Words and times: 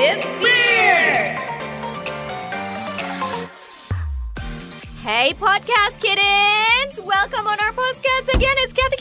with 0.00 0.24
Beard. 0.40 1.36
Hey, 5.02 5.34
podcast 5.38 6.00
kittens! 6.00 7.06
Welcome 7.06 7.46
on 7.46 7.60
our 7.60 7.72
podcast 7.72 8.34
again. 8.34 8.54
It's 8.60 8.72
Cathy. 8.72 8.96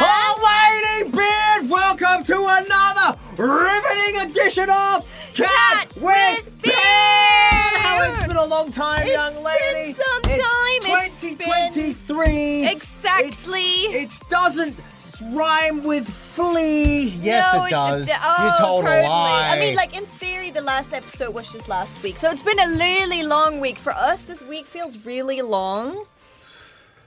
Oh, 0.00 1.02
Lady 1.02 1.10
Beard, 1.10 1.68
welcome 1.68 2.22
to 2.24 2.36
another 2.48 3.18
riveting 3.36 4.20
edition 4.30 4.70
of 4.70 5.04
Cat, 5.34 5.48
Cat 5.48 5.88
with 5.96 6.44
with 6.44 6.62
Beard. 6.62 6.74
How 6.76 7.98
it's 8.12 8.26
been 8.28 8.36
a 8.36 8.44
long 8.44 8.70
time, 8.70 9.02
It's 9.02 9.12
young 9.14 9.34
been 9.34 9.42
lady. 9.44 9.92
some 9.94 10.22
time. 10.22 11.02
It's 11.02 11.24
It's 11.24 11.34
been- 11.34 11.72
2023. 11.72 12.66
Exactly. 12.68 13.62
It 13.62 14.12
doesn't 14.30 14.76
rhyme 15.20 15.82
with 15.82 16.08
flea. 16.08 17.08
Yes, 17.20 17.54
No, 17.54 17.64
it 17.64 17.70
does. 17.70 18.06
d- 18.06 18.12
oh, 18.22 18.44
you 18.52 18.64
told 18.66 18.82
totally. 18.82 19.00
a 19.00 19.08
lie. 19.08 19.48
I 19.50 19.58
mean, 19.58 19.74
like 19.76 19.96
in 19.96 20.04
theory, 20.04 20.50
the 20.50 20.60
last 20.60 20.92
episode 20.94 21.34
was 21.34 21.52
just 21.52 21.68
last 21.68 22.02
week, 22.02 22.18
so 22.18 22.30
it's 22.30 22.42
been 22.42 22.58
a 22.58 22.68
really 22.78 23.22
long 23.22 23.60
week 23.60 23.78
for 23.78 23.92
us. 23.92 24.24
This 24.24 24.42
week 24.42 24.66
feels 24.66 25.04
really 25.06 25.42
long. 25.42 26.04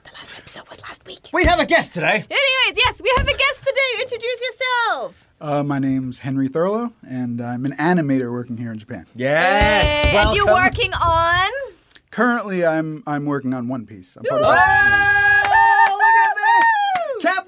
The 0.04 0.10
last 0.14 0.36
episode 0.36 0.68
was 0.68 0.80
last 0.82 1.06
week. 1.06 1.28
we 1.32 1.44
have 1.44 1.60
a 1.60 1.66
guest 1.66 1.94
today. 1.94 2.14
Anyways, 2.30 2.76
yes, 2.76 3.00
we 3.02 3.12
have 3.18 3.26
a 3.28 3.32
guest 3.36 3.58
today. 3.60 4.02
Introduce 4.02 4.40
yourself. 4.40 5.26
Uh, 5.40 5.62
my 5.62 5.78
name's 5.78 6.18
Henry 6.18 6.48
Thurlow, 6.48 6.92
and 7.08 7.40
I'm 7.40 7.64
an 7.64 7.72
animator 7.72 8.30
working 8.32 8.56
here 8.56 8.72
in 8.72 8.78
Japan. 8.78 9.06
Yes, 9.14 10.02
Hey, 10.04 10.16
and 10.16 10.34
you 10.34 10.44
welcome. 10.46 10.64
working 10.64 10.92
on? 10.94 11.50
Currently, 12.10 12.66
I'm 12.66 13.02
I'm 13.06 13.24
working 13.24 13.54
on 13.54 13.68
One 13.68 13.86
Piece. 13.86 14.16
I'm 14.16 14.24
part 14.24 14.42
of 14.42 15.29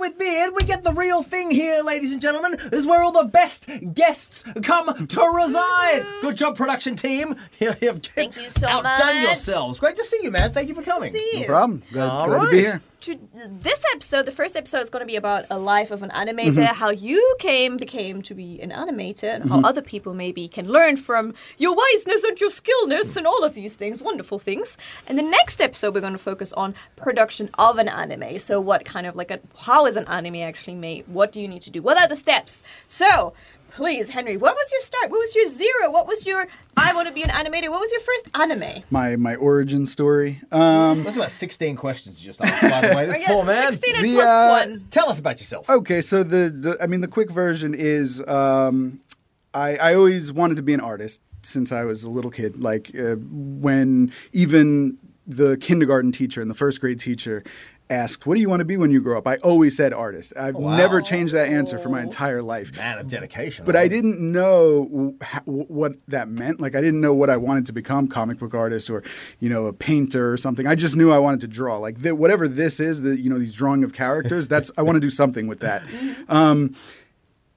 with 0.03 0.19
beard, 0.19 0.53
we 0.55 0.65
get 0.65 0.83
the 0.85 0.93
real 0.93 1.23
thing 1.23 1.51
here, 1.51 1.83
ladies 1.83 2.13
and 2.13 2.21
gentlemen. 2.21 2.57
This 2.71 2.81
is 2.81 2.87
where 2.87 3.03
all 3.03 3.13
the 3.13 3.29
best 3.31 3.67
guests 3.95 4.45
come 4.63 5.07
to 5.07 5.21
reside. 5.35 6.05
Good 6.21 6.37
job, 6.37 6.57
production 6.57 6.97
team. 6.97 7.37
You 7.61 7.69
have 7.69 8.03
Thank 8.03 8.37
you 8.37 8.51
so 8.51 8.67
outdone 8.67 8.83
much. 9.07 9.23
yourselves. 9.23 9.79
Great 9.79 9.95
to 9.97 10.03
see 10.05 10.19
you, 10.23 10.33
man. 10.33 10.53
Thank 10.53 10.69
you 10.69 10.75
for 10.75 10.83
coming. 10.83 11.13
See 11.13 11.31
no 11.43 11.47
problem. 11.47 11.83
Glad, 11.93 12.09
All 12.09 12.27
glad 12.27 12.45
to 12.47 12.51
be 12.51 12.59
here. 12.59 12.81
To 13.03 13.19
this 13.35 13.85
episode, 13.95 14.27
the 14.27 14.33
first 14.33 14.57
episode 14.57 14.79
is 14.79 14.91
going 14.91 15.01
to 15.01 15.07
be 15.07 15.17
about 15.17 15.45
a 15.51 15.59
life 15.59 15.91
of 15.91 16.03
an 16.03 16.11
animator, 16.11 16.55
mm-hmm. 16.55 16.75
how 16.75 16.91
you 16.91 17.37
came 17.39 17.77
became 17.77 18.23
to 18.23 18.35
be 18.35 18.61
an 18.61 18.71
animator, 18.71 19.35
and 19.35 19.49
how 19.49 19.57
mm-hmm. 19.57 19.65
other 19.65 19.83
people 19.83 20.15
maybe 20.15 20.47
can 20.47 20.69
learn 20.69 20.97
from 20.97 21.35
your 21.59 21.75
wiseness 21.75 22.23
and 22.25 22.41
your 22.41 22.51
skillness 22.51 23.17
and 23.17 23.27
all 23.27 23.45
of 23.45 23.55
these 23.55 23.75
things, 23.75 24.01
wonderful 24.01 24.39
things. 24.39 24.79
And 25.09 25.19
the 25.19 25.23
next 25.23 25.61
episode, 25.61 25.95
we're 25.95 26.01
going 26.01 26.13
to 26.13 26.19
focus 26.19 26.53
on 26.53 26.75
production 26.97 27.51
of 27.59 27.79
an 27.79 27.89
anime. 27.89 28.39
So, 28.39 28.61
what 28.61 28.85
kind 28.85 29.07
of 29.07 29.17
like 29.17 29.33
a 29.33 29.41
how 29.61 29.87
is 29.87 29.97
an 29.97 30.07
anime 30.07 30.37
actually 30.37 30.77
made? 30.77 31.07
What 31.09 31.33
do 31.33 31.41
you 31.41 31.49
need 31.49 31.63
to 31.63 31.71
do? 31.71 31.83
What 31.83 31.99
are 31.99 32.09
the 32.09 32.17
steps? 32.17 32.63
So. 32.87 33.35
Please, 33.75 34.11
Henry, 34.11 34.37
what 34.37 34.55
was 34.55 34.71
your 34.71 34.81
start? 34.83 35.11
What 35.11 35.19
was 35.19 35.35
your 35.35 35.47
zero? 35.47 35.91
What 35.91 36.07
was 36.07 36.27
your 36.27 36.47
I 36.77 36.93
want 36.95 37.09
to 37.09 37.15
be 37.15 37.23
an 37.23 37.31
animator? 37.31 37.71
What 37.71 37.81
was 37.81 37.91
your 37.91 38.01
first 38.03 38.29
anime? 38.35 38.83
My 38.91 39.17
my 39.17 39.35
origin 39.37 39.87
story. 39.87 40.41
Um, 40.53 41.03
That's 41.05 41.17
about 41.17 41.31
16 41.31 41.77
questions 41.77 42.21
just 42.21 42.43
asked, 42.43 42.63
by 42.63 42.87
the 42.87 42.95
way. 42.95 43.07
This 43.13 43.19
yeah, 43.21 43.29
poor 43.29 43.45
man. 43.45 43.73
16 43.73 43.97
and 43.97 44.05
The, 44.05 44.13
plus 44.15 44.27
uh, 44.29 44.67
one. 44.69 44.87
Tell 44.91 45.09
us 45.09 45.19
about 45.19 45.39
yourself. 45.41 45.69
okay, 45.71 46.01
so 46.03 46.23
the, 46.23 46.51
the 46.51 46.77
I 46.83 46.87
mean 46.87 47.01
the 47.01 47.09
quick 47.09 47.31
version 47.31 47.75
is 47.75 48.23
um, 48.29 49.01
I 49.55 49.77
I 49.77 49.95
always 49.95 50.33
wanted 50.33 50.57
to 50.57 50.63
be 50.63 50.75
an 50.75 50.81
artist 50.81 51.23
since 51.43 51.73
I 51.73 51.85
was 51.85 52.05
a 52.05 52.11
little 52.11 52.31
kid. 52.31 52.57
Like 52.63 52.91
uh, 52.99 53.17
when 53.17 54.13
even 54.33 54.99
the 55.27 55.57
kindergarten 55.57 56.13
teacher 56.13 56.43
and 56.43 56.51
the 56.51 56.55
first 56.55 56.81
grade 56.81 56.99
teacher 56.99 57.45
asked, 57.93 58.27
"What 58.27 58.35
do 58.35 58.41
you 58.41 58.49
want 58.49 58.61
to 58.61 58.65
be 58.65 58.77
when 58.77 58.91
you 58.91 59.01
grow 59.01 59.19
up?" 59.19 59.27
I 59.27 59.37
always 59.37 59.77
said 59.77 59.93
artist. 59.93 60.33
I've 60.37 60.55
wow. 60.55 60.77
never 60.77 61.01
changed 61.01 61.35
that 61.35 61.49
answer 61.49 61.79
for 61.79 61.89
my 61.89 62.03
entire 62.03 62.43
life. 62.43 62.77
Man 62.77 62.99
of 62.99 63.07
dedication. 63.07 63.65
But 63.65 63.77
I 63.77 63.89
didn't 63.89 64.19
know 64.21 65.15
wh- 65.21 65.49
what 65.49 65.95
that 66.09 66.29
meant. 66.29 66.61
Like 66.61 66.75
I 66.75 66.81
didn't 66.81 67.01
know 67.01 67.15
what 67.15 67.31
I 67.31 67.37
wanted 67.37 67.67
to 67.67 67.73
become, 67.73 68.09
comic 68.09 68.39
book 68.39 68.55
artist 68.55 68.91
or 68.91 69.03
you 69.39 69.49
know 69.49 69.67
a 69.67 69.73
painter 69.73 70.33
or 70.33 70.37
something. 70.37 70.67
I 70.67 70.75
just 70.75 70.97
knew 70.97 71.13
I 71.13 71.19
wanted 71.19 71.41
to 71.41 71.49
draw. 71.49 71.79
Like 71.79 71.99
whatever 72.01 72.49
this 72.49 72.81
is, 72.81 73.03
the 73.03 73.19
you 73.19 73.31
know 73.31 73.39
these 73.39 73.55
drawing 73.55 73.85
of 73.85 73.93
characters. 73.93 74.49
That's 74.49 74.71
I 74.77 74.83
want 74.83 74.97
to 74.97 75.01
do 75.01 75.11
something 75.11 75.47
with 75.47 75.61
that. 75.61 75.83
Um, 76.29 76.75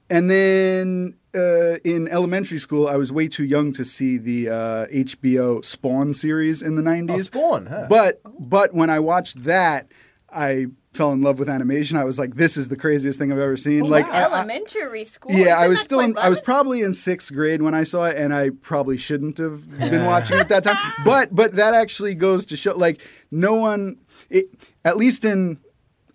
and 0.08 0.30
then 0.30 1.16
uh, 1.34 1.78
in 1.84 2.08
elementary 2.08 2.58
school, 2.58 2.88
I 2.88 2.96
was 2.96 3.12
way 3.12 3.28
too 3.28 3.44
young 3.44 3.72
to 3.72 3.84
see 3.84 4.16
the 4.16 4.48
uh, 4.48 4.86
HBO 4.86 5.64
Spawn 5.64 6.14
series 6.14 6.62
in 6.62 6.76
the 6.76 6.82
'90s. 6.82 7.10
Oh, 7.10 7.20
Spawn, 7.22 7.66
huh? 7.66 7.86
But 7.88 8.20
but 8.38 8.74
when 8.74 8.90
I 8.90 9.00
watched 9.00 9.42
that, 9.44 9.88
I 10.36 10.66
fell 10.92 11.12
in 11.12 11.20
love 11.22 11.38
with 11.38 11.48
animation. 11.48 11.96
I 11.96 12.04
was 12.04 12.18
like, 12.18 12.36
"This 12.36 12.56
is 12.56 12.68
the 12.68 12.76
craziest 12.76 13.18
thing 13.18 13.32
I've 13.32 13.38
ever 13.38 13.56
seen." 13.56 13.80
like 13.84 14.06
I- 14.08 14.20
I- 14.20 14.24
Elementary 14.24 15.04
school. 15.04 15.32
yeah, 15.32 15.56
I 15.56 15.62
Isn't 15.62 15.68
was 15.70 15.80
still 15.80 15.98
quite 15.98 16.10
in, 16.10 16.18
I 16.18 16.28
was 16.28 16.40
probably 16.40 16.82
in 16.82 16.94
sixth 16.94 17.32
grade 17.32 17.62
when 17.62 17.74
I 17.74 17.84
saw 17.84 18.04
it, 18.04 18.16
and 18.16 18.32
I 18.34 18.50
probably 18.50 18.96
shouldn't 18.96 19.38
have 19.38 19.78
been 19.78 20.04
watching 20.06 20.36
it 20.36 20.40
at 20.40 20.48
that 20.48 20.64
time. 20.64 20.76
But 21.04 21.34
but 21.34 21.56
that 21.56 21.74
actually 21.74 22.14
goes 22.14 22.44
to 22.46 22.56
show, 22.56 22.76
like 22.76 23.00
no 23.30 23.54
one, 23.54 23.96
it, 24.30 24.46
at 24.84 24.96
least 24.96 25.24
in 25.24 25.58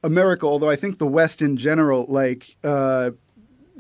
America, 0.04 0.46
although 0.46 0.70
I 0.70 0.76
think 0.76 0.98
the 0.98 1.08
West 1.08 1.42
in 1.42 1.58
general, 1.58 2.06
like 2.08 2.58
uh, 2.64 3.12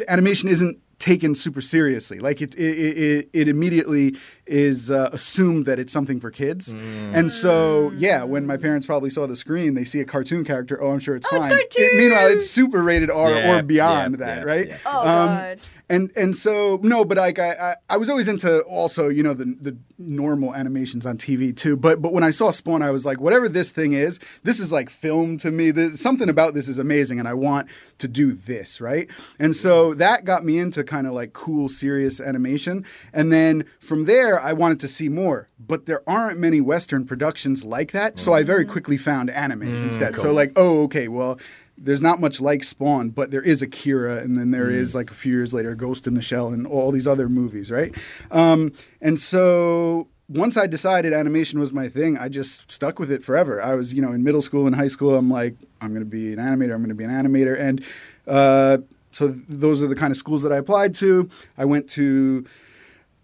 animation 0.07 0.49
isn't 0.49 0.79
taken 1.01 1.33
super 1.35 1.61
seriously. 1.61 2.19
Like 2.19 2.41
it, 2.41 2.53
it, 2.55 2.61
it, 2.61 3.29
it 3.33 3.47
immediately 3.47 4.15
is 4.45 4.91
uh, 4.91 5.09
assumed 5.11 5.65
that 5.65 5.79
it's 5.79 5.91
something 5.91 6.19
for 6.19 6.29
kids. 6.29 6.71
And 6.73 7.31
so, 7.31 7.91
yeah, 7.97 8.23
when 8.23 8.45
my 8.45 8.55
parents 8.57 8.85
probably 8.85 9.09
saw 9.09 9.25
the 9.25 9.35
screen, 9.35 9.73
they 9.73 9.83
see 9.83 9.99
a 9.99 10.05
cartoon 10.05 10.45
character. 10.45 10.81
Oh, 10.81 10.91
I'm 10.91 10.99
sure 10.99 11.15
it's 11.15 11.27
Oh, 11.31 11.35
it's 11.37 11.45
fine. 11.47 11.59
It- 11.59 11.97
meanwhile, 11.97 12.27
it's 12.27 12.49
super 12.49 12.83
rated 12.83 13.09
R 13.09 13.31
Yeah, 13.31 13.57
or 13.57 13.63
beyond 13.63 14.19
yeah, 14.19 14.25
that, 14.25 14.37
yeah, 14.39 14.43
right? 14.53 14.67
yeah. 14.67 14.77
Oh, 14.85 14.99
Um, 14.99 15.27
God. 15.27 15.61
And 15.91 16.09
and 16.15 16.33
so 16.33 16.79
no, 16.81 17.03
but 17.03 17.17
like 17.17 17.37
I, 17.37 17.51
I 17.51 17.75
I 17.89 17.97
was 17.97 18.09
always 18.09 18.29
into 18.29 18.61
also 18.61 19.09
you 19.09 19.23
know 19.23 19.33
the 19.33 19.43
the 19.59 19.77
normal 19.99 20.55
animations 20.55 21.05
on 21.05 21.17
TV 21.17 21.55
too. 21.55 21.75
But 21.75 22.01
but 22.01 22.13
when 22.13 22.23
I 22.23 22.29
saw 22.29 22.49
Spawn, 22.49 22.81
I 22.81 22.91
was 22.91 23.05
like, 23.05 23.19
whatever 23.19 23.49
this 23.49 23.71
thing 23.71 23.91
is, 23.91 24.17
this 24.43 24.61
is 24.61 24.71
like 24.71 24.89
film 24.89 25.37
to 25.39 25.51
me. 25.51 25.69
There's 25.69 25.99
something 25.99 26.29
about 26.29 26.53
this 26.53 26.69
is 26.69 26.79
amazing, 26.79 27.19
and 27.19 27.27
I 27.27 27.33
want 27.33 27.67
to 27.97 28.07
do 28.07 28.31
this 28.31 28.79
right. 28.79 29.09
And 29.37 29.53
so 29.53 29.93
that 29.95 30.23
got 30.23 30.45
me 30.45 30.59
into 30.59 30.85
kind 30.85 31.07
of 31.07 31.13
like 31.13 31.33
cool, 31.33 31.67
serious 31.67 32.21
animation. 32.21 32.85
And 33.11 33.29
then 33.29 33.65
from 33.81 34.05
there, 34.05 34.39
I 34.39 34.53
wanted 34.53 34.79
to 34.79 34.87
see 34.87 35.09
more. 35.09 35.49
But 35.59 35.87
there 35.87 36.01
aren't 36.07 36.39
many 36.39 36.61
Western 36.61 37.05
productions 37.05 37.65
like 37.65 37.91
that, 37.91 38.17
so 38.17 38.33
I 38.33 38.43
very 38.43 38.65
mm. 38.65 38.69
quickly 38.69 38.97
found 38.97 39.29
anime 39.29 39.61
mm, 39.61 39.83
instead. 39.83 40.15
So 40.15 40.31
like, 40.31 40.53
oh, 40.55 40.83
okay, 40.83 41.09
well 41.09 41.37
there's 41.83 42.01
not 42.01 42.19
much 42.19 42.39
like 42.39 42.63
Spawn, 42.63 43.09
but 43.09 43.31
there 43.31 43.41
is 43.41 43.61
Akira, 43.61 44.17
and 44.17 44.37
then 44.37 44.51
there 44.51 44.69
is 44.69 44.93
like 44.93 45.09
a 45.09 45.13
few 45.13 45.33
years 45.33 45.53
later 45.53 45.75
Ghost 45.75 46.07
in 46.07 46.13
the 46.13 46.21
Shell, 46.21 46.49
and 46.49 46.67
all 46.67 46.91
these 46.91 47.07
other 47.07 47.27
movies, 47.27 47.71
right? 47.71 47.95
Um, 48.29 48.71
and 49.01 49.19
so 49.19 50.07
once 50.29 50.57
I 50.57 50.67
decided 50.67 51.11
animation 51.11 51.59
was 51.59 51.73
my 51.73 51.89
thing, 51.89 52.17
I 52.17 52.29
just 52.29 52.71
stuck 52.71 52.99
with 52.99 53.11
it 53.11 53.23
forever. 53.23 53.61
I 53.61 53.75
was, 53.75 53.93
you 53.93 54.01
know, 54.01 54.11
in 54.11 54.23
middle 54.23 54.41
school 54.41 54.65
and 54.67 54.75
high 54.75 54.87
school, 54.87 55.15
I'm 55.15 55.29
like, 55.29 55.55
I'm 55.81 55.89
going 55.89 56.05
to 56.05 56.09
be 56.09 56.31
an 56.31 56.39
animator. 56.39 56.73
I'm 56.73 56.79
going 56.79 56.89
to 56.89 56.95
be 56.95 57.03
an 57.03 57.11
animator, 57.11 57.59
and 57.59 57.83
uh, 58.27 58.77
so 59.11 59.29
th- 59.29 59.43
those 59.49 59.83
are 59.83 59.87
the 59.87 59.95
kind 59.95 60.11
of 60.11 60.17
schools 60.17 60.43
that 60.43 60.51
I 60.51 60.57
applied 60.57 60.95
to. 60.95 61.29
I 61.57 61.65
went 61.65 61.89
to. 61.91 62.45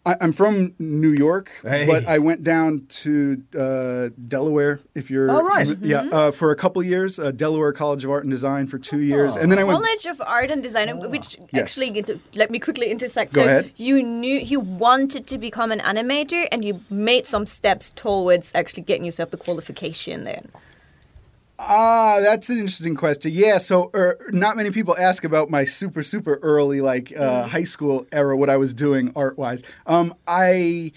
I- 0.07 0.15
I'm 0.21 0.31
from 0.41 0.73
New 0.79 1.09
York, 1.25 1.47
Hey. 1.63 1.85
but 1.85 2.07
I 2.07 2.17
went 2.29 2.41
down 2.53 2.69
to 3.03 3.43
uh, 3.65 4.09
Delaware. 4.35 4.79
If 4.95 5.11
you're, 5.11 5.29
Oh, 5.29 5.41
right. 5.41 5.67
fami- 5.67 5.77
yeah, 5.93 6.03
uh, 6.17 6.31
for 6.31 6.51
a 6.51 6.55
couple 6.55 6.81
years, 6.93 7.19
uh, 7.19 7.31
Delaware 7.31 7.73
College 7.73 8.03
of 8.05 8.11
Art 8.11 8.23
and 8.23 8.31
Design 8.31 8.67
for 8.67 8.77
two 8.79 8.99
years, 8.99 9.35
and 9.35 9.51
then 9.51 9.59
I 9.59 9.65
went. 9.65 9.77
College 9.83 10.05
of 10.13 10.21
Art 10.21 10.49
and 10.49 10.61
Design, 10.63 10.87
which 11.15 11.29
Yes. 11.51 11.61
actually 11.63 11.89
inter- 11.97 12.19
let 12.41 12.49
me 12.49 12.59
quickly 12.59 12.87
intersect. 12.95 13.33
Go 13.33 13.41
so 13.41 13.47
ahead. 13.47 13.71
you 13.75 14.01
knew 14.01 14.37
you 14.53 14.59
wanted 14.61 15.27
to 15.27 15.37
become 15.37 15.69
an 15.75 15.81
animator, 15.91 16.47
and 16.51 16.63
you 16.63 16.73
made 16.89 17.27
some 17.27 17.45
steps 17.45 17.91
towards 18.03 18.51
actually 18.55 18.83
getting 18.83 19.05
yourself 19.05 19.29
the 19.31 19.37
qualification. 19.45 20.23
Then 20.23 20.43
Ah, 21.59 22.19
that's 22.21 22.49
an 22.49 22.57
interesting 22.59 22.95
question. 22.95 23.31
Yeah, 23.33 23.57
so 23.57 23.89
er, 23.95 24.17
not 24.29 24.55
many 24.55 24.69
people 24.69 24.95
ask 24.97 25.23
about 25.23 25.49
my 25.49 25.63
super 25.63 26.03
super 26.03 26.35
early 26.41 26.81
like 26.81 27.17
uh, 27.17 27.47
high 27.47 27.63
school 27.63 28.05
era, 28.11 28.37
what 28.37 28.49
I 28.49 28.57
was 28.57 28.73
doing 28.73 29.11
art 29.15 29.37
wise. 29.37 29.63
Um, 29.85 30.13
I. 30.27 30.91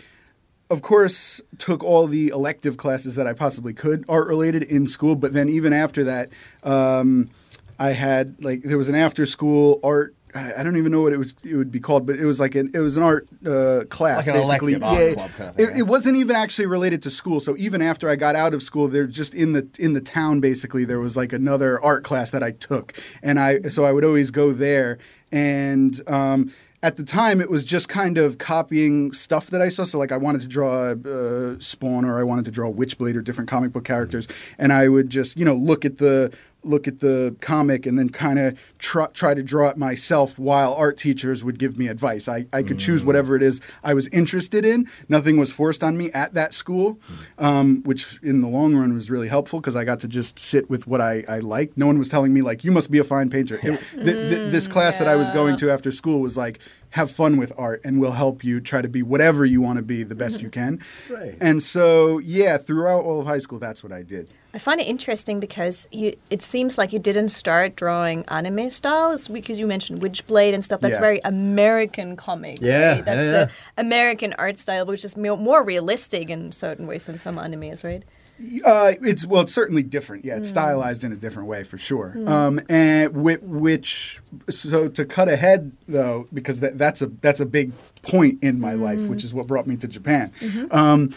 Of 0.70 0.82
course, 0.82 1.40
took 1.58 1.82
all 1.82 2.06
the 2.06 2.28
elective 2.28 2.76
classes 2.76 3.16
that 3.16 3.26
I 3.26 3.32
possibly 3.32 3.72
could, 3.72 4.04
art 4.08 4.28
related, 4.28 4.62
in 4.62 4.86
school. 4.86 5.16
But 5.16 5.32
then, 5.32 5.48
even 5.48 5.72
after 5.72 6.04
that, 6.04 6.30
um, 6.62 7.28
I 7.76 7.88
had 7.90 8.40
like 8.40 8.62
there 8.62 8.78
was 8.78 8.88
an 8.88 8.94
after 8.94 9.26
school 9.26 9.80
art. 9.82 10.14
I 10.34 10.62
don't 10.62 10.76
even 10.76 10.92
know 10.92 11.02
what 11.02 11.12
it 11.12 11.16
was. 11.18 11.34
It 11.44 11.56
would 11.56 11.70
be 11.70 11.80
called, 11.80 12.06
but 12.06 12.16
it 12.16 12.24
was 12.24 12.38
like 12.40 12.54
an 12.54 12.70
it 12.74 12.78
was 12.80 12.96
an 12.96 13.02
art 13.02 13.28
uh, 13.46 13.84
class, 13.88 14.26
Like 14.26 14.36
an 14.36 14.42
basically. 14.42 14.72
yeah, 14.72 15.14
club 15.14 15.30
kind 15.30 15.50
of 15.50 15.56
thing, 15.56 15.68
it, 15.70 15.78
it 15.78 15.82
wasn't 15.86 16.16
even 16.16 16.36
actually 16.36 16.66
related 16.66 17.02
to 17.02 17.10
school. 17.10 17.40
So 17.40 17.56
even 17.58 17.82
after 17.82 18.08
I 18.08 18.16
got 18.16 18.36
out 18.36 18.54
of 18.54 18.62
school, 18.62 18.88
there 18.88 19.06
just 19.06 19.34
in 19.34 19.52
the 19.52 19.66
in 19.78 19.92
the 19.94 20.00
town 20.00 20.40
basically 20.40 20.84
there 20.84 21.00
was 21.00 21.16
like 21.16 21.32
another 21.32 21.80
art 21.82 22.04
class 22.04 22.30
that 22.30 22.42
I 22.42 22.52
took, 22.52 22.94
and 23.22 23.38
I 23.40 23.62
so 23.62 23.84
I 23.84 23.92
would 23.92 24.04
always 24.04 24.30
go 24.30 24.52
there. 24.52 24.98
And 25.32 26.00
um, 26.08 26.52
at 26.82 26.96
the 26.96 27.04
time, 27.04 27.40
it 27.42 27.50
was 27.50 27.64
just 27.64 27.88
kind 27.88 28.16
of 28.16 28.38
copying 28.38 29.12
stuff 29.12 29.48
that 29.48 29.60
I 29.60 29.68
saw. 29.68 29.84
So 29.84 29.98
like 29.98 30.12
I 30.12 30.16
wanted 30.16 30.40
to 30.40 30.48
draw 30.48 30.92
uh, 30.92 31.58
Spawn 31.58 32.04
or 32.04 32.18
I 32.18 32.22
wanted 32.24 32.46
to 32.46 32.50
draw 32.50 32.72
Witchblade 32.72 33.16
or 33.16 33.20
different 33.20 33.50
comic 33.50 33.72
book 33.72 33.84
characters, 33.84 34.26
and 34.58 34.72
I 34.72 34.88
would 34.88 35.10
just 35.10 35.36
you 35.38 35.44
know 35.44 35.54
look 35.54 35.84
at 35.84 35.98
the 35.98 36.32
look 36.62 36.86
at 36.86 37.00
the 37.00 37.34
comic 37.40 37.86
and 37.86 37.98
then 37.98 38.08
kind 38.08 38.38
of 38.38 38.58
try, 38.78 39.06
try 39.06 39.34
to 39.34 39.42
draw 39.42 39.68
it 39.68 39.76
myself 39.76 40.38
while 40.38 40.74
art 40.74 40.98
teachers 40.98 41.42
would 41.42 41.58
give 41.58 41.78
me 41.78 41.88
advice. 41.88 42.28
I, 42.28 42.46
I 42.52 42.62
could 42.62 42.78
choose 42.78 43.02
mm. 43.02 43.06
whatever 43.06 43.36
it 43.36 43.42
is 43.42 43.60
I 43.82 43.94
was 43.94 44.08
interested 44.08 44.64
in. 44.64 44.88
Nothing 45.08 45.36
was 45.38 45.52
forced 45.52 45.82
on 45.82 45.96
me 45.96 46.10
at 46.12 46.34
that 46.34 46.52
school, 46.52 46.96
mm. 46.96 47.44
um, 47.44 47.82
which 47.84 48.18
in 48.22 48.40
the 48.40 48.48
long 48.48 48.74
run 48.74 48.94
was 48.94 49.10
really 49.10 49.28
helpful 49.28 49.60
because 49.60 49.76
I 49.76 49.84
got 49.84 50.00
to 50.00 50.08
just 50.08 50.38
sit 50.38 50.68
with 50.68 50.86
what 50.86 51.00
I, 51.00 51.24
I 51.28 51.38
liked. 51.38 51.76
No 51.76 51.86
one 51.86 51.98
was 51.98 52.08
telling 52.08 52.32
me, 52.32 52.42
like, 52.42 52.64
you 52.64 52.72
must 52.72 52.90
be 52.90 52.98
a 52.98 53.04
fine 53.04 53.30
painter. 53.30 53.56
It- 53.56 53.62
th- 53.62 54.04
th- 54.04 54.04
mm, 54.04 54.50
this 54.50 54.68
class 54.68 54.98
that 54.98 55.08
I 55.08 55.16
was 55.16 55.30
going 55.30 55.56
to 55.58 55.70
after 55.70 55.90
school 55.90 56.20
was 56.20 56.36
like, 56.36 56.60
have 56.90 57.10
fun 57.10 57.36
with 57.36 57.52
art 57.56 57.80
and 57.84 58.00
we'll 58.00 58.12
help 58.12 58.42
you 58.42 58.60
try 58.60 58.82
to 58.82 58.88
be 58.88 59.02
whatever 59.02 59.44
you 59.44 59.60
want 59.60 59.76
to 59.76 59.82
be 59.82 60.02
the 60.02 60.14
best 60.14 60.38
mm-hmm. 60.38 60.46
you 60.46 60.50
can. 60.50 60.80
Right. 61.08 61.36
And 61.40 61.62
so, 61.62 62.18
yeah, 62.18 62.56
throughout 62.56 63.04
all 63.04 63.20
of 63.20 63.26
high 63.26 63.38
school, 63.38 63.58
that's 63.58 63.82
what 63.82 63.92
I 63.92 64.02
did. 64.02 64.28
I 64.52 64.58
find 64.58 64.80
it 64.80 64.86
interesting 64.88 65.38
because 65.38 65.86
you, 65.92 66.16
it 66.28 66.42
seems 66.42 66.76
like 66.76 66.92
you 66.92 66.98
didn't 66.98 67.28
start 67.28 67.76
drawing 67.76 68.24
anime 68.26 68.68
styles 68.70 69.28
because 69.28 69.58
you 69.60 69.66
mentioned 69.66 70.00
Witchblade 70.00 70.54
and 70.54 70.64
stuff. 70.64 70.80
That's 70.80 70.94
Yeah. 70.94 71.00
very 71.00 71.20
American 71.24 72.16
comic. 72.16 72.60
Yeah, 72.60 72.94
right? 72.94 73.04
That's 73.04 73.24
yeah, 73.26 73.30
the 73.44 73.50
American 73.78 74.34
art 74.38 74.58
style, 74.58 74.86
which 74.86 75.04
is 75.04 75.16
more, 75.16 75.62
realistic 75.62 76.30
in 76.30 76.50
certain 76.52 76.86
ways 76.86 77.06
than 77.06 77.18
some 77.18 77.36
animes, 77.36 77.84
right? 77.84 78.02
Uh, 78.64 78.92
it's 79.02 79.26
well, 79.26 79.42
it's 79.42 79.52
certainly 79.52 79.82
different. 79.82 80.24
Yeah, 80.24 80.36
it's 80.38 80.48
stylized 80.48 81.04
in 81.04 81.12
a 81.12 81.16
different 81.16 81.46
way 81.46 81.62
for 81.62 81.76
sure. 81.76 82.16
Um, 82.26 82.58
and 82.70 83.14
which, 83.14 83.40
which, 83.42 84.20
so 84.48 84.88
to 84.88 85.04
cut 85.04 85.28
ahead 85.28 85.72
though, 85.86 86.26
because 86.32 86.60
that, 86.60 86.78
that's 86.78 87.02
a 87.02 87.06
that's 87.06 87.40
a 87.40 87.46
big 87.46 87.72
point 88.00 88.42
in 88.42 88.58
my 88.58 88.72
life, 88.72 89.02
which 89.02 89.24
is 89.24 89.34
what 89.34 89.46
brought 89.46 89.66
me 89.66 89.76
to 89.76 89.86
Japan. 89.86 90.32
Um, 90.70 91.10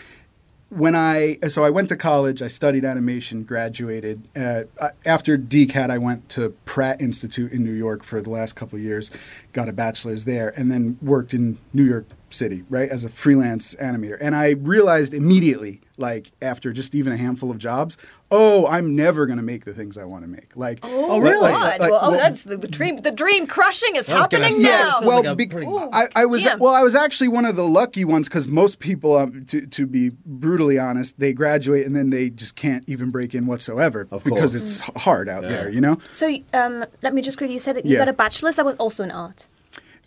when 0.75 0.96
I 0.96 1.38
so 1.48 1.64
I 1.64 1.70
went 1.70 1.90
to 1.90 1.96
college, 1.96 2.42
I 2.42 2.48
studied 2.48 2.84
animation, 2.84 3.44
graduated. 3.44 4.28
Uh, 4.36 4.64
after 5.06 5.38
DCAD, 5.38 5.90
I 5.90 5.98
went 5.98 6.30
to 6.30 6.52
Pratt 6.66 7.02
Institute 7.02 7.52
in 7.52 7.64
New 7.64 7.74
York 7.74 8.04
for 8.04 8.22
the 8.22 8.30
last 8.30 8.54
couple 8.54 8.80
years, 8.80 9.12
got 9.52 9.70
a 9.70 9.74
bachelor's 9.74 10.25
there, 10.25 10.54
and 10.58 10.72
then 10.72 10.98
worked 11.02 11.34
in 11.34 11.60
New 11.74 11.84
York 11.84 12.06
City, 12.33 12.63
right, 12.69 12.89
as 12.89 13.06
a 13.06 13.09
freelance 13.09 13.75
animator. 13.75 14.18
And 14.19 14.35
I 14.35 14.51
realized 14.51 15.13
immediately, 15.13 15.81
like 15.97 16.31
after 16.41 16.74
just 16.74 16.95
even 16.95 17.13
a 17.13 17.18
handful 17.18 17.51
of 17.51 17.57
jobs, 17.59 17.97
oh, 18.31 18.65
I'm 18.68 18.95
never 18.95 19.25
gonna 19.27 19.44
make 19.44 19.63
the 19.65 19.74
things 19.74 19.97
I 19.97 20.06
want 20.06 20.24
to 20.24 20.27
make. 20.27 20.56
Like, 20.57 20.80
Oh, 20.81 21.19
really? 21.19 21.51
God. 21.51 21.62
like- 21.62 21.80
like- 21.80 21.91
well, 21.91 22.00
oh, 22.03 22.09
well- 22.12 22.19
that's 22.19 22.44
the, 22.44 22.57
the 22.57 22.68
dream. 22.68 22.97
The 22.97 23.12
dream 23.12 23.45
crushing 23.47 23.95
is 23.95 24.09
I 24.09 24.18
was 24.18 24.27
gonna 24.27 24.45
happening 24.45 24.63
say, 24.63 24.71
now. 24.71 24.91
sounds 24.91 25.06
well, 25.06 25.18
like 25.18 25.25
a 25.27 25.35
bec- 25.35 25.50
pretty- 25.51 25.68
I, 25.94 26.07
I 26.15 26.25
was 26.25 26.44
damn. 26.44 26.57
well. 26.59 26.74
I 26.74 26.81
was 26.81 26.95
actually 26.95 27.27
one 27.27 27.45
of 27.45 27.56
the 27.56 27.68
lucky 27.68 28.03
ones 28.06 28.27
because 28.27 28.47
most 28.47 28.80
people, 28.80 29.15
um, 29.15 29.45
to 29.45 29.65
to 29.68 29.85
be 29.85 30.09
brutally 30.25 30.80
honest, 30.80 31.19
they 31.19 31.31
graduate 31.33 31.85
and 31.85 31.95
then 31.95 32.09
they 32.09 32.30
just 32.31 32.56
can't 32.56 32.83
even 32.88 33.12
break 33.12 33.35
in 33.35 33.45
whatsoever 33.45 34.07
Of 34.09 34.24
because 34.24 34.53
course. 34.53 34.56
it's 34.56 34.81
h- 34.81 34.95
hard 35.03 35.30
out 35.30 35.44
there. 35.44 35.69
You 35.69 35.81
know. 35.81 35.97
So, 36.12 36.35
um, 36.53 36.85
let 37.03 37.13
me 37.13 37.21
just 37.21 37.38
quickly. 37.38 37.53
You 37.53 37.59
said 37.59 37.75
that 37.75 37.85
you 37.85 37.94
Yeah. 37.94 38.00
got 38.00 38.07
a 38.09 38.13
bachelor's. 38.13 38.56
That 38.56 38.65
was 38.65 38.75
also 38.77 39.03
in 39.03 39.12
art. 39.12 39.45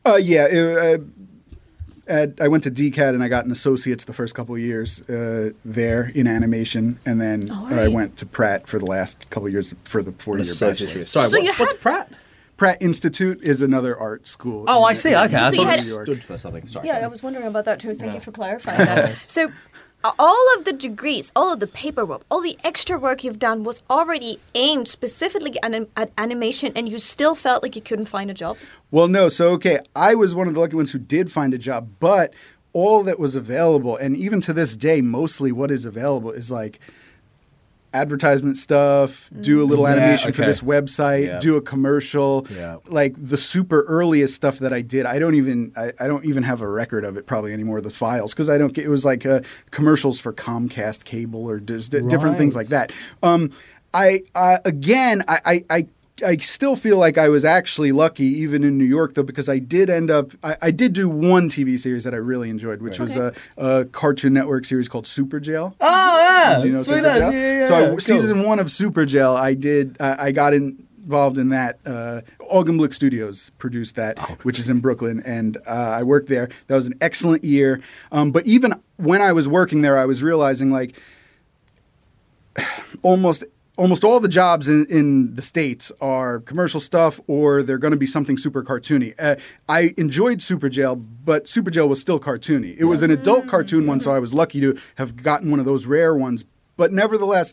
Uh, 0.05 0.17
yeah. 0.17 0.46
it, 0.46 1.00
uh, 1.00 1.05
at, 2.08 2.41
I 2.41 2.49
went 2.49 2.62
to 2.64 2.70
DCAD 2.70 3.14
and 3.14 3.23
I 3.23 3.29
got 3.29 3.44
an 3.44 3.50
associate's 3.50 4.05
the 4.05 4.12
first 4.12 4.35
couple 4.35 4.55
of 4.55 4.61
years 4.61 5.00
uh, 5.08 5.50
there 5.64 6.11
in 6.14 6.26
animation, 6.26 6.99
and 7.06 7.20
then 7.20 7.49
Oh, 7.53 7.69
I 7.70 7.88
went 7.88 8.17
to 8.19 8.26
Pratt 8.26 8.67
for 8.69 8.79
the 8.79 8.87
last 8.87 9.29
couple 9.31 9.47
of 9.47 9.53
years 9.53 9.75
for 9.85 10.03
the 10.03 10.12
four 10.12 10.37
year 10.37 10.43
Associate. 10.43 10.87
bachelor's. 10.88 11.08
Sorry, 11.11 11.31
So 11.31 11.37
what's, 11.38 11.47
you 11.49 11.55
what's 11.55 11.73
had- 11.73 11.81
Pratt? 11.81 12.12
Pratt 12.56 12.81
Institute 12.81 13.43
is 13.43 13.61
another 13.61 13.99
art 13.99 14.26
school. 14.26 14.64
Oh, 14.67 14.87
in- 14.87 14.91
I 14.91 14.94
see. 14.94 15.11
Okay, 15.14 15.37
I 15.37 15.50
So 15.50 15.56
thought 15.56 15.62
you 15.62 15.62
it 15.62 15.67
had- 15.67 15.81
stood 15.81 16.25
for 16.25 16.38
something. 16.38 16.67
Sorry. 16.67 16.87
Yeah, 16.87 17.05
I 17.05 17.06
was 17.06 17.23
wondering 17.23 17.47
about 17.47 17.67
that 17.67 17.81
too. 17.81 17.94
Thank 17.94 18.14
you 18.14 18.20
for 18.20 18.32
clarifying 18.32 18.79
that. 18.87 19.17
So, 19.26 19.50
all 20.19 20.55
of 20.57 20.65
the 20.65 20.73
degrees, 20.73 21.33
all 21.35 21.53
of 21.53 21.61
the 21.61 21.67
paperwork, 21.67 22.23
all 22.31 22.41
the 22.41 22.57
extra 22.63 22.99
work 22.99 23.25
you've 23.25 23.39
done 23.39 23.65
was 23.65 23.83
already 23.91 24.39
aimed 24.55 24.89
specifically 24.89 25.61
at, 25.63 25.75
an- 25.75 25.89
at 25.97 26.11
animation, 26.17 26.73
and 26.77 26.89
you 26.89 26.99
still 26.99 27.35
felt 27.35 27.63
like 27.63 27.77
you 27.77 27.83
couldn't 27.83 28.07
find 28.07 28.31
a 28.31 28.35
job. 28.35 28.57
Well, 28.91 29.09
no. 29.09 29.29
So, 29.29 29.51
okay, 29.53 29.81
I 29.95 30.15
was 30.15 30.35
one 30.35 30.49
of 30.49 30.55
the 30.55 30.61
lucky 30.61 30.77
ones 30.77 30.93
who 30.93 30.99
did 30.99 31.33
find 31.33 31.55
a 31.55 31.59
job, 31.59 31.89
but 31.99 32.33
all 32.73 33.03
that 33.05 33.19
was 33.19 33.35
available, 33.35 33.97
and 33.97 34.17
even 34.17 34.41
to 34.43 34.53
this 34.53 34.77
day, 34.77 35.01
mostly 35.01 35.51
what 35.51 35.71
is 35.71 35.87
available 35.87 36.31
is 36.31 36.53
like 36.53 36.79
advertisement 37.97 38.57
stuff, 38.57 39.29
do 39.41 39.63
a 39.63 39.65
little 39.65 39.85
Yeah, 39.87 39.93
animation 39.95 40.33
for 40.33 40.43
this 40.43 40.61
website, 40.61 41.27
Yeah. 41.27 41.39
do 41.39 41.57
a 41.57 41.61
commercial. 41.63 42.47
Yeah. 42.55 42.77
Like 42.87 43.15
the 43.23 43.39
super 43.39 43.83
earliest 43.89 44.35
stuff 44.35 44.59
that 44.61 44.73
I 44.73 44.83
did, 44.83 45.07
I 45.07 45.19
don't 45.19 45.35
even 45.35 45.73
I, 45.77 45.93
I 45.99 46.07
don't 46.07 46.25
even 46.25 46.43
have 46.45 46.61
a 46.61 46.69
record 46.69 47.05
of 47.05 47.17
it 47.17 47.27
probably 47.27 47.53
anymore. 47.53 47.81
The 47.81 47.91
files 47.91 48.33
because 48.35 48.49
I 48.51 48.59
don't 48.59 48.73
get 48.73 48.85
it 48.85 48.89
was 48.91 49.05
like 49.05 49.25
uh, 49.27 49.41
commercials 49.71 50.21
for 50.21 50.33
Comcast 50.33 51.05
cable 51.05 51.45
or 51.49 51.59
di- 51.59 51.79
different 52.09 52.37
things 52.37 52.55
like 52.55 52.69
that. 52.69 52.93
Um, 53.23 53.51
I 53.95 54.21
uh, 54.35 54.59
again 54.65 55.23
I, 55.27 55.39
I 55.47 55.65
I 55.71 55.87
I 56.25 56.37
still 56.39 56.77
feel 56.77 56.97
like 56.99 57.19
I 57.19 57.29
was 57.29 57.45
actually 57.45 57.93
lucky, 57.93 58.25
even 58.25 58.65
in 58.65 58.79
New 58.79 58.85
York, 58.85 59.15
though, 59.15 59.23
because 59.23 59.49
I 59.49 59.59
did 59.59 59.91
end 59.91 60.11
up. 60.11 60.33
I, 60.43 60.57
I 60.63 60.71
did 60.71 60.93
do 60.93 61.09
one 61.09 61.51
TV 61.51 61.79
series 61.79 62.05
that 62.05 62.15
I 62.15 62.19
really 62.19 62.49
enjoyed, 62.49 62.81
which 62.81 62.99
was 62.99 63.17
a, 63.17 63.35
a 63.57 63.85
Cartoon 63.87 64.33
Network 64.33 64.65
series 64.65 64.89
called 64.89 65.07
Super 65.07 65.41
Jail. 65.41 65.77
Oh 65.81 66.21
yeah, 66.21 66.61
Do 66.61 66.69
you 66.69 66.73
know 66.73 66.83
Sweet 66.83 66.97
Super 66.97 67.15
Jail? 67.15 67.33
yeah, 67.33 67.59
yeah, 67.61 67.67
so 67.67 67.75
I, 67.75 67.89
cool. 67.89 68.01
season 68.01 68.43
one 68.45 68.59
of 68.59 68.71
Super 68.71 69.05
Jail, 69.05 69.33
I 69.37 69.55
did. 69.55 69.97
I 70.01 70.27
I 70.27 70.33
got 70.33 70.55
in, 70.55 70.87
involved 71.03 71.37
in 71.39 71.51
that. 71.51 71.79
Uh, 71.85 72.23
Augenblick 72.53 72.95
Studios 72.95 73.51
produced 73.59 73.97
that, 73.97 74.19
which 74.45 74.59
is 74.59 74.71
in 74.71 74.81
Brooklyn, 74.81 75.23
and 75.27 75.57
uh, 75.67 75.71
I 75.71 76.03
worked 76.03 76.29
there. 76.29 76.49
That 76.69 76.77
was 76.77 76.87
an 76.87 76.95
excellent 77.01 77.45
year. 77.45 77.81
Um, 78.11 78.31
but 78.33 78.47
even 78.47 78.73
when 78.97 79.21
I 79.21 79.33
was 79.33 79.49
working 79.49 79.83
there, 79.83 79.99
I 79.99 80.07
was 80.07 80.23
realizing 80.23 80.71
like 80.71 80.99
almost 83.03 83.45
almost 83.76 84.05
all 84.05 84.20
the 84.20 84.28
jobs 84.28 84.69
in, 84.69 84.87
in 84.87 85.34
the 85.34 85.43
states 85.43 85.93
are 86.00 86.40
commercial 86.40 86.81
stuff 86.81 87.20
or 87.26 87.62
they're 87.62 87.78
going 87.78 87.93
to 87.93 87.99
be 87.99 88.06
something 88.06 88.37
super 88.37 88.62
cartoony 88.62 89.14
uh, 89.19 89.37
i 89.69 89.94
enjoyed 89.96 90.43
super 90.43 90.69
jail 90.69 90.96
but 90.96 91.46
super 91.46 91.70
jail 91.70 91.88
was 91.88 92.00
still 92.00 92.19
cartoony 92.19 92.76
it 92.78 92.84
was 92.84 93.02
an 93.02 93.11
adult 93.11 93.46
cartoon 93.46 93.87
one 93.87 94.00
so 94.00 94.12
i 94.12 94.19
was 94.19 94.32
lucky 94.34 94.61
to 94.61 94.76
have 94.96 95.17
gotten 95.23 95.50
one 95.50 95.61
of 95.61 95.67
those 95.67 95.87
rare 95.87 96.14
ones 96.14 96.44
but 96.76 96.93
nevertheless 96.93 97.52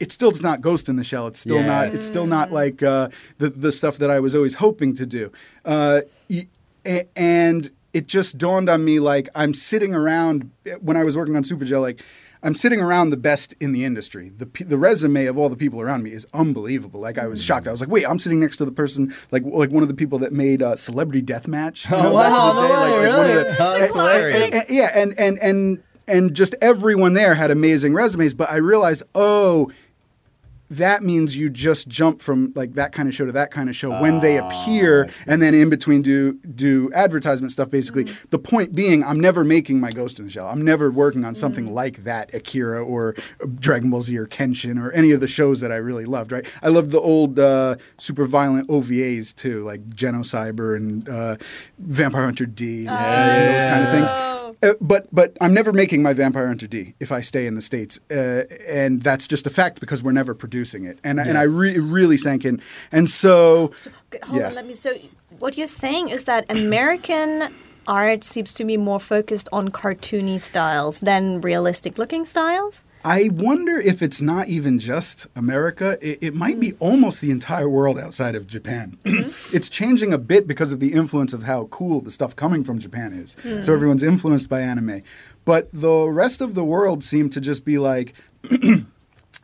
it 0.00 0.10
still 0.10 0.30
is 0.30 0.42
not 0.42 0.60
Ghost 0.60 0.88
in 0.88 0.96
the 0.96 1.04
Shell. 1.04 1.28
It's 1.28 1.38
still 1.40 1.62
not. 1.62 1.88
It's 1.88 2.04
still 2.04 2.26
not 2.26 2.50
like 2.50 2.82
uh, 2.82 3.10
the 3.38 3.48
the 3.48 3.70
stuff 3.70 3.96
that 3.98 4.10
I 4.10 4.18
was 4.18 4.34
always 4.34 4.56
hoping 4.56 4.94
to 4.96 5.06
do. 5.06 5.30
Uh, 5.64 6.00
and 7.14 7.70
it 7.92 8.08
just 8.08 8.36
dawned 8.36 8.68
on 8.68 8.84
me 8.84 8.98
like 8.98 9.28
I'm 9.34 9.54
sitting 9.54 9.94
around 9.94 10.50
when 10.80 10.96
I 10.96 11.04
was 11.04 11.16
working 11.16 11.36
on 11.36 11.44
Super 11.44 11.64
Jail, 11.64 11.80
like 11.80 12.02
I'm 12.44 12.54
sitting 12.54 12.80
around 12.80 13.10
the 13.10 13.16
best 13.16 13.54
in 13.60 13.72
the 13.72 13.84
industry. 13.84 14.28
The 14.36 14.48
the 14.64 14.76
resume 14.78 15.26
of 15.26 15.36
all 15.38 15.48
the 15.48 15.56
people 15.56 15.80
around 15.80 16.02
me 16.02 16.12
is 16.12 16.26
unbelievable. 16.34 17.00
Like 17.00 17.18
I 17.18 17.26
was 17.26 17.40
Mm. 17.40 17.46
shocked. 17.46 17.66
I 17.66 17.70
was 17.70 17.80
like, 17.80 17.90
wait, 17.90 18.06
I'm 18.06 18.18
sitting 18.18 18.38
next 18.38 18.58
to 18.58 18.64
the 18.64 18.72
person 18.72 19.12
like 19.32 19.42
like 19.44 19.70
one 19.70 19.82
of 19.82 19.88
the 19.88 19.94
people 19.94 20.18
that 20.20 20.32
made 20.32 20.62
uh, 20.62 20.76
Celebrity 20.76 21.22
Deathmatch. 21.22 21.90
You 21.90 21.96
Oh, 21.96 22.02
know, 22.12 22.16
back 22.18 22.30
wow, 22.32 22.52
no 22.52 22.60
Like- 22.60 22.70
like 22.70 23.02
really? 23.02 23.34
the- 23.34 23.42
that's 23.58 23.58
and- 23.58 23.92
hilarious. 23.94 24.42
and- 24.42 24.54
and- 24.54 24.66
yeah, 24.68 24.90
and 24.94 25.14
and 25.18 25.38
and 25.40 25.82
and 26.06 26.34
just 26.34 26.54
everyone 26.60 27.14
there 27.14 27.34
had 27.34 27.50
amazing 27.50 27.94
resumes. 27.94 28.34
But 28.34 28.50
I 28.50 28.56
realized, 28.56 29.02
oh 29.14 29.70
that 30.76 31.02
means 31.02 31.36
you 31.36 31.50
just 31.50 31.88
jump 31.88 32.22
from 32.22 32.52
like 32.54 32.74
that 32.74 32.92
kind 32.92 33.08
of 33.08 33.14
show 33.14 33.24
to 33.24 33.32
that 33.32 33.50
kind 33.50 33.68
of 33.68 33.76
show 33.76 34.00
when 34.00 34.20
they 34.20 34.38
appear 34.38 35.08
and 35.26 35.40
then 35.40 35.54
in 35.54 35.70
between 35.70 36.02
do 36.02 36.34
do 36.54 36.90
advertisement 36.94 37.52
stuff 37.52 37.70
basically. 37.70 38.04
The 38.30 38.38
point 38.38 38.74
being 38.74 39.02
i'm 39.04 39.20
never 39.20 39.44
making 39.44 39.80
my 39.80 39.90
ghost 39.90 40.18
in 40.18 40.24
the 40.24 40.30
shell. 40.30 40.48
I'm 40.48 40.62
never 40.62 40.90
working 40.90 41.24
on 41.24 41.34
something 41.34 41.72
like 41.72 42.04
that 42.04 42.34
akira 42.34 42.84
or 42.84 43.14
dragon 43.56 43.90
ball 43.90 44.02
z 44.02 44.16
or 44.16 44.26
kenshin 44.26 44.82
or 44.82 44.92
any 44.92 45.10
of 45.12 45.20
the 45.20 45.28
shows 45.28 45.60
that 45.60 45.72
i 45.72 45.76
really 45.76 46.04
loved 46.04 46.32
right? 46.32 46.46
I 46.62 46.68
loved 46.68 46.90
the 46.90 47.00
old 47.00 47.38
uh, 47.38 47.76
super 47.98 48.26
violent 48.26 48.68
ovas 48.68 49.34
too 49.34 49.64
like 49.64 49.88
genocyber 49.90 50.76
and 50.76 51.08
uh, 51.08 51.36
vampire 51.78 52.24
hunter 52.24 52.46
d 52.46 52.86
and, 52.86 52.90
and 52.90 53.54
those 53.54 53.64
kind 53.64 53.84
of 53.84 53.90
things 53.90 54.43
uh, 54.64 54.74
but 54.80 55.06
but 55.12 55.36
I'm 55.40 55.54
never 55.54 55.72
making 55.72 56.02
my 56.02 56.14
Vampire 56.14 56.46
Hunter 56.46 56.66
D 56.66 56.94
if 57.00 57.10
I 57.12 57.20
stay 57.22 57.46
in 57.46 57.54
the 57.54 57.62
states, 57.62 57.98
uh, 58.10 58.42
and 58.68 59.02
that's 59.02 59.26
just 59.28 59.46
a 59.46 59.50
fact 59.50 59.80
because 59.80 60.02
we're 60.02 60.12
never 60.22 60.34
producing 60.34 60.84
it, 60.84 60.98
and 61.04 61.20
and 61.20 61.36
I 61.38 61.42
re- 61.42 61.78
really 61.78 62.16
sank 62.16 62.44
in, 62.44 62.60
and 62.92 63.08
so 63.08 63.72
Okay, 64.12 64.20
Hold 64.24 64.40
Yeah. 64.40 64.48
on, 64.48 64.54
let 64.54 64.66
me. 64.66 64.74
So, 64.74 64.90
what 65.38 65.56
you're 65.58 65.66
saying 65.84 66.08
is 66.10 66.24
that 66.24 66.44
American 66.48 67.52
art 67.86 68.24
seems 68.24 68.54
to 68.54 68.64
be 68.64 68.76
more 68.76 69.00
focused 69.00 69.48
on 69.52 69.68
cartoony 69.68 70.40
styles 70.40 71.00
than 71.00 71.40
realistic 71.40 71.98
looking 71.98 72.24
styles? 72.24 72.84
I 73.04 73.28
wonder 73.32 73.78
if 73.78 74.00
it's 74.02 74.22
not 74.22 74.48
even 74.48 74.78
just 74.78 75.26
America. 75.36 75.98
It, 76.00 76.22
it 76.22 76.34
might 76.34 76.58
be 76.58 76.70
mm-hmm. 76.70 76.82
almost 76.82 77.20
the 77.20 77.30
entire 77.30 77.68
world 77.68 77.98
outside 77.98 78.34
of 78.34 78.46
Japan. 78.46 78.96
it's 79.04 79.68
changing 79.68 80.12
a 80.12 80.18
bit 80.18 80.46
because 80.46 80.72
of 80.72 80.80
the 80.80 80.94
influence 80.94 81.34
of 81.34 81.42
how 81.42 81.66
cool 81.66 82.00
the 82.00 82.10
stuff 82.10 82.34
coming 82.34 82.64
from 82.64 82.78
Japan 82.78 83.12
is. 83.12 83.34
Hmm. 83.42 83.60
So 83.60 83.74
everyone's 83.74 84.02
influenced 84.02 84.48
by 84.48 84.60
anime. 84.60 85.02
But 85.44 85.68
the 85.72 86.08
rest 86.08 86.40
of 86.40 86.54
the 86.54 86.64
world 86.64 87.04
seemed 87.04 87.32
to 87.34 87.40
just 87.40 87.66
be 87.66 87.76
like, 87.76 88.14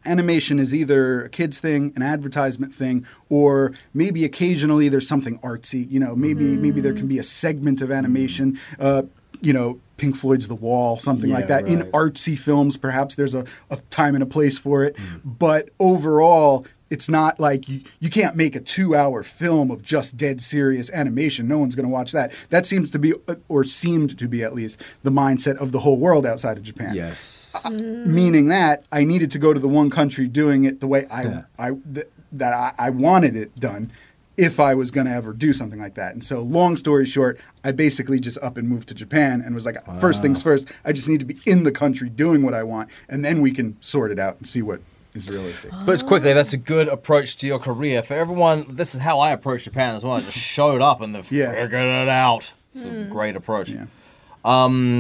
animation 0.05 0.59
is 0.59 0.75
either 0.75 1.25
a 1.25 1.29
kids 1.29 1.61
thing, 1.61 1.93
an 1.97 2.03
advertisement 2.03 2.75
thing, 2.75 3.07
or 3.29 3.73
maybe 3.95 4.25
occasionally 4.25 4.89
there's 4.89 5.09
something 5.09 5.39
artsy. 5.41 5.91
You 5.91 6.01
know, 6.01 6.17
maybe 6.17 6.57
maybe 6.57 6.81
there 6.81 6.95
can 6.95 7.07
be 7.09 7.19
a 7.19 7.23
segment 7.23 7.81
of 7.83 7.91
animation. 7.91 8.59
Uh, 8.79 9.03
you 9.41 9.53
know, 9.53 9.81
Pink 9.97 10.17
Floyd's 10.17 10.49
The 10.49 10.55
Wall, 10.55 10.99
something 10.99 11.31
like 11.31 11.49
Yeah, 11.49 11.61
that. 11.61 11.69
In 11.69 11.81
artsy 11.93 12.39
films, 12.39 12.77
perhaps 12.77 13.15
there's 13.15 13.35
a, 13.35 13.45
a 13.71 13.77
time 13.91 14.15
and 14.15 14.23
a 14.23 14.27
place 14.27 14.59
for 14.59 14.85
it. 14.85 14.97
But 15.25 15.71
overall, 15.79 16.67
it's 16.91 17.09
not 17.09 17.39
like 17.39 17.69
you, 17.69 17.83
you 18.01 18.11
can't 18.11 18.35
make 18.37 18.57
a 18.57 18.61
two 18.61 18.95
hour 18.97 19.23
film 19.23 19.71
of 19.71 19.83
just 19.83 20.17
dead 20.17 20.41
serious 20.41 20.91
animation. 20.93 21.47
No 21.49 21.59
one's 21.59 21.75
going 21.77 21.87
to 21.87 21.93
watch 21.93 22.13
that. 22.13 22.33
That 22.51 22.67
seems 22.67 22.91
to 22.91 22.99
be, 22.99 23.15
uh, 23.29 23.37
or 23.49 23.65
seemed 23.65 24.19
to 24.19 24.29
be 24.29 24.43
at 24.43 24.53
least, 24.55 24.83
the 25.03 25.11
mindset 25.11 25.57
of 25.59 25.71
the 25.73 25.81
whole 25.81 25.97
world 25.99 26.27
outside 26.27 26.57
of 26.59 26.65
Japan. 26.65 26.95
Yes. 26.95 27.57
Meaning 27.71 28.49
that 28.49 28.85
I 28.91 29.05
needed 29.05 29.31
to 29.31 29.39
go 29.39 29.55
to 29.55 29.61
the 29.61 29.69
one 29.69 29.89
country 29.89 30.27
doing 30.27 30.65
it 30.65 30.81
the 30.81 30.89
way 30.89 31.07
I, 31.07 31.23
Yeah. 31.23 31.43
I 31.59 31.71
th- 31.95 32.07
that 32.33 32.53
I, 32.53 32.87
I 32.87 32.91
wanted 32.91 33.35
it 33.37 33.59
done 33.59 33.91
if 34.37 34.59
I 34.59 34.75
was 34.75 34.91
going 34.91 35.07
to 35.07 35.13
ever 35.13 35.33
do 35.33 35.53
something 35.53 35.79
like 35.79 35.95
that. 35.95 36.13
And 36.15 36.25
so, 36.25 36.41
long 36.41 36.77
story 36.77 37.05
short, 37.05 37.39
I 37.65 37.73
basically 37.73 38.21
just 38.21 38.39
up 38.43 38.57
and 38.57 38.69
moved 38.69 38.89
to 38.89 38.95
Japan 38.95 39.43
and 39.45 39.55
was 39.55 39.67
like, 39.67 39.77
first 40.01 40.23
things 40.23 40.43
first, 40.43 40.67
I 40.85 40.93
just 40.93 41.09
need 41.09 41.21
to 41.21 41.27
be 41.27 41.37
in 41.45 41.65
the 41.65 41.73
country 41.73 42.09
doing 42.09 42.43
what 42.43 42.55
I 42.55 42.63
want, 42.63 42.89
and 43.09 43.25
then 43.25 43.43
we 43.43 43.51
can 43.51 43.77
sort 43.83 44.11
it 44.11 44.19
out 44.19 44.39
and 44.39 44.47
see 44.47 44.63
what 44.63 44.81
is 45.15 45.29
realistic. 45.29 45.71
But 45.85 46.05
quickly, 46.07 46.33
that's 46.33 46.53
a 46.53 46.57
good 46.57 46.89
approach 46.89 47.37
to 47.39 47.47
your 47.47 47.59
career. 47.59 48.03
For 48.03 48.15
everyone, 48.15 48.67
this 48.69 48.95
is 48.95 49.01
how 49.01 49.21
I 49.21 49.31
approach 49.33 49.65
Japan 49.65 49.95
as 49.97 50.05
well. 50.05 50.15
I 50.15 50.21
just 50.21 50.39
showed 50.39 50.81
up 50.83 51.01
and 51.01 51.15
they 51.15 51.23
Yeah. 51.37 51.53
figured 51.53 51.83
it 51.87 52.09
out. 52.09 52.53
It's 52.73 52.85
a 52.85 53.05
great 53.11 53.35
approach. 53.37 53.71
Yeah. 53.71 53.87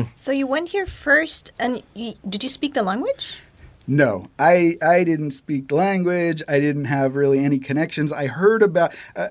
So 0.05 0.33
you 0.33 0.47
went 0.47 0.71
here 0.71 0.87
first, 0.87 1.53
and 1.59 1.83
you, 1.95 2.15
did 2.29 2.43
you 2.43 2.49
speak 2.49 2.75
the 2.75 2.83
language? 2.83 3.41
No, 3.87 4.27
I 4.39 4.77
I 4.83 5.03
didn't 5.05 5.31
speak 5.33 5.69
the 5.69 5.75
language. 5.77 6.43
I 6.49 6.61
didn't 6.61 6.85
have 6.85 7.17
really 7.17 7.43
any 7.45 7.59
connections. 7.59 8.13
I 8.13 8.27
heard 8.27 8.63
about. 8.63 8.95
Uh, 9.17 9.29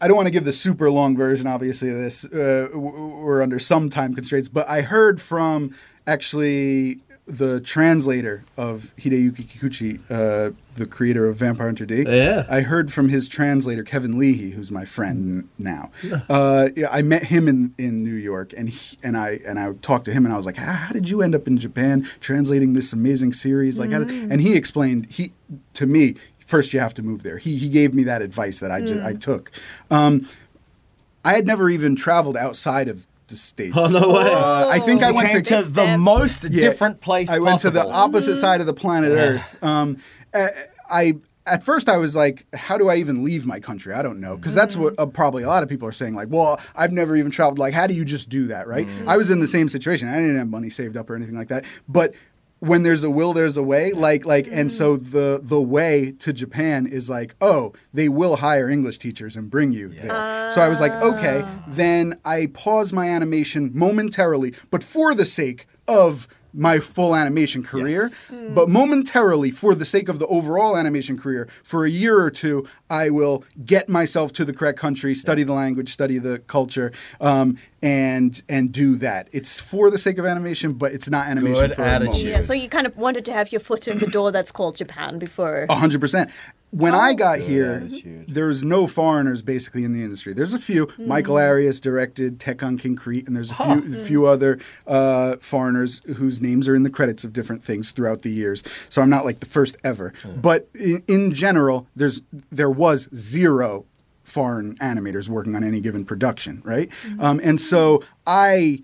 I 0.00 0.08
don't 0.08 0.16
want 0.16 0.26
to 0.26 0.32
give 0.32 0.44
the 0.44 0.52
super 0.52 0.90
long 0.90 1.16
version, 1.16 1.46
obviously, 1.46 1.88
of 1.90 1.94
this. 1.96 2.24
Uh, 2.24 2.68
w- 2.72 3.20
we're 3.24 3.40
under 3.40 3.60
some 3.60 3.88
time 3.88 4.14
constraints, 4.14 4.48
but 4.48 4.68
I 4.68 4.80
heard 4.82 5.20
from 5.20 5.70
actually 6.08 6.98
the 7.26 7.60
translator 7.60 8.44
of 8.56 8.92
Hideyuki 8.98 9.44
Kikuchi, 9.46 10.00
uh, 10.10 10.52
the 10.74 10.86
creator 10.86 11.26
of 11.28 11.36
Vampire 11.36 11.68
Hunter 11.68 11.86
D. 11.86 12.04
Yeah. 12.06 12.44
I 12.50 12.62
heard 12.62 12.92
from 12.92 13.10
his 13.10 13.28
translator, 13.28 13.84
Kevin 13.84 14.18
Leahy, 14.18 14.50
who's 14.50 14.70
my 14.72 14.84
friend 14.84 15.48
now. 15.56 15.90
Uh, 16.28 16.70
yeah, 16.74 16.88
I 16.90 17.02
met 17.02 17.24
him 17.24 17.46
in, 17.46 17.74
in 17.78 18.02
New 18.02 18.14
York, 18.14 18.52
and 18.56 18.68
he, 18.68 18.98
and 19.04 19.16
I 19.16 19.38
and 19.46 19.58
I 19.58 19.72
talked 19.74 20.04
to 20.06 20.12
him, 20.12 20.24
and 20.24 20.34
I 20.34 20.36
was 20.36 20.46
like, 20.46 20.56
"How, 20.56 20.72
how 20.72 20.92
did 20.92 21.08
you 21.08 21.22
end 21.22 21.34
up 21.34 21.46
in 21.46 21.58
Japan 21.58 22.02
translating 22.20 22.72
this 22.72 22.92
amazing 22.92 23.34
series?" 23.34 23.78
Like, 23.78 23.90
did-" 23.90 24.10
and 24.10 24.40
he 24.40 24.54
explained 24.56 25.06
he 25.06 25.32
to 25.74 25.86
me 25.86 26.16
first 26.44 26.74
you 26.74 26.80
have 26.80 26.94
to 26.94 27.02
move 27.02 27.22
there. 27.22 27.38
He 27.38 27.56
he 27.56 27.68
gave 27.68 27.94
me 27.94 28.02
that 28.04 28.20
advice 28.20 28.58
that 28.60 28.70
I 28.70 28.80
ju- 28.82 29.00
I 29.02 29.14
took. 29.14 29.52
Um, 29.90 30.26
I 31.24 31.34
had 31.34 31.46
never 31.46 31.70
even 31.70 31.94
traveled 31.94 32.36
outside 32.36 32.88
of 32.88 33.06
the 33.32 33.36
states. 33.36 33.76
Oh, 33.76 33.88
no 33.88 34.10
way. 34.10 34.32
Uh, 34.32 34.68
I 34.68 34.78
think 34.78 35.02
I 35.02 35.10
went 35.10 35.32
to 35.32 35.42
to 35.42 35.62
the 35.62 35.98
most 35.98 36.44
yeah. 36.44 36.60
different 36.60 37.00
place 37.00 37.30
I 37.30 37.38
went 37.38 37.60
to 37.62 37.70
the 37.70 37.80
possible. 37.80 37.96
opposite 37.96 38.36
side 38.36 38.60
of 38.60 38.66
the 38.66 38.74
planet 38.74 39.10
Earth. 39.10 39.62
Um, 39.62 39.98
uh, 40.32 40.46
I 40.88 41.14
at 41.44 41.62
first 41.62 41.88
I 41.88 41.96
was 41.96 42.14
like, 42.14 42.46
how 42.54 42.78
do 42.78 42.88
I 42.88 42.96
even 42.96 43.24
leave 43.24 43.46
my 43.46 43.58
country? 43.58 43.92
I 43.94 44.02
don't 44.02 44.20
know 44.20 44.36
because 44.36 44.54
that's 44.54 44.76
what 44.76 44.94
uh, 44.98 45.06
probably 45.06 45.42
a 45.42 45.48
lot 45.48 45.62
of 45.62 45.68
people 45.68 45.88
are 45.88 45.92
saying. 45.92 46.14
Like, 46.14 46.28
well, 46.30 46.60
I've 46.76 46.92
never 46.92 47.16
even 47.16 47.30
traveled. 47.30 47.58
Like, 47.58 47.74
how 47.74 47.86
do 47.86 47.94
you 47.94 48.04
just 48.04 48.28
do 48.28 48.46
that? 48.48 48.68
Right? 48.68 48.88
I 49.06 49.16
was 49.16 49.30
in 49.30 49.40
the 49.40 49.46
same 49.46 49.68
situation. 49.68 50.08
I 50.08 50.16
didn't 50.16 50.36
have 50.36 50.48
money 50.48 50.70
saved 50.70 50.96
up 50.96 51.10
or 51.10 51.16
anything 51.16 51.36
like 51.36 51.48
that, 51.48 51.64
but. 51.88 52.14
When 52.62 52.84
there's 52.84 53.02
a 53.02 53.10
will, 53.10 53.32
there's 53.32 53.56
a 53.56 53.62
way. 53.62 53.90
Like, 53.90 54.24
like, 54.24 54.46
and 54.48 54.70
so 54.70 54.96
mm. 54.96 55.10
the 55.10 55.40
the 55.42 55.60
way 55.60 56.12
to 56.20 56.32
Japan 56.32 56.86
is 56.86 57.10
like, 57.10 57.34
oh, 57.40 57.72
they 57.92 58.08
will 58.08 58.36
hire 58.36 58.68
English 58.68 58.98
teachers 58.98 59.36
and 59.36 59.50
bring 59.50 59.72
you 59.72 59.88
there. 59.88 60.48
So 60.50 60.60
I 60.60 60.68
was 60.68 60.80
like, 60.80 60.92
okay. 61.02 61.42
Ah. 61.44 61.64
Then 61.66 62.20
I 62.24 62.46
pause 62.54 62.92
my 62.92 63.08
animation 63.08 63.72
momentarily, 63.74 64.54
but 64.70 64.84
for 64.84 65.12
the 65.12 65.26
sake 65.26 65.66
of 65.88 66.28
my 66.54 66.78
full 66.78 67.14
animation 67.16 67.62
career, 67.62 68.02
Yes. 68.02 68.34
but 68.50 68.68
momentarily 68.68 69.50
for 69.50 69.74
the 69.74 69.84
sake 69.84 70.08
of 70.08 70.18
the 70.18 70.26
overall 70.26 70.76
animation 70.76 71.18
career, 71.18 71.48
for 71.62 71.84
a 71.84 71.90
year 71.90 72.20
or 72.20 72.30
two, 72.30 72.66
I 72.90 73.08
will 73.10 73.44
get 73.64 73.88
myself 73.88 74.32
to 74.34 74.44
the 74.44 74.52
correct 74.52 74.78
country, 74.78 75.14
study 75.14 75.44
the 75.44 75.54
language, 75.54 75.90
study 75.92 76.18
the 76.18 76.40
culture, 76.40 76.92
um, 77.20 77.56
and 77.82 78.42
and 78.48 78.70
do 78.70 78.96
that. 78.96 79.28
It's 79.32 79.58
for 79.60 79.90
the 79.90 79.98
sake 79.98 80.18
of 80.18 80.26
animation, 80.26 80.72
but 80.74 80.92
it's 80.92 81.08
not 81.10 81.26
animation 81.26 81.54
Good 81.68 81.74
for 81.74 81.82
a 81.82 81.86
moment. 81.86 82.08
attitude. 82.10 82.28
Yeah. 82.30 82.40
So 82.40 82.52
you 82.52 82.68
kind 82.68 82.86
of 82.86 82.96
wanted 82.96 83.24
to 83.26 83.32
have 83.32 83.50
your 83.50 83.60
foot 83.60 83.88
in 83.88 83.98
the 83.98 84.06
door 84.06 84.30
that's 84.30 84.52
called 84.52 84.76
Japan 84.76 85.18
before. 85.18 85.66
Hundred 85.70 86.00
percent. 86.00 86.30
When 86.72 86.94
I 86.94 87.12
got 87.12 87.40
here, 87.40 87.82
attitude. 87.84 88.32
there's 88.32 88.64
no 88.64 88.86
foreigners 88.86 89.42
basically 89.42 89.84
in 89.84 89.92
the 89.92 90.02
industry. 90.02 90.32
There's 90.32 90.54
a 90.54 90.58
few. 90.58 90.88
Michael 90.98 91.36
Arias 91.36 91.78
directed 91.78 92.38
Tekkonkinkreet, 92.38 93.26
and 93.26 93.36
there's 93.36 93.50
a 93.50 93.54
few, 93.54 93.94
a 93.94 93.98
few 93.98 94.26
other 94.26 94.58
uh, 94.86 95.36
foreigners 95.36 96.00
whose 96.16 96.40
names 96.40 96.68
are 96.68 96.74
in 96.74 96.82
the 96.82 96.88
credits 96.90 97.24
of 97.24 97.34
different 97.34 97.62
things 97.62 97.90
throughout 97.90 98.22
the 98.22 98.30
years. 98.30 98.62
So 98.88 99.02
I'm 99.02 99.10
not 99.10 99.26
like 99.26 99.40
the 99.40 99.46
first 99.46 99.76
ever. 99.84 100.14
But 100.34 100.68
in, 100.74 101.02
in 101.08 101.34
general, 101.34 101.88
there's 101.94 102.22
there 102.50 102.70
was 102.70 103.14
zero 103.14 103.84
foreign 104.24 104.76
animators 104.76 105.28
working 105.28 105.54
on 105.54 105.62
any 105.62 105.80
given 105.82 106.06
production, 106.06 106.62
right? 106.64 106.90
Um, 107.18 107.38
and 107.44 107.60
so 107.60 108.02
I 108.26 108.80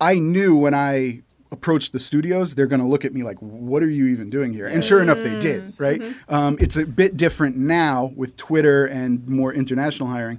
I 0.00 0.18
knew 0.18 0.56
when 0.56 0.72
I 0.72 1.20
approached 1.54 1.92
the 1.92 1.98
studios, 1.98 2.54
they're 2.54 2.66
going 2.74 2.84
to 2.86 2.86
look 2.94 3.04
at 3.04 3.12
me 3.14 3.22
like, 3.22 3.38
"What 3.40 3.82
are 3.82 3.88
you 3.98 4.06
even 4.14 4.28
doing 4.30 4.52
here?" 4.52 4.66
And 4.66 4.84
sure 4.84 5.00
enough, 5.00 5.18
they 5.26 5.36
did. 5.40 5.60
Right? 5.86 6.00
Um, 6.28 6.56
it's 6.64 6.76
a 6.76 6.84
bit 7.02 7.16
different 7.16 7.56
now 7.56 8.12
with 8.20 8.36
Twitter 8.36 8.84
and 8.86 9.26
more 9.28 9.50
international 9.54 10.08
hiring. 10.10 10.38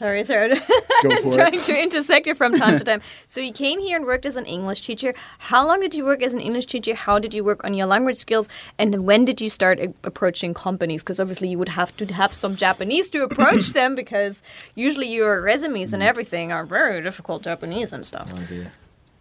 Sorry, 0.00 0.24
sorry. 0.24 0.48
Go 1.02 1.10
I'm 1.10 1.20
for 1.22 1.32
trying 1.34 1.54
it. 1.54 1.60
to 1.68 1.74
intersect 1.86 2.26
it 2.26 2.36
from 2.40 2.54
time 2.54 2.78
to 2.78 2.84
time. 2.90 3.02
So 3.26 3.38
you 3.42 3.52
came 3.52 3.78
here 3.80 3.96
and 3.98 4.06
worked 4.06 4.24
as 4.24 4.36
an 4.36 4.46
English 4.46 4.80
teacher. 4.80 5.12
How 5.50 5.66
long 5.66 5.78
did 5.84 5.92
you 5.94 6.04
work 6.06 6.22
as 6.22 6.32
an 6.32 6.40
English 6.40 6.66
teacher? 6.72 6.94
How 6.94 7.18
did 7.18 7.34
you 7.34 7.44
work 7.44 7.60
on 7.64 7.74
your 7.74 7.86
language 7.86 8.16
skills? 8.16 8.48
And 8.78 9.04
when 9.04 9.26
did 9.26 9.42
you 9.42 9.50
start 9.50 9.78
a- 9.78 9.92
approaching 10.02 10.54
companies? 10.54 11.02
Because 11.02 11.20
obviously 11.20 11.48
you 11.52 11.58
would 11.58 11.68
have 11.80 11.94
to 11.98 12.06
have 12.20 12.32
some 12.32 12.56
Japanese 12.56 13.10
to 13.10 13.18
approach 13.24 13.66
them 13.78 13.94
because 13.94 14.42
usually 14.74 15.08
your 15.12 15.42
resumes 15.42 15.90
Mm. 15.90 15.94
and 15.94 16.02
everything 16.02 16.46
are 16.50 16.64
very 16.64 17.02
difficult 17.02 17.42
Japanese 17.42 17.92
and 17.92 18.06
stuff. 18.06 18.32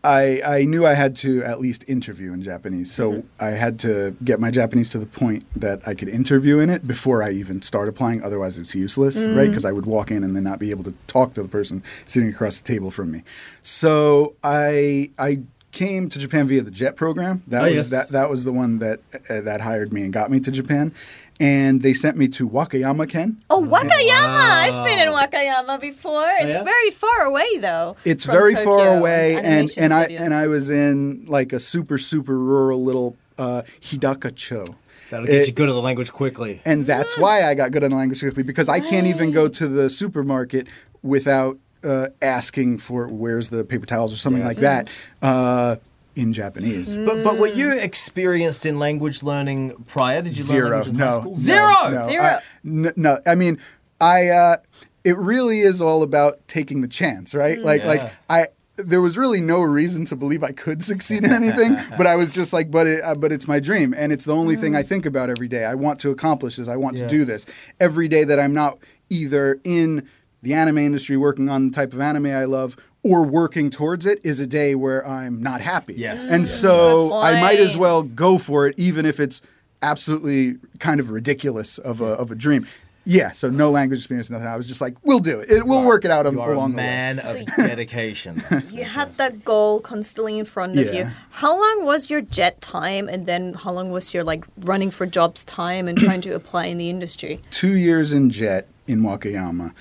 I, 0.03 0.41
I 0.45 0.63
knew 0.63 0.85
I 0.85 0.93
had 0.93 1.15
to 1.17 1.43
at 1.43 1.59
least 1.59 1.83
interview 1.87 2.31
in 2.31 2.41
Japanese. 2.41 2.89
So 2.91 3.23
I 3.39 3.47
had 3.49 3.77
to 3.79 4.15
get 4.23 4.39
my 4.39 4.49
Japanese 4.49 4.89
to 4.91 4.97
the 4.97 5.05
point 5.05 5.43
that 5.59 5.85
I 5.85 5.93
could 5.93 6.07
interview 6.07 6.59
in 6.59 6.69
it 6.69 6.87
before 6.87 7.21
I 7.21 7.31
even 7.31 7.61
start 7.61 7.89
applying. 7.89 8.23
Otherwise, 8.23 8.57
it's 8.57 8.73
useless, 8.73 9.25
right? 9.25 9.47
Because 9.49 9.65
I 9.65 9.73
would 9.73 9.85
walk 9.85 10.09
in 10.09 10.23
and 10.23 10.35
then 10.35 10.43
not 10.43 10.57
be 10.59 10.71
able 10.71 10.85
to 10.85 10.93
talk 11.07 11.33
to 11.33 11.43
the 11.43 11.49
person 11.49 11.83
sitting 12.05 12.29
across 12.29 12.61
the 12.61 12.67
table 12.67 12.91
from 12.91 13.11
me. 13.11 13.23
So 13.61 14.35
I 14.43 15.11
I 15.19 15.41
came 15.71 16.09
to 16.09 16.17
Japan 16.17 16.47
via 16.47 16.61
the 16.63 16.71
JET 16.71 16.95
program. 16.95 17.43
That 17.47 17.61
Oh, 17.61 17.65
was 17.65 17.73
yes. 17.75 17.89
that 17.91 18.09
that 18.09 18.29
was 18.29 18.45
the 18.45 18.53
one 18.53 18.79
that 18.79 19.01
uh, 19.29 19.41
that 19.41 19.61
hired 19.61 19.91
me 19.91 20.03
and 20.03 20.13
got 20.13 20.31
me 20.31 20.39
to 20.39 20.49
Japan. 20.51 20.93
And 21.39 21.81
they 21.81 21.93
sent 21.93 22.17
me 22.17 22.27
to 22.29 22.49
Wakayama 22.49 23.07
Ken. 23.07 23.37
Oh, 23.49 23.61
Wakayama! 23.63 24.49
I've 24.67 24.85
been 24.85 24.99
in 24.99 25.13
Wakayama 25.13 25.79
before. 25.79 26.27
It's 26.39 26.49
yeah? 26.49 26.63
very 26.63 26.91
far 26.91 27.21
away, 27.21 27.57
though. 27.59 27.95
It's 28.03 28.25
very 28.25 28.55
Tokyo 28.55 28.65
far 28.65 28.97
away, 28.97 29.35
and 29.37 29.45
animation 29.45 29.83
and 29.83 29.93
I 29.93 30.03
and 30.05 30.33
I 30.33 30.47
was 30.47 30.69
in 30.69 31.25
like 31.27 31.53
a 31.53 31.59
super 31.59 31.97
super 31.97 32.37
rural 32.37 32.83
little 32.83 33.15
uh, 33.37 33.61
Hidaka-cho. 33.81 34.65
That'll 35.09 35.25
get 35.25 35.35
It- 35.35 35.47
you 35.47 35.53
good 35.53 35.69
at 35.69 35.73
the 35.73 35.81
language 35.81 36.11
quickly. 36.11 36.61
and 36.65 36.85
that's 36.85 37.17
why 37.17 37.43
I 37.43 37.55
got 37.55 37.71
good 37.71 37.83
at 37.83 37.89
the 37.89 37.95
language 37.95 38.19
quickly 38.19 38.43
because 38.43 38.67
I 38.69 38.79
can't 38.79 39.07
even 39.07 39.31
go 39.31 39.47
to 39.47 39.67
the 39.67 39.89
supermarket 39.89 40.67
without 41.01 41.57
uh, 41.83 42.07
asking 42.21 42.77
for 42.79 43.07
where's 43.07 43.49
the 43.49 43.63
paper 43.63 43.85
towels 43.85 44.13
or 44.13 44.17
something 44.17 44.43
like 44.43 44.57
that 44.57 44.89
uh, 45.21 45.77
in 46.15 46.33
Japanese. 46.33 46.97
But 46.97 47.23
but 47.23 47.37
were 47.37 47.47
you 47.47 47.71
experienced 47.77 48.65
in 48.65 48.79
language 48.79 49.23
learning 49.23 49.83
prior? 49.87 50.21
Did 50.21 50.37
you 50.37 50.43
learn 50.45 50.47
Zero. 50.47 50.69
language 50.69 50.87
in 50.93 50.99
high 50.99 51.05
No. 51.11 51.19
school? 51.19 51.31
no, 51.33 51.37
Zero. 51.39 51.89
No. 51.91 52.07
Zero. 52.07 52.23
I, 52.23 52.39
n- 52.65 52.93
no. 52.95 53.17
I 53.25 53.35
mean, 53.35 53.59
I. 54.01 54.27
Uh, 54.29 54.57
it 55.05 55.17
really 55.17 55.61
is 55.61 55.81
all 55.81 56.03
about 56.03 56.45
taking 56.49 56.81
the 56.81 56.87
chance, 56.87 57.33
right? 57.33 57.57
Like, 57.59 57.81
Yeah. 57.81 57.87
like 57.87 58.13
I. 58.29 58.47
There 58.75 59.01
was 59.01 59.17
really 59.17 59.41
no 59.41 59.59
reason 59.61 60.05
to 60.05 60.15
believe 60.15 60.41
I 60.41 60.51
could 60.53 60.81
succeed 60.81 61.25
in 61.25 61.33
anything, 61.33 61.75
but 61.97 62.07
I 62.07 62.15
was 62.15 62.31
just 62.31 62.53
like, 62.53 62.71
but 62.71 62.87
it, 62.87 63.01
uh, 63.03 63.13
but 63.15 63.31
it's 63.33 63.45
my 63.45 63.59
dream, 63.59 63.93
and 63.97 64.13
it's 64.13 64.23
the 64.23 64.33
only 64.33 64.55
thing 64.55 64.73
I 64.75 64.83
think 64.83 65.05
about 65.05 65.29
every 65.29 65.49
day. 65.49 65.65
I 65.65 65.75
want 65.75 65.99
to 66.01 66.11
accomplish 66.11 66.55
this. 66.55 66.69
I 66.69 66.77
want 66.77 66.95
to 66.97 67.05
do 67.07 67.25
this 67.25 67.45
every 67.81 68.07
day 68.07 68.23
that 68.23 68.39
I'm 68.39 68.53
not 68.53 68.77
either 69.09 69.59
in 69.65 70.07
the 70.41 70.53
anime 70.53 70.77
industry 70.77 71.17
working 71.17 71.49
on 71.49 71.67
the 71.69 71.75
type 71.75 71.91
of 71.93 71.99
anime 71.99 72.27
I 72.27 72.45
love 72.45 72.77
or 73.03 73.25
working 73.25 73.69
towards 73.69 74.05
it 74.05 74.19
is 74.23 74.39
a 74.39 74.47
day 74.47 74.75
where 74.75 75.05
I'm 75.07 75.41
not 75.41 75.61
happy. 75.61 75.93
Yes. 75.95 76.29
And 76.29 76.41
Yes. 76.43 76.53
so 76.53 77.13
I 77.13 77.39
might 77.39 77.59
as 77.59 77.77
well 77.77 78.03
go 78.03 78.37
for 78.37 78.67
it, 78.67 78.75
even 78.77 79.05
if 79.05 79.19
it's 79.19 79.41
absolutely 79.81 80.57
kind 80.79 80.99
of 80.99 81.09
ridiculous 81.09 81.77
of 81.77 82.01
a, 82.01 82.05
of 82.05 82.31
a 82.31 82.35
dream. 82.35 82.67
Yeah, 83.05 83.31
so 83.31 83.49
no 83.49 83.71
language 83.71 83.99
experience, 83.99 84.29
nothing. 84.29 84.45
I 84.45 84.57
was 84.57 84.67
just 84.67 84.81
like, 84.81 84.95
we'll 85.03 85.19
do 85.19 85.39
it. 85.39 85.49
it 85.49 85.65
we'll 85.65 85.83
work 85.85 86.03
it 86.05 86.11
out 86.11 86.27
on, 86.27 86.33
You 86.33 86.41
are 86.41 86.51
a 86.51 86.55
along 86.55 86.71
the 86.73 86.77
way. 86.77 86.83
man 86.83 87.19
of 87.19 87.31
So- 87.31 87.45
dedication. 87.65 88.43
You 88.71 88.83
had 88.83 89.15
that 89.15 89.43
goal 89.45 89.79
constantly 89.79 90.37
in 90.37 90.45
front 90.45 90.77
of 90.77 90.93
you. 90.93 91.07
How 91.31 91.57
long 91.57 91.85
was 91.85 92.09
your 92.09 92.21
jet 92.21 92.59
time, 92.61 93.07
and 93.07 93.25
then 93.25 93.53
how 93.53 93.71
long 93.71 93.89
was 93.89 94.13
your 94.13 94.23
like 94.25 94.43
running 94.59 94.91
for 94.91 95.05
jobs 95.07 95.43
time 95.45 95.87
and 95.87 95.97
trying 95.97 96.21
to 96.21 96.35
apply 96.35 96.65
in 96.65 96.77
the 96.77 96.89
industry? 96.89 97.39
Two 97.51 97.75
years 97.77 98.13
in 98.13 98.29
jet 98.29 98.67
in 98.85 98.99
Wakayama, 99.01 99.73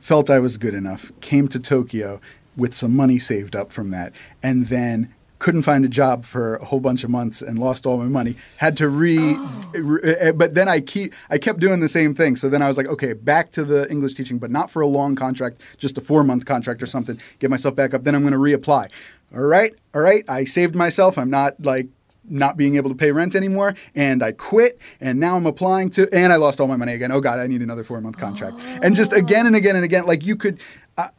felt 0.00 0.28
I 0.28 0.40
was 0.40 0.58
good 0.58 0.74
enough, 0.74 1.10
came 1.20 1.48
to 1.48 1.58
Tokyo 1.60 2.20
with 2.56 2.74
some 2.74 2.94
money 2.94 3.18
saved 3.18 3.54
up 3.56 3.72
from 3.72 3.90
that, 3.90 4.12
and 4.42 4.66
then 4.66 5.12
couldn't 5.40 5.62
find 5.62 5.84
a 5.84 5.88
job 5.88 6.24
for 6.24 6.56
a 6.56 6.64
whole 6.64 6.80
bunch 6.80 7.04
of 7.04 7.10
months 7.10 7.42
and 7.42 7.58
lost 7.58 7.84
all 7.84 7.98
my 7.98 8.04
money. 8.04 8.34
Had 8.58 8.76
to 8.78 8.88
re, 8.88 9.18
Oh. 9.20 9.72
re- 9.74 10.16
uh, 10.28 10.32
but 10.32 10.54
then 10.54 10.68
I 10.68 10.80
keep 10.80 11.12
I 11.28 11.36
kept 11.36 11.60
doing 11.60 11.80
the 11.80 11.88
same 11.88 12.14
thing. 12.14 12.36
So 12.36 12.48
then 12.48 12.62
I 12.62 12.68
was 12.68 12.78
like, 12.78 12.86
okay, 12.86 13.12
back 13.12 13.50
to 13.50 13.64
the 13.64 13.90
English 13.90 14.14
teaching, 14.14 14.38
but 14.38 14.50
not 14.50 14.70
for 14.70 14.80
a 14.80 14.86
long 14.86 15.16
contract, 15.16 15.60
just 15.76 15.98
a 15.98 16.00
four 16.00 16.24
month 16.24 16.46
contract 16.46 16.82
or 16.82 16.86
something. 16.86 17.18
Get 17.40 17.50
myself 17.50 17.74
back 17.74 17.92
up. 17.92 18.04
Then 18.04 18.14
I'm 18.14 18.22
going 18.22 18.32
to 18.32 18.38
reapply. 18.38 18.88
All 19.34 19.42
right, 19.42 19.74
all 19.94 20.00
right. 20.00 20.24
I 20.30 20.44
saved 20.44 20.74
myself. 20.74 21.18
I'm 21.18 21.30
not 21.30 21.60
like 21.62 21.88
not 22.26 22.56
being 22.56 22.76
able 22.76 22.88
to 22.88 22.96
pay 22.96 23.10
rent 23.12 23.34
anymore 23.34 23.74
and 23.94 24.22
I 24.22 24.32
quit 24.32 24.78
and 24.98 25.20
now 25.20 25.36
I'm 25.36 25.44
applying 25.44 25.90
to 25.90 26.08
and 26.10 26.32
I 26.32 26.36
lost 26.36 26.58
all 26.58 26.66
my 26.66 26.76
money 26.76 26.94
again. 26.94 27.12
Oh 27.12 27.20
god, 27.20 27.38
I 27.38 27.46
need 27.48 27.60
another 27.60 27.84
4 27.84 28.00
month 28.00 28.16
contract. 28.16 28.58
And 28.82 28.96
just 28.96 29.12
again 29.12 29.44
and 29.44 29.54
again 29.54 29.76
and 29.76 29.84
again 29.84 30.06
like 30.06 30.24
you 30.24 30.34
could 30.36 30.58
I, 30.96 31.10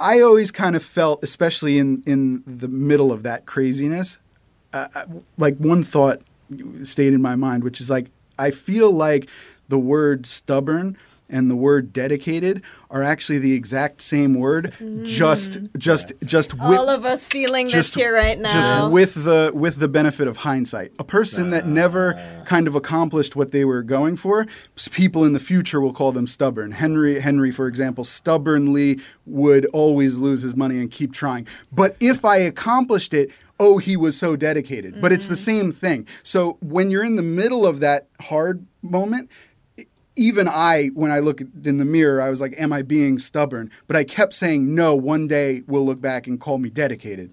I 0.00 0.20
always 0.20 0.50
kind 0.50 0.74
of 0.74 0.82
felt 0.82 1.22
especially 1.22 1.78
in 1.78 2.02
in 2.06 2.42
the 2.46 2.68
middle 2.68 3.12
of 3.12 3.22
that 3.22 3.46
craziness 3.46 4.18
uh, 4.72 4.86
like 5.36 5.56
one 5.58 5.82
thought 5.82 6.22
stayed 6.82 7.12
in 7.12 7.22
my 7.22 7.36
mind 7.36 7.62
which 7.62 7.80
is 7.80 7.90
like 7.90 8.10
I 8.38 8.50
feel 8.50 8.90
like 8.90 9.28
the 9.68 9.78
word 9.78 10.26
stubborn 10.26 10.96
and 11.30 11.50
the 11.50 11.56
word 11.56 11.92
dedicated 11.92 12.62
are 12.90 13.02
actually 13.02 13.38
the 13.38 13.52
exact 13.52 14.00
same 14.00 14.34
word 14.34 14.74
just 15.02 15.58
just 15.76 16.12
just 16.24 16.54
with, 16.54 16.62
All 16.62 16.88
of 16.88 17.04
us 17.04 17.24
feeling 17.24 17.68
this 17.68 17.94
here 17.94 18.14
right 18.14 18.38
now. 18.38 18.52
just 18.52 18.92
with 18.92 19.24
the 19.24 19.52
with 19.54 19.76
the 19.76 19.88
benefit 19.88 20.28
of 20.28 20.38
hindsight. 20.38 20.92
A 20.98 21.04
person 21.04 21.50
that 21.50 21.66
never 21.66 22.20
kind 22.44 22.66
of 22.66 22.74
accomplished 22.74 23.36
what 23.36 23.52
they 23.52 23.64
were 23.64 23.82
going 23.82 24.16
for, 24.16 24.46
people 24.92 25.24
in 25.24 25.32
the 25.32 25.38
future 25.38 25.80
will 25.80 25.92
call 25.92 26.12
them 26.12 26.26
stubborn. 26.26 26.72
Henry 26.72 27.20
Henry, 27.20 27.50
for 27.50 27.66
example, 27.66 28.04
stubbornly 28.04 29.00
would 29.26 29.66
always 29.66 30.18
lose 30.18 30.42
his 30.42 30.56
money 30.56 30.78
and 30.78 30.90
keep 30.90 31.12
trying. 31.12 31.46
But 31.72 31.96
if 32.00 32.24
I 32.24 32.38
accomplished 32.38 33.14
it, 33.14 33.30
oh, 33.60 33.78
he 33.78 33.96
was 33.96 34.16
so 34.16 34.34
dedicated. 34.34 35.00
But 35.00 35.12
it's 35.12 35.28
the 35.28 35.34
mm. 35.34 35.38
same 35.44 35.72
thing. 35.72 36.08
So 36.22 36.56
when 36.60 36.90
you're 36.90 37.04
in 37.04 37.16
the 37.16 37.22
middle 37.22 37.66
of 37.66 37.80
that 37.80 38.08
hard 38.22 38.66
moment, 38.82 39.30
even 40.20 40.46
I, 40.48 40.88
when 40.88 41.10
I 41.10 41.20
look 41.20 41.40
in 41.40 41.78
the 41.78 41.84
mirror, 41.84 42.20
I 42.20 42.28
was 42.28 42.42
like, 42.42 42.54
"Am 42.58 42.72
I 42.74 42.82
being 42.82 43.18
stubborn?" 43.18 43.70
But 43.86 43.96
I 43.96 44.04
kept 44.04 44.34
saying, 44.34 44.74
"No. 44.74 44.94
One 44.94 45.26
day 45.26 45.62
we'll 45.66 45.86
look 45.86 46.00
back 46.00 46.26
and 46.26 46.38
call 46.38 46.58
me 46.58 46.68
dedicated." 46.68 47.30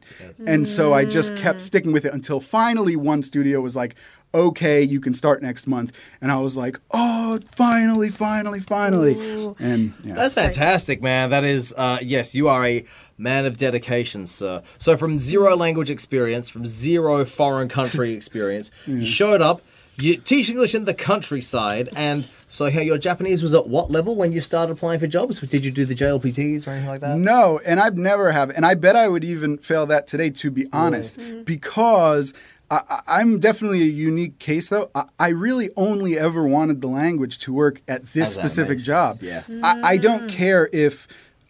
And 0.47 0.65
so 0.65 0.93
I 0.93 1.03
just 1.03 1.35
kept 1.35 1.61
sticking 1.61 1.91
with 1.91 2.05
it 2.05 2.13
until 2.13 2.39
finally 2.39 2.95
one 2.95 3.21
studio 3.23 3.59
was 3.59 3.75
like, 3.75 3.95
"Okay, 4.33 4.81
you 4.81 5.01
can 5.01 5.13
start 5.13 5.41
next 5.43 5.67
month." 5.67 5.91
And 6.21 6.31
I 6.31 6.37
was 6.37 6.55
like, 6.55 6.79
"Oh, 6.91 7.39
finally, 7.53 8.09
finally, 8.09 8.61
finally!" 8.61 9.15
And 9.59 9.93
yeah. 10.03 10.15
That's 10.15 10.33
fantastic, 10.33 11.01
man. 11.01 11.29
That 11.29 11.43
is, 11.43 11.73
uh, 11.77 11.97
yes, 12.01 12.35
you 12.35 12.47
are 12.47 12.65
a 12.65 12.85
man 13.17 13.45
of 13.45 13.57
dedication, 13.57 14.25
sir. 14.25 14.63
So, 14.77 14.95
from 14.95 15.19
zero 15.19 15.57
language 15.57 15.89
experience, 15.89 16.49
from 16.49 16.65
zero 16.65 17.25
foreign 17.25 17.67
country 17.67 18.13
experience, 18.19 18.71
you 18.85 19.05
showed 19.05 19.41
up, 19.41 19.61
you 19.99 20.17
teach 20.17 20.49
English 20.49 20.75
in 20.75 20.85
the 20.85 20.93
countryside, 20.93 21.89
and 21.95 22.27
so 22.47 22.65
here 22.65 22.83
your 22.83 22.97
Japanese 22.97 23.41
was 23.41 23.53
at 23.53 23.67
what 23.67 23.89
level 23.89 24.15
when 24.15 24.31
you 24.31 24.41
started 24.41 24.73
applying 24.73 24.99
for 24.99 25.07
jobs? 25.07 25.39
Did 25.39 25.65
you 25.65 25.71
do 25.71 25.85
the 25.85 25.95
JLPTs 25.95 26.67
or 26.67 26.71
anything 26.71 26.89
like 26.89 27.01
that? 27.01 27.17
No, 27.17 27.59
and 27.65 27.79
I've 27.79 27.97
never 27.97 28.31
have, 28.31 28.49
and 28.51 28.65
I 28.65 28.75
bet 28.75 28.95
I 28.95 29.07
would 29.07 29.23
even 29.23 29.57
fail 29.57 29.85
that 29.87 30.07
today. 30.07 30.29
To 30.29 30.51
be 30.51 30.67
honest, 30.71 31.19
mm-hmm. 31.19 31.43
because 31.43 32.33
I, 32.69 32.81
I- 32.89 33.19
I'm 33.19 33.39
definitely 33.39 33.81
a 33.81 33.85
unique 33.85 34.39
case, 34.39 34.69
though. 34.69 34.91
I, 34.93 35.05
I 35.19 35.27
really 35.29 35.69
only 35.75 36.17
ever 36.17 36.47
wanted 36.47 36.81
the 36.81 36.87
language 36.87 37.39
to 37.39 37.53
work 37.53 37.81
at 37.87 38.05
this 38.07 38.29
As 38.29 38.33
specific 38.33 38.79
job. 38.79 39.19
yes. 39.21 39.51
I, 39.63 39.81
I 39.83 39.97
don't 39.97 40.23
mm. 40.23 40.29
care 40.29 40.69
if 40.71 41.07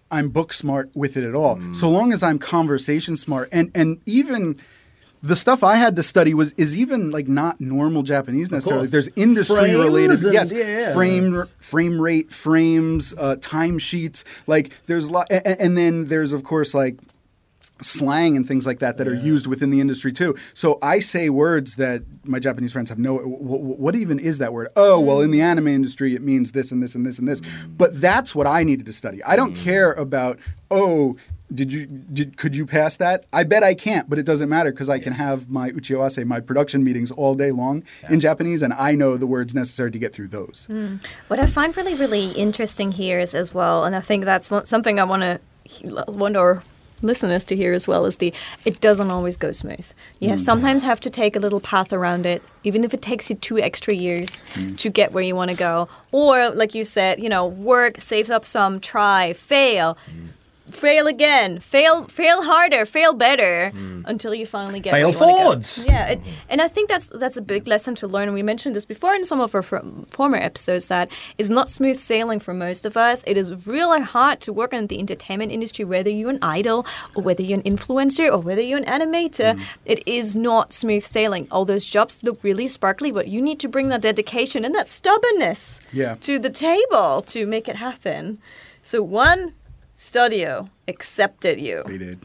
I'm 0.10 0.30
book 0.30 0.54
smart 0.54 0.90
with 0.96 1.18
it 1.18 1.24
at 1.24 1.36
all, 1.36 1.58
mm. 1.58 1.76
so 1.76 1.90
long 1.90 2.14
as 2.14 2.24
I'm 2.24 2.40
conversation 2.40 3.18
smart, 3.18 3.50
and 3.52 3.72
and 3.76 4.00
even. 4.06 4.60
The 5.24 5.36
stuff 5.36 5.64
I 5.64 5.76
had 5.78 5.96
to 5.96 6.04
study 6.04 6.34
was 6.34 6.54
is 6.54 6.76
even 6.78 7.10
like 7.12 7.28
not 7.28 7.60
normal 7.60 8.04
Japanese 8.04 8.52
necessarily. 8.52 8.88
There's 8.88 9.10
industry 9.16 9.76
related, 9.76 10.24
and- 10.24 10.34
yes, 10.34 10.52
yeah, 10.52 10.64
yeah. 10.66 10.94
frame 10.94 11.44
frame 11.60 12.00
rate, 12.00 12.32
frames, 12.32 13.14
uh, 13.18 13.36
timesheets. 13.40 14.24
Like 14.46 14.72
there's 14.86 15.08
a 15.08 15.12
lot, 15.12 15.28
and, 15.32 15.46
and 15.60 15.78
then 15.78 16.06
there's 16.06 16.34
of 16.34 16.44
course 16.44 16.74
like 16.74 16.98
slang 17.82 18.36
and 18.36 18.48
things 18.48 18.66
like 18.66 18.80
that 18.80 18.98
that 18.98 19.08
are 19.08 19.16
used 19.16 19.48
within 19.48 19.70
the 19.70 19.82
industry 19.82 20.12
too. 20.12 20.36
So 20.54 20.78
I 20.82 21.00
say 21.00 21.30
words 21.30 21.76
that 21.76 22.04
my 22.24 22.40
Japanese 22.40 22.74
friends 22.74 22.90
have 22.90 23.00
no. 23.00 23.18
wh- 23.18 23.22
wh- 23.22 23.80
What 23.80 23.96
even 23.96 24.20
is 24.20 24.38
that 24.40 24.54
word? 24.54 24.70
Oh, 24.76 25.00
well, 25.00 25.22
in 25.22 25.32
the 25.32 25.40
mm. 25.40 25.44
anime 25.44 25.68
industry, 25.68 26.16
it 26.16 26.22
means 26.22 26.52
this 26.52 26.72
and 26.72 26.82
this 26.82 26.96
and 26.96 27.06
this 27.06 27.20
and 27.20 27.28
this. 27.28 27.42
But 27.68 28.00
that's 28.00 28.36
what 28.36 28.48
I 28.48 28.64
needed 28.64 28.86
to 28.88 28.94
study. 28.94 29.24
I 29.24 29.36
don't 29.36 29.54
mm. 29.54 29.64
care 29.64 29.94
about 29.94 30.40
oh. 30.72 31.18
Did 31.50 31.72
you 31.72 31.86
did 31.86 32.36
could 32.36 32.58
you 32.58 32.66
pass 32.66 32.98
that? 32.98 33.24
I 33.32 33.46
bet 33.46 33.64
I 33.64 33.74
can't, 33.74 34.10
but 34.10 34.20
it 34.20 34.24
doesn't 34.24 34.50
matter 34.50 34.70
because 34.70 34.90
I 34.90 35.00
can 35.00 35.14
have 35.14 35.50
my 35.50 35.70
uchiawase, 35.70 36.26
my 36.26 36.42
production 36.42 36.84
meetings 36.84 37.10
all 37.10 37.36
day 37.36 37.52
long 37.52 37.86
in 38.10 38.20
Japanese, 38.20 38.62
and 38.62 38.74
I 38.74 38.96
know 38.96 39.16
the 39.16 39.28
words 39.28 39.56
necessary 39.56 39.90
to 39.92 39.98
get 39.98 40.12
through 40.14 40.28
those. 40.28 40.68
Mm. 40.70 41.02
What 41.30 41.40
I 41.40 41.46
find 41.46 41.78
really, 41.78 41.96
really 41.96 42.32
interesting 42.32 42.92
here 42.92 43.18
is 43.18 43.34
as 43.34 43.54
well, 43.54 43.86
and 43.86 43.96
I 43.96 44.02
think 44.02 44.26
that's 44.26 44.52
something 44.66 45.00
I 45.00 45.06
want 45.06 45.22
to 45.22 45.40
our 46.36 46.62
listeners 47.02 47.46
to 47.46 47.56
hear 47.56 47.74
as 47.74 47.88
well, 47.88 48.06
is 48.06 48.18
the 48.18 48.34
it 48.66 48.82
doesn't 48.82 49.10
always 49.10 49.38
go 49.38 49.52
smooth. 49.52 49.86
You 50.20 50.28
mm, 50.28 50.32
have 50.32 50.42
sometimes 50.42 50.84
have 50.84 51.00
to 51.02 51.10
take 51.10 51.36
a 51.36 51.40
little 51.40 51.60
path 51.60 51.94
around 51.94 52.26
it, 52.26 52.42
even 52.64 52.84
if 52.84 52.94
it 52.94 53.02
takes 53.02 53.30
you 53.30 53.36
two 53.36 53.60
extra 53.60 53.94
years 53.94 54.44
mm. 54.54 54.78
to 54.78 54.90
get 54.90 55.12
where 55.12 55.24
you 55.24 55.36
want 55.36 55.52
to 55.52 55.58
go. 55.58 55.88
Or 56.12 56.50
like 56.50 56.76
you 56.76 56.84
said, 56.84 57.22
you 57.22 57.30
know, 57.30 57.48
work, 57.48 58.00
save 58.00 58.30
up 58.30 58.46
some, 58.46 58.80
try, 58.80 59.34
fail. 59.34 59.98
Mm. 60.10 60.30
Fail 60.72 61.08
again, 61.08 61.60
fail, 61.60 62.04
fail 62.06 62.44
harder, 62.44 62.86
fail 62.86 63.14
better, 63.14 63.70
hmm. 63.70 64.02
until 64.06 64.34
you 64.34 64.46
finally 64.46 64.80
get 64.80 64.92
Fail 64.92 65.08
where 65.10 65.14
you 65.14 65.20
wanna 65.20 65.32
go. 65.34 65.44
forwards. 65.44 65.86
Yeah, 65.88 66.08
it, 66.10 66.20
and 66.50 66.62
I 66.62 66.68
think 66.68 66.90
that's 66.90 67.08
that's 67.08 67.38
a 67.38 67.42
big 67.42 67.68
lesson 67.68 67.96
to 67.96 68.08
learn. 68.08 68.24
And 68.28 68.34
we 68.34 68.44
mentioned 68.44 68.76
this 68.76 68.86
before 68.86 69.14
in 69.16 69.24
some 69.26 69.40
of 69.40 69.56
our 69.56 69.62
fr- 69.62 69.78
former 70.10 70.38
episodes 70.38 70.88
that 70.90 71.10
it's 71.38 71.50
not 71.50 71.70
smooth 71.70 71.98
sailing 71.98 72.40
for 72.40 72.54
most 72.54 72.86
of 72.86 72.98
us. 72.98 73.24
It 73.26 73.38
is 73.38 73.66
really 73.68 74.02
hard 74.02 74.42
to 74.42 74.54
work 74.54 74.74
in 74.74 74.88
the 74.88 75.00
entertainment 75.00 75.52
industry, 75.52 75.86
whether 75.86 76.10
you're 76.10 76.30
an 76.32 76.40
idol 76.42 76.86
or 77.16 77.24
whether 77.24 77.44
you're 77.44 77.60
an 77.60 77.64
influencer 77.64 78.32
or 78.32 78.40
whether 78.40 78.62
you're 78.62 78.80
an 78.80 78.86
animator. 78.86 79.56
Hmm. 79.56 79.62
It 79.86 80.06
is 80.06 80.36
not 80.36 80.74
smooth 80.74 81.04
sailing. 81.04 81.48
All 81.50 81.66
those 81.66 81.86
jobs 81.86 82.24
look 82.24 82.44
really 82.44 82.68
sparkly, 82.68 83.12
but 83.12 83.28
you 83.28 83.42
need 83.42 83.60
to 83.62 83.68
bring 83.68 83.90
that 83.90 84.02
dedication 84.02 84.66
and 84.66 84.76
that 84.76 84.88
stubbornness 84.88 85.80
Yeah. 85.94 86.16
to 86.22 86.40
the 86.40 86.50
table 86.50 87.22
to 87.28 87.46
make 87.46 87.68
it 87.68 87.78
happen. 87.78 88.40
So 88.82 89.02
one 89.02 89.54
studio 90.02 90.70
accepted 90.88 91.60
you. 91.60 91.82
They 91.88 91.98
did. 91.98 92.20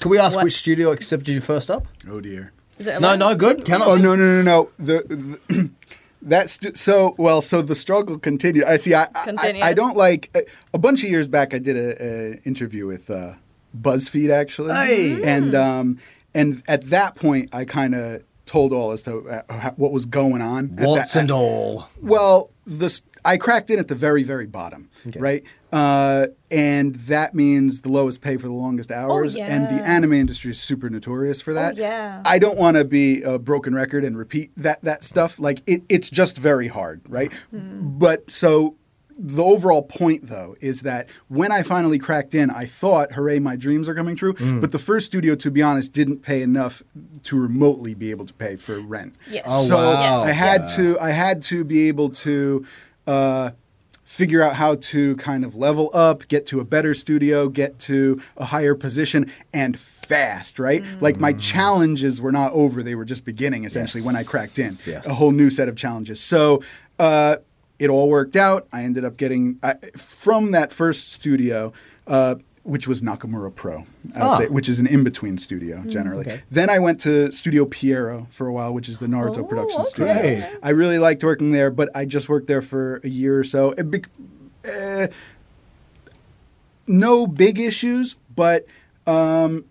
Can 0.00 0.10
we 0.10 0.18
ask 0.18 0.36
What- 0.36 0.44
which 0.44 0.56
studio 0.58 0.90
accepted 0.90 1.28
you 1.28 1.40
first 1.40 1.70
up? 1.70 1.86
Oh 2.08 2.20
dear. 2.20 2.52
Is 2.78 2.86
it 2.86 3.00
No, 3.00 3.08
one? 3.10 3.18
no, 3.18 3.34
good. 3.34 3.64
Cannot. 3.64 3.88
Oh 3.88 3.96
no 3.96 4.14
no 4.16 4.42
no 4.42 4.42
no. 4.42 4.70
The, 4.78 5.38
the 5.48 5.70
that's 6.22 6.58
ju- 6.58 6.74
so 6.74 7.14
well. 7.18 7.40
So 7.40 7.62
the 7.62 7.74
struggle 7.74 8.18
continued. 8.18 8.64
I 8.64 8.76
see. 8.78 8.94
I 8.94 9.04
I, 9.14 9.24
Continues. 9.24 9.62
I 9.64 9.72
don't 9.74 9.96
like 9.96 10.30
a, 10.34 10.42
a 10.74 10.78
bunch 10.78 11.02
of 11.04 11.10
years 11.10 11.28
back. 11.28 11.54
I 11.54 11.58
did 11.58 11.76
a, 11.76 12.02
a 12.04 12.34
interview 12.44 12.86
with 12.86 13.10
uh, 13.10 13.34
BuzzFeed 13.80 14.30
actually, 14.30 14.74
Hey. 14.74 15.22
and 15.22 15.54
um 15.54 15.98
and 16.34 16.62
at 16.68 16.82
that 16.90 17.14
point 17.16 17.54
I 17.54 17.64
kind 17.64 17.94
of 17.94 18.22
told 18.46 18.72
all 18.72 18.92
as 18.92 19.02
to 19.04 19.28
uh, 19.28 19.42
how- 19.52 19.72
what 19.76 19.92
was 19.92 20.06
going 20.06 20.42
on. 20.42 20.74
at 20.78 20.86
What's 20.88 21.12
that- 21.14 21.20
and 21.20 21.30
all. 21.30 21.88
well, 22.02 22.50
this 22.66 23.02
I 23.24 23.36
cracked 23.36 23.70
in 23.70 23.78
at 23.78 23.88
the 23.88 23.94
very, 23.94 24.22
very 24.22 24.46
bottom, 24.46 24.90
right? 25.16 25.42
Uh, 25.72 26.26
and 26.50 26.94
that 26.94 27.34
means 27.34 27.82
the 27.82 27.88
lowest 27.90 28.20
pay 28.20 28.36
for 28.36 28.46
the 28.48 28.54
longest 28.54 28.90
hours. 28.90 29.36
And 29.36 29.64
the. 29.68 29.80
Oh, 29.82 29.84
anime 29.84 30.12
industry 30.14 30.50
is 30.52 30.60
super 30.60 30.88
notorious 30.90 31.40
for 31.40 31.54
that. 31.54 31.76
yeah. 31.76 32.22
I 32.24 32.38
don't 32.38 32.56
want 32.58 32.76
to 32.76 32.84
be 32.84 33.22
a 33.22 33.38
broken 33.38 33.74
record 33.74 34.04
and 34.04 34.16
repeat 34.16 34.50
that 34.56 34.82
that 34.82 35.04
stuff. 35.04 35.38
Like 35.38 35.62
it, 35.66 35.82
it's 35.88 36.10
just 36.10 36.38
very 36.38 36.68
hard, 36.68 37.02
right? 37.08 37.32
Hmm. 37.50 37.98
But 37.98 38.30
so. 38.30 38.76
The 39.20 39.42
overall 39.42 39.82
point, 39.82 40.28
though, 40.28 40.54
is 40.60 40.82
that 40.82 41.08
when 41.26 41.50
I 41.50 41.64
finally 41.64 41.98
cracked 41.98 42.36
in, 42.36 42.50
I 42.52 42.66
thought, 42.66 43.10
hooray, 43.14 43.40
my 43.40 43.56
dreams 43.56 43.88
are 43.88 43.94
coming 43.96 44.14
true. 44.14 44.32
Hmm. 44.34 44.60
But 44.60 44.70
the 44.70 44.78
first 44.78 45.06
studio, 45.06 45.34
to 45.34 45.50
be 45.50 45.60
honest, 45.60 45.92
didn't 45.92 46.18
pay 46.22 46.40
enough 46.40 46.84
to 47.24 47.36
remotely 47.36 47.94
be 47.94 48.12
able 48.12 48.26
to 48.26 48.34
pay 48.34 48.54
for 48.54 48.78
rent. 48.78 49.16
Yes. 49.28 49.46
Oh, 49.48 49.64
so 49.64 49.76
wow. 49.76 50.22
I 50.22 50.30
had 50.30 50.60
Yes. 50.60 50.76
to 50.76 51.00
I 51.00 51.10
had 51.10 51.42
to 51.50 51.64
be 51.64 51.88
able 51.88 52.10
to 52.10 52.64
uh, 53.08 53.50
figure 54.04 54.42
out 54.42 54.54
how 54.54 54.76
to 54.76 55.16
kind 55.16 55.44
of 55.44 55.54
level 55.54 55.90
up, 55.92 56.28
get 56.28 56.46
to 56.46 56.60
a 56.60 56.64
better 56.64 56.94
studio, 56.94 57.48
get 57.48 57.78
to 57.80 58.20
a 58.36 58.44
higher 58.46 58.74
position, 58.74 59.30
and 59.52 59.78
fast. 59.78 60.58
Right, 60.58 60.82
like 61.00 61.18
my 61.18 61.32
challenges 61.32 62.20
were 62.20 62.32
not 62.32 62.52
over; 62.52 62.82
they 62.82 62.94
were 62.94 63.04
just 63.04 63.24
beginning. 63.24 63.64
Essentially, 63.64 64.02
when 64.02 64.16
I 64.16 64.22
cracked 64.22 64.58
in, 64.58 64.72
Yes. 64.86 65.06
a 65.06 65.14
whole 65.14 65.32
new 65.32 65.50
set 65.50 65.68
of 65.68 65.76
challenges. 65.76 66.20
So. 66.20 66.62
Uh, 66.98 67.36
it 67.78 67.90
all 67.90 68.08
worked 68.08 68.34
out. 68.34 68.66
I 68.72 68.82
ended 68.82 69.04
up 69.04 69.16
getting 69.16 69.60
I, 69.62 69.74
from 69.96 70.50
that 70.50 70.72
first 70.72 71.12
studio, 71.12 71.72
uh, 72.08 72.34
which 72.68 72.86
was 72.86 73.00
Nakamura 73.00 73.54
Pro, 73.54 73.84
Ah. 74.14 74.36
say, 74.38 74.46
which 74.48 74.68
is 74.68 74.78
an 74.78 74.86
in-between 74.86 75.38
studio 75.38 75.82
generally. 75.86 76.42
Then 76.50 76.68
I 76.68 76.78
went 76.78 77.00
to 77.00 77.32
Studio 77.32 77.64
Pierrot 77.64 78.26
for 78.30 78.46
a 78.46 78.52
while, 78.52 78.74
which 78.74 78.88
is 78.88 78.98
the 78.98 79.06
Naruto 79.06 79.38
Oh, 79.38 79.44
production 79.44 79.80
okay. 79.80 79.88
studio. 79.90 80.58
I 80.62 80.70
really 80.70 80.98
liked 80.98 81.24
working 81.24 81.50
there, 81.52 81.70
but 81.70 81.88
I 81.96 82.04
just 82.04 82.28
worked 82.28 82.46
there 82.46 82.60
for 82.62 83.00
a 83.02 83.08
year 83.08 83.38
or 83.38 83.44
so. 83.44 83.70
It 83.72 83.90
bec- 83.90 84.10
uh, 84.70 85.06
no 86.86 87.26
big 87.26 87.58
issues, 87.58 88.16
but 88.34 88.66
um, 89.06 89.64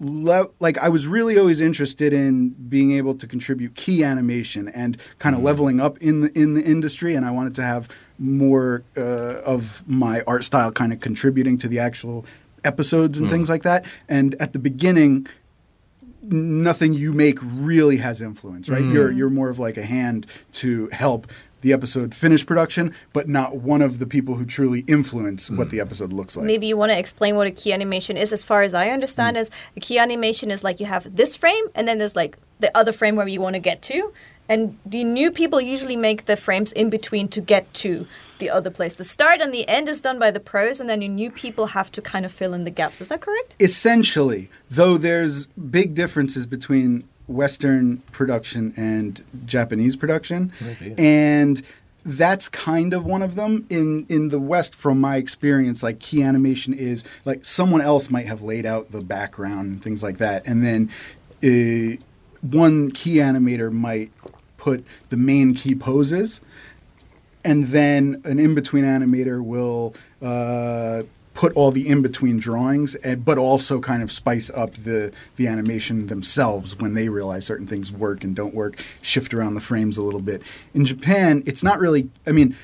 le- 0.00 0.48
like 0.60 0.78
I 0.78 0.88
was 0.88 1.06
really 1.06 1.38
always 1.38 1.60
interested 1.60 2.12
in 2.12 2.50
being 2.50 2.92
able 2.92 3.14
to 3.14 3.26
contribute 3.26 3.74
key 3.74 4.02
animation 4.04 4.68
and 4.68 4.96
kind 5.18 5.34
of 5.36 5.42
leveling 5.42 5.80
up 5.80 5.98
in 5.98 6.20
the 6.22 6.38
in 6.38 6.54
the 6.54 6.62
industry, 6.62 7.14
and 7.14 7.24
I 7.24 7.30
wanted 7.30 7.54
to 7.56 7.62
have 7.62 7.88
more 8.18 8.84
uh, 8.96 9.00
of 9.44 9.82
my 9.88 10.22
art 10.26 10.44
style 10.44 10.70
kind 10.70 10.92
of 10.92 11.00
contributing 11.00 11.58
to 11.58 11.68
the 11.68 11.78
actual 11.80 12.24
episodes 12.64 13.18
and 13.18 13.28
hmm. 13.28 13.32
things 13.32 13.48
like 13.48 13.62
that. 13.62 13.84
And 14.08 14.34
at 14.40 14.52
the 14.52 14.58
beginning, 14.58 15.26
nothing 16.22 16.94
you 16.94 17.12
make 17.12 17.38
really 17.42 17.98
has 17.98 18.22
influence, 18.22 18.68
right? 18.68 18.82
You're 18.82 19.10
hmm. 19.10 19.18
you're 19.18 19.30
more 19.30 19.48
of 19.48 19.58
like 19.58 19.76
a 19.76 19.84
hand 19.84 20.26
to 20.52 20.88
help 20.92 21.26
the 21.60 21.72
episode 21.72 22.14
finish 22.14 22.44
production, 22.44 22.94
but 23.14 23.26
not 23.26 23.56
one 23.56 23.80
of 23.80 23.98
the 23.98 24.06
people 24.06 24.34
who 24.34 24.44
truly 24.44 24.80
influence 24.80 25.50
what 25.50 25.70
the 25.70 25.78
hmm. 25.78 25.82
episode 25.82 26.12
looks 26.12 26.36
like. 26.36 26.44
Maybe 26.44 26.66
you 26.66 26.76
want 26.76 26.92
to 26.92 26.98
explain 26.98 27.36
what 27.36 27.46
a 27.46 27.50
key 27.50 27.72
animation 27.72 28.16
is. 28.16 28.32
As 28.32 28.44
far 28.44 28.62
as 28.62 28.74
I 28.74 28.90
understand, 28.90 29.36
is 29.36 29.50
a 29.76 29.80
key 29.80 29.98
animation 29.98 30.50
is 30.50 30.62
like 30.62 30.78
you 30.78 30.86
have 30.86 31.16
this 31.16 31.34
frame, 31.34 31.64
and 31.74 31.88
then 31.88 31.98
there's 31.98 32.14
like 32.14 32.36
the 32.60 32.76
other 32.76 32.92
frame 32.92 33.16
where 33.16 33.26
you 33.26 33.40
want 33.40 33.54
to 33.54 33.60
get 33.60 33.82
to. 33.82 34.12
And 34.48 34.78
the 34.84 35.04
new 35.04 35.30
people 35.30 35.60
usually 35.60 35.96
make 35.96 36.26
the 36.26 36.36
frames 36.36 36.70
in 36.72 36.90
between 36.90 37.28
to 37.28 37.40
get 37.40 37.72
to 37.74 38.06
the 38.38 38.50
other 38.50 38.70
place. 38.70 38.94
The 38.94 39.04
start 39.04 39.40
and 39.40 39.54
the 39.54 39.66
end 39.68 39.88
is 39.88 40.00
done 40.00 40.18
by 40.18 40.30
the 40.30 40.40
pros, 40.40 40.80
and 40.80 40.90
then 40.90 41.00
the 41.00 41.08
new 41.08 41.30
people 41.30 41.66
have 41.68 41.90
to 41.92 42.02
kind 42.02 42.24
of 42.26 42.32
fill 42.32 42.52
in 42.52 42.64
the 42.64 42.70
gaps. 42.70 43.00
Is 43.00 43.08
that 43.08 43.20
correct? 43.20 43.54
essentially, 43.58 44.50
though 44.70 44.98
there's 44.98 45.46
big 45.46 45.94
differences 45.94 46.46
between 46.46 47.04
Western 47.26 47.98
production 48.12 48.74
and 48.76 49.22
Japanese 49.46 49.96
production, 49.96 50.52
dear. 50.78 50.94
and 50.98 51.62
that's 52.04 52.50
kind 52.50 52.92
of 52.92 53.06
one 53.06 53.22
of 53.22 53.34
them. 53.34 53.66
In 53.70 54.04
in 54.10 54.28
the 54.28 54.38
West, 54.38 54.74
from 54.74 55.00
my 55.00 55.16
experience, 55.16 55.82
like 55.82 56.00
key 56.00 56.22
animation 56.22 56.74
is 56.74 57.02
like 57.24 57.44
someone 57.46 57.80
else 57.80 58.10
might 58.10 58.26
have 58.26 58.42
laid 58.42 58.66
out 58.66 58.90
the 58.90 59.00
background 59.00 59.68
and 59.68 59.82
things 59.82 60.02
like 60.02 60.18
that, 60.18 60.46
and 60.46 60.62
then 60.62 60.90
uh, 61.42 61.96
one 62.42 62.90
key 62.90 63.16
animator 63.16 63.72
might 63.72 64.12
put 64.64 64.84
the 65.10 65.16
main 65.16 65.54
key 65.54 65.74
poses 65.74 66.40
and 67.44 67.66
then 67.66 68.22
an 68.24 68.38
in-between 68.38 68.84
animator 68.84 69.44
will 69.44 69.94
uh, 70.22 71.02
put 71.34 71.52
all 71.54 71.70
the 71.70 71.86
in-between 71.88 72.38
drawings, 72.38 72.94
and, 72.96 73.24
but 73.24 73.36
also 73.36 73.80
kind 73.80 74.02
of 74.02 74.10
spice 74.10 74.50
up 74.54 74.72
the 74.74 75.12
the 75.36 75.46
animation 75.46 76.06
themselves 76.06 76.78
when 76.78 76.94
they 76.94 77.08
realize 77.08 77.44
certain 77.44 77.66
things 77.66 77.92
work 77.92 78.24
and 78.24 78.34
don't 78.34 78.54
work, 78.54 78.82
shift 79.02 79.34
around 79.34 79.54
the 79.54 79.60
frames 79.60 79.98
a 79.98 80.02
little 80.02 80.20
bit. 80.20 80.42
In 80.72 80.84
Japan, 80.84 81.42
it's 81.46 81.62
not 81.62 81.78
really. 81.78 82.08
I 82.26 82.32
mean. 82.32 82.56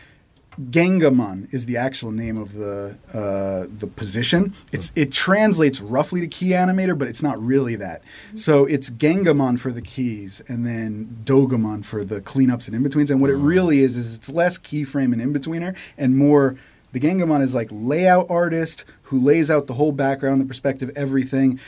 Gengamon 0.68 1.52
is 1.54 1.66
the 1.66 1.76
actual 1.76 2.10
name 2.10 2.36
of 2.36 2.54
the 2.54 2.96
uh, 3.14 3.66
the 3.78 3.86
position. 3.86 4.54
It's 4.72 4.92
it 4.94 5.12
translates 5.12 5.80
roughly 5.80 6.20
to 6.20 6.26
key 6.26 6.50
animator, 6.50 6.98
but 6.98 7.08
it's 7.08 7.22
not 7.22 7.40
really 7.40 7.76
that. 7.76 8.02
So 8.34 8.66
it's 8.66 8.90
Gengamon 8.90 9.58
for 9.58 9.72
the 9.72 9.80
keys, 9.80 10.42
and 10.48 10.66
then 10.66 11.22
Dogamon 11.24 11.84
for 11.84 12.04
the 12.04 12.20
cleanups 12.20 12.66
and 12.66 12.76
in 12.76 12.82
betweens. 12.82 13.10
And 13.10 13.20
what 13.20 13.30
it 13.30 13.36
really 13.36 13.80
is 13.80 13.96
is 13.96 14.16
it's 14.16 14.30
less 14.30 14.58
keyframe 14.58 15.12
and 15.12 15.22
in 15.22 15.32
betweener, 15.32 15.76
and 15.96 16.16
more. 16.16 16.56
The 16.92 16.98
Gengamon 16.98 17.40
is 17.40 17.54
like 17.54 17.68
layout 17.70 18.28
artist 18.28 18.84
who 19.02 19.20
lays 19.20 19.48
out 19.48 19.68
the 19.68 19.74
whole 19.74 19.92
background, 19.92 20.40
the 20.40 20.44
perspective, 20.44 20.90
everything 20.96 21.60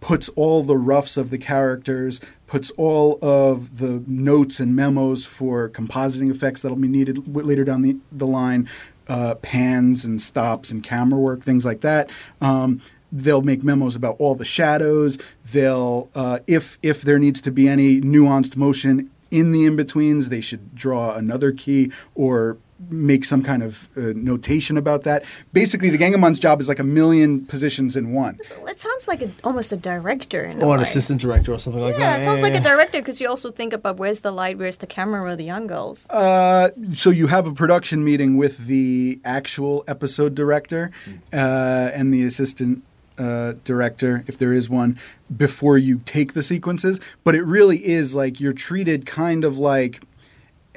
puts 0.00 0.30
all 0.30 0.62
the 0.62 0.76
roughs 0.76 1.16
of 1.16 1.30
the 1.30 1.38
characters, 1.38 2.20
puts 2.50 2.72
all 2.72 3.16
of 3.22 3.78
the 3.78 4.02
notes 4.08 4.58
and 4.58 4.74
memos 4.74 5.24
for 5.24 5.68
compositing 5.68 6.32
effects 6.32 6.60
that'll 6.60 6.76
be 6.76 6.88
needed 6.88 7.36
later 7.36 7.62
down 7.62 7.82
the, 7.82 7.96
the 8.10 8.26
line, 8.26 8.68
uh, 9.06 9.36
pans 9.36 10.04
and 10.04 10.20
stops 10.20 10.72
and 10.72 10.82
camera 10.82 11.18
work, 11.18 11.44
things 11.44 11.64
like 11.64 11.80
that. 11.80 12.10
Um, 12.40 12.80
they'll 13.12 13.42
make 13.42 13.62
memos 13.62 13.94
about 13.94 14.16
all 14.18 14.34
the 14.34 14.44
shadows. 14.44 15.16
They'll, 15.52 16.10
uh, 16.12 16.40
if 16.48 16.76
if 16.82 17.02
there 17.02 17.20
needs 17.20 17.40
to 17.42 17.52
be 17.52 17.68
any 17.68 18.00
nuanced 18.00 18.56
motion 18.56 19.10
in 19.30 19.52
the 19.52 19.64
in 19.64 19.76
betweens, 19.76 20.28
they 20.28 20.40
should 20.40 20.74
draw 20.74 21.14
another 21.14 21.52
key 21.52 21.92
or 22.16 22.58
make 22.88 23.24
some 23.24 23.42
kind 23.42 23.62
of 23.62 23.88
uh, 23.96 24.12
notation 24.14 24.76
about 24.76 25.02
that. 25.04 25.24
Basically, 25.52 25.90
the 25.90 25.98
Gengamon's 25.98 26.38
job 26.38 26.60
is 26.60 26.68
like 26.68 26.78
a 26.78 26.84
million 26.84 27.44
positions 27.46 27.96
in 27.96 28.12
one. 28.12 28.38
It 28.40 28.80
sounds 28.80 29.06
like 29.06 29.22
a, 29.22 29.30
almost 29.44 29.72
a 29.72 29.76
director 29.76 30.44
in 30.44 30.62
a 30.62 30.64
Or 30.64 30.74
an 30.74 30.78
way. 30.78 30.82
assistant 30.84 31.20
director 31.20 31.52
or 31.52 31.58
something 31.58 31.82
like 31.82 31.96
that. 31.96 32.00
Yeah, 32.00 32.16
it 32.18 32.24
sounds 32.24 32.42
like 32.42 32.54
a 32.54 32.60
director 32.60 32.98
because 33.00 33.20
you 33.20 33.28
also 33.28 33.50
think 33.50 33.72
about 33.72 33.98
where's 33.98 34.20
the 34.20 34.30
light, 34.32 34.58
where's 34.58 34.78
the 34.78 34.86
camera, 34.86 35.22
where 35.22 35.36
the 35.36 35.48
angles. 35.50 36.08
Uh, 36.10 36.70
so 36.94 37.10
you 37.10 37.26
have 37.26 37.46
a 37.46 37.52
production 37.52 38.04
meeting 38.04 38.36
with 38.36 38.66
the 38.66 39.20
actual 39.24 39.84
episode 39.86 40.34
director 40.34 40.90
uh, 41.32 41.90
and 41.92 42.12
the 42.14 42.24
assistant 42.24 42.82
uh, 43.18 43.52
director, 43.64 44.24
if 44.26 44.38
there 44.38 44.52
is 44.52 44.70
one, 44.70 44.98
before 45.36 45.76
you 45.76 46.00
take 46.06 46.32
the 46.32 46.42
sequences. 46.42 47.00
But 47.22 47.34
it 47.34 47.42
really 47.42 47.86
is 47.86 48.14
like 48.14 48.40
you're 48.40 48.54
treated 48.54 49.04
kind 49.04 49.44
of 49.44 49.58
like 49.58 50.00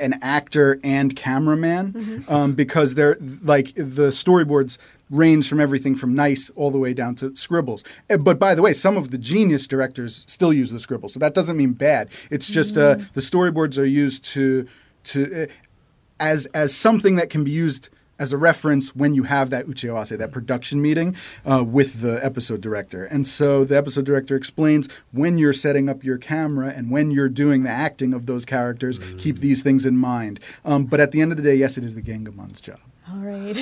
an 0.04 0.14
actor 0.22 0.80
and 0.84 1.16
cameraman 1.16 2.24
um, 2.28 2.54
because 2.54 2.96
they're 2.96 3.18
like 3.44 3.74
the 3.76 4.10
storyboards 4.12 4.78
range 5.10 5.48
from 5.50 5.60
everything 5.60 5.96
from 5.96 6.14
nice 6.16 6.50
all 6.56 6.72
the 6.72 6.78
way 6.86 6.94
down 6.94 7.16
to 7.16 7.36
scribbles. 7.36 7.84
Uh, 8.10 8.18
But 8.18 8.38
by 8.40 8.56
the 8.56 8.62
way, 8.62 8.74
some 8.74 8.98
of 8.98 9.06
the 9.12 9.18
genius 9.18 9.68
directors 9.68 10.26
still 10.28 10.54
use 10.62 10.72
the 10.72 10.80
scribbles, 10.80 11.14
so 11.14 11.20
that 11.20 11.34
doesn't 11.34 11.58
mean 11.58 11.74
bad. 11.74 12.10
It's 12.30 12.50
just 12.50 12.78
uh, 12.78 12.96
the 13.14 13.22
storyboards 13.22 13.78
are 13.78 13.86
used 14.06 14.24
to 14.36 14.68
to 15.12 15.20
uh, 15.44 15.46
as 16.20 16.46
as 16.48 16.70
something 16.76 17.16
that 17.20 17.30
can 17.30 17.44
be 17.44 17.52
used 17.52 17.90
as 18.24 18.32
a 18.32 18.38
reference 18.38 18.96
when 18.96 19.14
you 19.14 19.24
have 19.24 19.50
that 19.50 19.66
uchiawase, 19.66 20.18
that 20.18 20.32
production 20.32 20.82
meeting 20.82 21.14
uh, 21.46 21.62
with 21.62 22.00
the 22.00 22.24
episode 22.26 22.62
director. 22.62 23.04
And 23.04 23.28
so 23.28 23.66
the 23.66 23.78
episode 23.78 24.06
director 24.06 24.38
explains 24.38 24.88
when 25.12 25.38
you're 25.38 25.52
setting 25.52 25.90
up 25.90 26.06
your 26.06 26.18
camera 26.18 26.70
and 26.74 26.90
when 26.90 27.12
you're 27.12 27.28
doing 27.28 27.64
the 27.64 27.70
acting 27.70 28.14
of 28.14 28.26
those 28.26 28.46
characters, 28.46 28.98
keep 29.18 29.40
these 29.40 29.62
things 29.62 29.86
in 29.86 29.98
mind. 29.98 30.40
Um, 30.64 30.86
but 30.86 31.02
at 31.02 31.12
the 31.12 31.20
end 31.20 31.32
of 31.32 31.38
the 31.38 31.44
day, 31.44 31.56
yes, 31.56 31.78
it 31.78 31.84
is 31.84 31.96
the 31.96 32.02
Gengamon's 32.02 32.62
job. 32.62 32.80
All 33.12 33.20
right, 33.20 33.56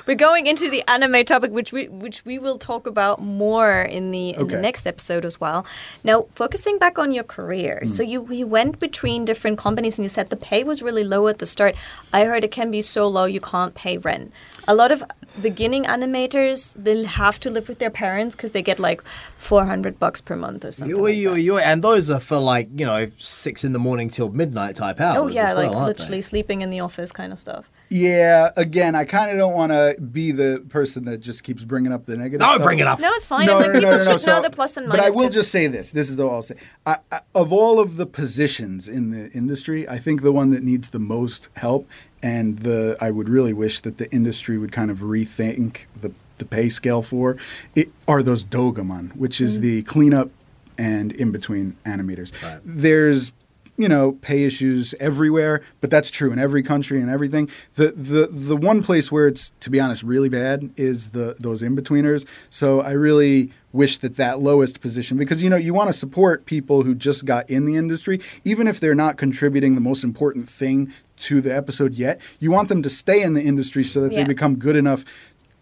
we're 0.06 0.14
going 0.14 0.46
into 0.46 0.70
the 0.70 0.84
anime 0.88 1.24
topic, 1.24 1.50
which 1.50 1.72
we 1.72 1.88
which 1.88 2.24
we 2.24 2.38
will 2.38 2.58
talk 2.58 2.86
about 2.86 3.20
more 3.20 3.82
in 3.82 4.12
the 4.12 4.30
in 4.36 4.46
the 4.46 4.60
next 4.60 4.86
episode 4.86 5.24
as 5.24 5.40
well. 5.40 5.66
Now, 6.04 6.26
focusing 6.30 6.78
back 6.78 6.96
on 6.96 7.10
your 7.10 7.24
career, 7.24 7.80
Hmm. 7.82 7.88
so 7.88 8.04
you 8.04 8.24
you 8.32 8.46
went 8.46 8.78
between 8.78 9.24
different 9.24 9.58
companies, 9.58 9.98
and 9.98 10.04
you 10.04 10.08
said 10.08 10.30
the 10.30 10.36
pay 10.36 10.62
was 10.62 10.80
really 10.80 11.02
low 11.02 11.26
at 11.26 11.38
the 11.40 11.46
start. 11.46 11.74
I 12.12 12.24
heard 12.24 12.44
it 12.44 12.52
can 12.52 12.70
be 12.70 12.82
so 12.82 13.08
low 13.08 13.24
you 13.24 13.40
can't 13.40 13.74
pay 13.74 13.98
rent. 13.98 14.32
A 14.68 14.74
lot 14.76 14.92
of 14.92 15.02
beginning 15.42 15.84
animators 15.86 16.76
they'll 16.78 17.06
have 17.06 17.40
to 17.40 17.50
live 17.50 17.68
with 17.68 17.80
their 17.80 17.90
parents 17.90 18.36
because 18.36 18.52
they 18.52 18.62
get 18.62 18.78
like 18.78 19.02
four 19.36 19.64
hundred 19.66 19.98
bucks 19.98 20.20
per 20.20 20.36
month 20.36 20.64
or 20.64 20.70
something. 20.70 20.96
You, 20.96 21.02
like 21.02 21.16
you, 21.16 21.30
that. 21.34 21.40
you, 21.40 21.58
and 21.58 21.82
those 21.82 22.10
are 22.10 22.20
for 22.20 22.38
like 22.38 22.68
you 22.76 22.86
know 22.86 23.08
six 23.16 23.64
in 23.64 23.72
the 23.72 23.80
morning 23.80 24.08
till 24.08 24.30
midnight 24.30 24.76
type 24.76 25.00
hours. 25.00 25.16
Oh 25.18 25.26
yeah, 25.26 25.52
well, 25.52 25.72
like 25.72 25.86
literally 25.88 26.18
they? 26.18 26.22
sleeping 26.22 26.62
in 26.62 26.70
the 26.70 26.78
office 26.78 27.10
kind 27.10 27.32
of 27.32 27.40
stuff. 27.40 27.68
Yeah, 27.94 28.50
again, 28.56 28.96
I 28.96 29.04
kind 29.04 29.30
of 29.30 29.36
don't 29.36 29.52
want 29.52 29.70
to 29.70 29.94
be 30.00 30.32
the 30.32 30.64
person 30.68 31.04
that 31.04 31.18
just 31.18 31.44
keeps 31.44 31.62
bringing 31.62 31.92
up 31.92 32.06
the 32.06 32.16
negative. 32.16 32.40
No, 32.40 32.54
stuff. 32.54 32.62
bring 32.64 32.80
it 32.80 32.88
up. 32.88 32.98
No, 32.98 33.08
it's 33.12 33.28
fine. 33.28 33.46
like, 33.46 33.72
people 33.72 33.98
should 33.98 34.26
know 34.26 34.42
the 34.42 34.50
plus 34.50 34.76
and 34.76 34.88
minus. 34.88 35.00
But 35.00 35.12
I 35.12 35.16
will 35.16 35.26
'cause- 35.26 35.34
just 35.34 35.52
say 35.52 35.68
this. 35.68 35.92
This 35.92 36.10
is 36.10 36.18
all 36.18 36.34
I'll 36.34 36.42
say. 36.42 36.56
I, 36.84 36.96
I, 37.12 37.20
of 37.36 37.52
all 37.52 37.78
of 37.78 37.96
the 37.96 38.04
positions 38.04 38.88
in 38.88 39.12
the 39.12 39.30
industry, 39.30 39.88
I 39.88 39.98
think 39.98 40.22
the 40.22 40.32
one 40.32 40.50
that 40.50 40.64
needs 40.64 40.88
the 40.88 40.98
most 40.98 41.50
help, 41.56 41.88
and 42.20 42.58
the 42.58 42.96
I 43.00 43.12
would 43.12 43.28
really 43.28 43.52
wish 43.52 43.78
that 43.80 43.98
the 43.98 44.10
industry 44.10 44.58
would 44.58 44.72
kind 44.72 44.90
of 44.90 44.98
rethink 44.98 45.86
the 46.00 46.10
the 46.38 46.44
pay 46.44 46.68
scale 46.68 47.00
for, 47.00 47.36
it 47.76 47.92
are 48.08 48.24
those 48.24 48.44
dogamon, 48.44 49.14
which 49.14 49.40
is 49.40 49.58
mm. 49.58 49.62
the 49.62 49.82
cleanup 49.84 50.30
and 50.76 51.12
in 51.12 51.30
between 51.30 51.76
animators. 51.84 52.32
Right. 52.42 52.58
There's 52.64 53.32
you 53.76 53.88
know 53.88 54.12
pay 54.12 54.44
issues 54.44 54.94
everywhere 55.00 55.60
but 55.80 55.90
that's 55.90 56.10
true 56.10 56.32
in 56.32 56.38
every 56.38 56.62
country 56.62 57.00
and 57.00 57.10
everything. 57.10 57.50
The 57.74 57.92
the 57.92 58.28
the 58.30 58.56
one 58.56 58.82
place 58.82 59.10
where 59.10 59.26
it's 59.26 59.50
to 59.60 59.70
be 59.70 59.80
honest 59.80 60.02
really 60.02 60.28
bad 60.28 60.70
is 60.76 61.10
the 61.10 61.36
those 61.38 61.62
in-betweeners. 61.62 62.26
So 62.50 62.80
i 62.80 62.92
really 62.92 63.50
wish 63.72 63.98
that 63.98 64.16
that 64.16 64.38
lowest 64.38 64.80
position 64.80 65.18
because 65.18 65.42
you 65.42 65.50
know 65.50 65.56
you 65.56 65.74
want 65.74 65.88
to 65.88 65.92
support 65.92 66.46
people 66.46 66.82
who 66.84 66.94
just 66.94 67.24
got 67.24 67.50
in 67.50 67.66
the 67.66 67.76
industry 67.76 68.20
even 68.44 68.68
if 68.68 68.78
they're 68.78 68.94
not 68.94 69.16
contributing 69.16 69.74
the 69.74 69.80
most 69.80 70.04
important 70.04 70.48
thing 70.48 70.92
to 71.16 71.40
the 71.40 71.54
episode 71.54 71.94
yet 71.94 72.20
you 72.38 72.52
want 72.52 72.68
them 72.68 72.82
to 72.82 72.88
stay 72.88 73.20
in 73.20 73.34
the 73.34 73.42
industry 73.42 73.82
so 73.82 74.00
that 74.00 74.12
Yeah. 74.12 74.18
they 74.18 74.28
become 74.28 74.54
good 74.56 74.76
enough 74.76 75.04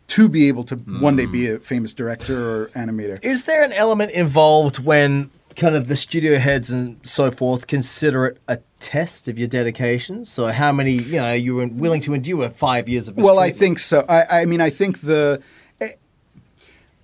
to 0.09 0.29
be 0.29 0.46
able 0.48 0.62
to 0.64 0.77
one 0.77 1.16
day 1.16 1.25
be 1.25 1.48
hmm. 1.48 1.55
a 1.55 1.59
famous 1.59 1.94
director 1.94 2.37
or 2.37 2.66
animator. 2.68 3.18
Is 3.25 3.44
there 3.44 3.62
an 3.62 3.72
element 3.72 4.12
involved 4.12 4.79
when 4.79 5.31
kind 5.57 5.75
of 5.75 5.88
the 5.88 5.97
studio 5.97 6.38
heads 6.38 6.71
and 6.71 6.99
so 7.03 7.31
forth 7.31 7.67
consider 7.67 8.27
it 8.27 8.38
a 8.49 8.59
test 8.81 9.29
of 9.29 9.38
your 9.38 9.49
dedication? 9.49 10.25
So 10.25 10.49
how 10.49 10.73
many, 10.73 10.93
you 10.93 11.21
know, 11.21 11.33
you 11.33 11.55
were 11.55 11.67
willing 11.67 12.01
to 12.03 12.15
endure 12.15 12.49
five 12.51 12.88
years 12.88 13.09
of 13.09 13.17
Well, 13.17 13.38
I 13.38 13.51
think 13.51 13.79
so. 13.79 14.05
I, 14.09 14.43
I 14.43 14.45
mean, 14.45 14.61
I 14.61 14.71
think 14.71 15.01
the, 15.01 15.43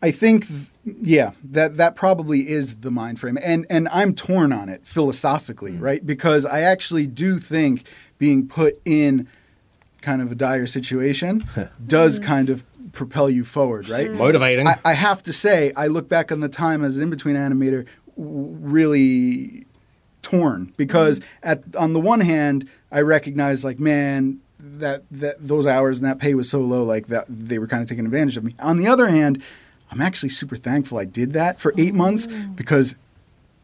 I 0.01 0.11
think, 0.11 0.47
th- 0.47 0.71
yeah, 0.85 1.33
that 1.43 1.77
that 1.77 1.97
probably 1.97 2.49
is 2.49 2.77
the 2.77 2.91
mind 2.91 3.19
frame, 3.19 3.39
and 3.43 3.67
and 3.69 3.89
I'm 3.89 4.15
torn 4.15 4.53
on 4.53 4.69
it 4.69 4.87
philosophically, 4.87 5.73
mm. 5.73 5.81
right? 5.81 6.07
Because 6.07 6.47
I 6.47 6.61
actually 6.61 7.07
do 7.07 7.39
think 7.39 7.85
being 8.17 8.47
put 8.47 8.81
in 8.85 9.29
kind 10.01 10.23
of 10.23 10.31
a 10.31 10.35
dire 10.35 10.67
situation 10.67 11.41
hmm. 11.55 11.63
does 11.85 12.21
kind 12.21 12.49
of 12.49 12.63
propel 12.93 13.29
you 13.29 13.45
forward, 13.45 13.89
right? 13.89 14.13
Motivating. 14.13 14.67
I, 14.67 14.79
I 14.85 14.93
have 14.93 15.23
to 15.25 15.33
say, 15.33 15.73
I 15.77 15.89
look 15.89 16.09
back 16.09 16.31
on 16.31 16.41
the 16.41 16.49
time 16.49 16.85
as 16.85 16.97
an 16.97 17.05
in 17.05 17.11
between 17.11 17.35
animator, 17.35 17.85
w- 17.85 17.87
really 18.19 19.67
torn 20.23 20.73
because 20.77 21.21
mm-hmm. 21.21 21.49
at 21.49 21.77
on 21.77 21.93
the 21.93 22.01
one 22.01 22.21
hand, 22.21 22.69
I 22.93 23.01
recognize 23.01 23.65
like, 23.65 23.79
man, 23.79 24.41
that 24.59 25.05
that 25.11 25.37
those 25.41 25.67
hours 25.67 25.99
and 25.99 26.07
that 26.07 26.19
pay 26.19 26.35
was 26.35 26.51
so 26.51 26.61
low, 26.61 26.83
like 26.83 27.07
that 27.07 27.25
they 27.29 27.59
were 27.59 27.67
kind 27.67 27.83
of 27.83 27.89
taking 27.89 28.05
advantage 28.05 28.37
of 28.37 28.45
me. 28.45 28.55
On 28.61 28.77
the 28.77 28.87
other 28.87 29.09
hand, 29.09 29.43
I'm 29.91 30.01
actually 30.01 30.31
super 30.31 30.57
thankful 30.57 30.99
I 30.99 31.05
did 31.05 31.33
that 31.33 31.61
for 31.61 31.73
eight 31.79 31.89
mm-hmm. 31.89 31.99
months 31.99 32.27
because 32.27 32.97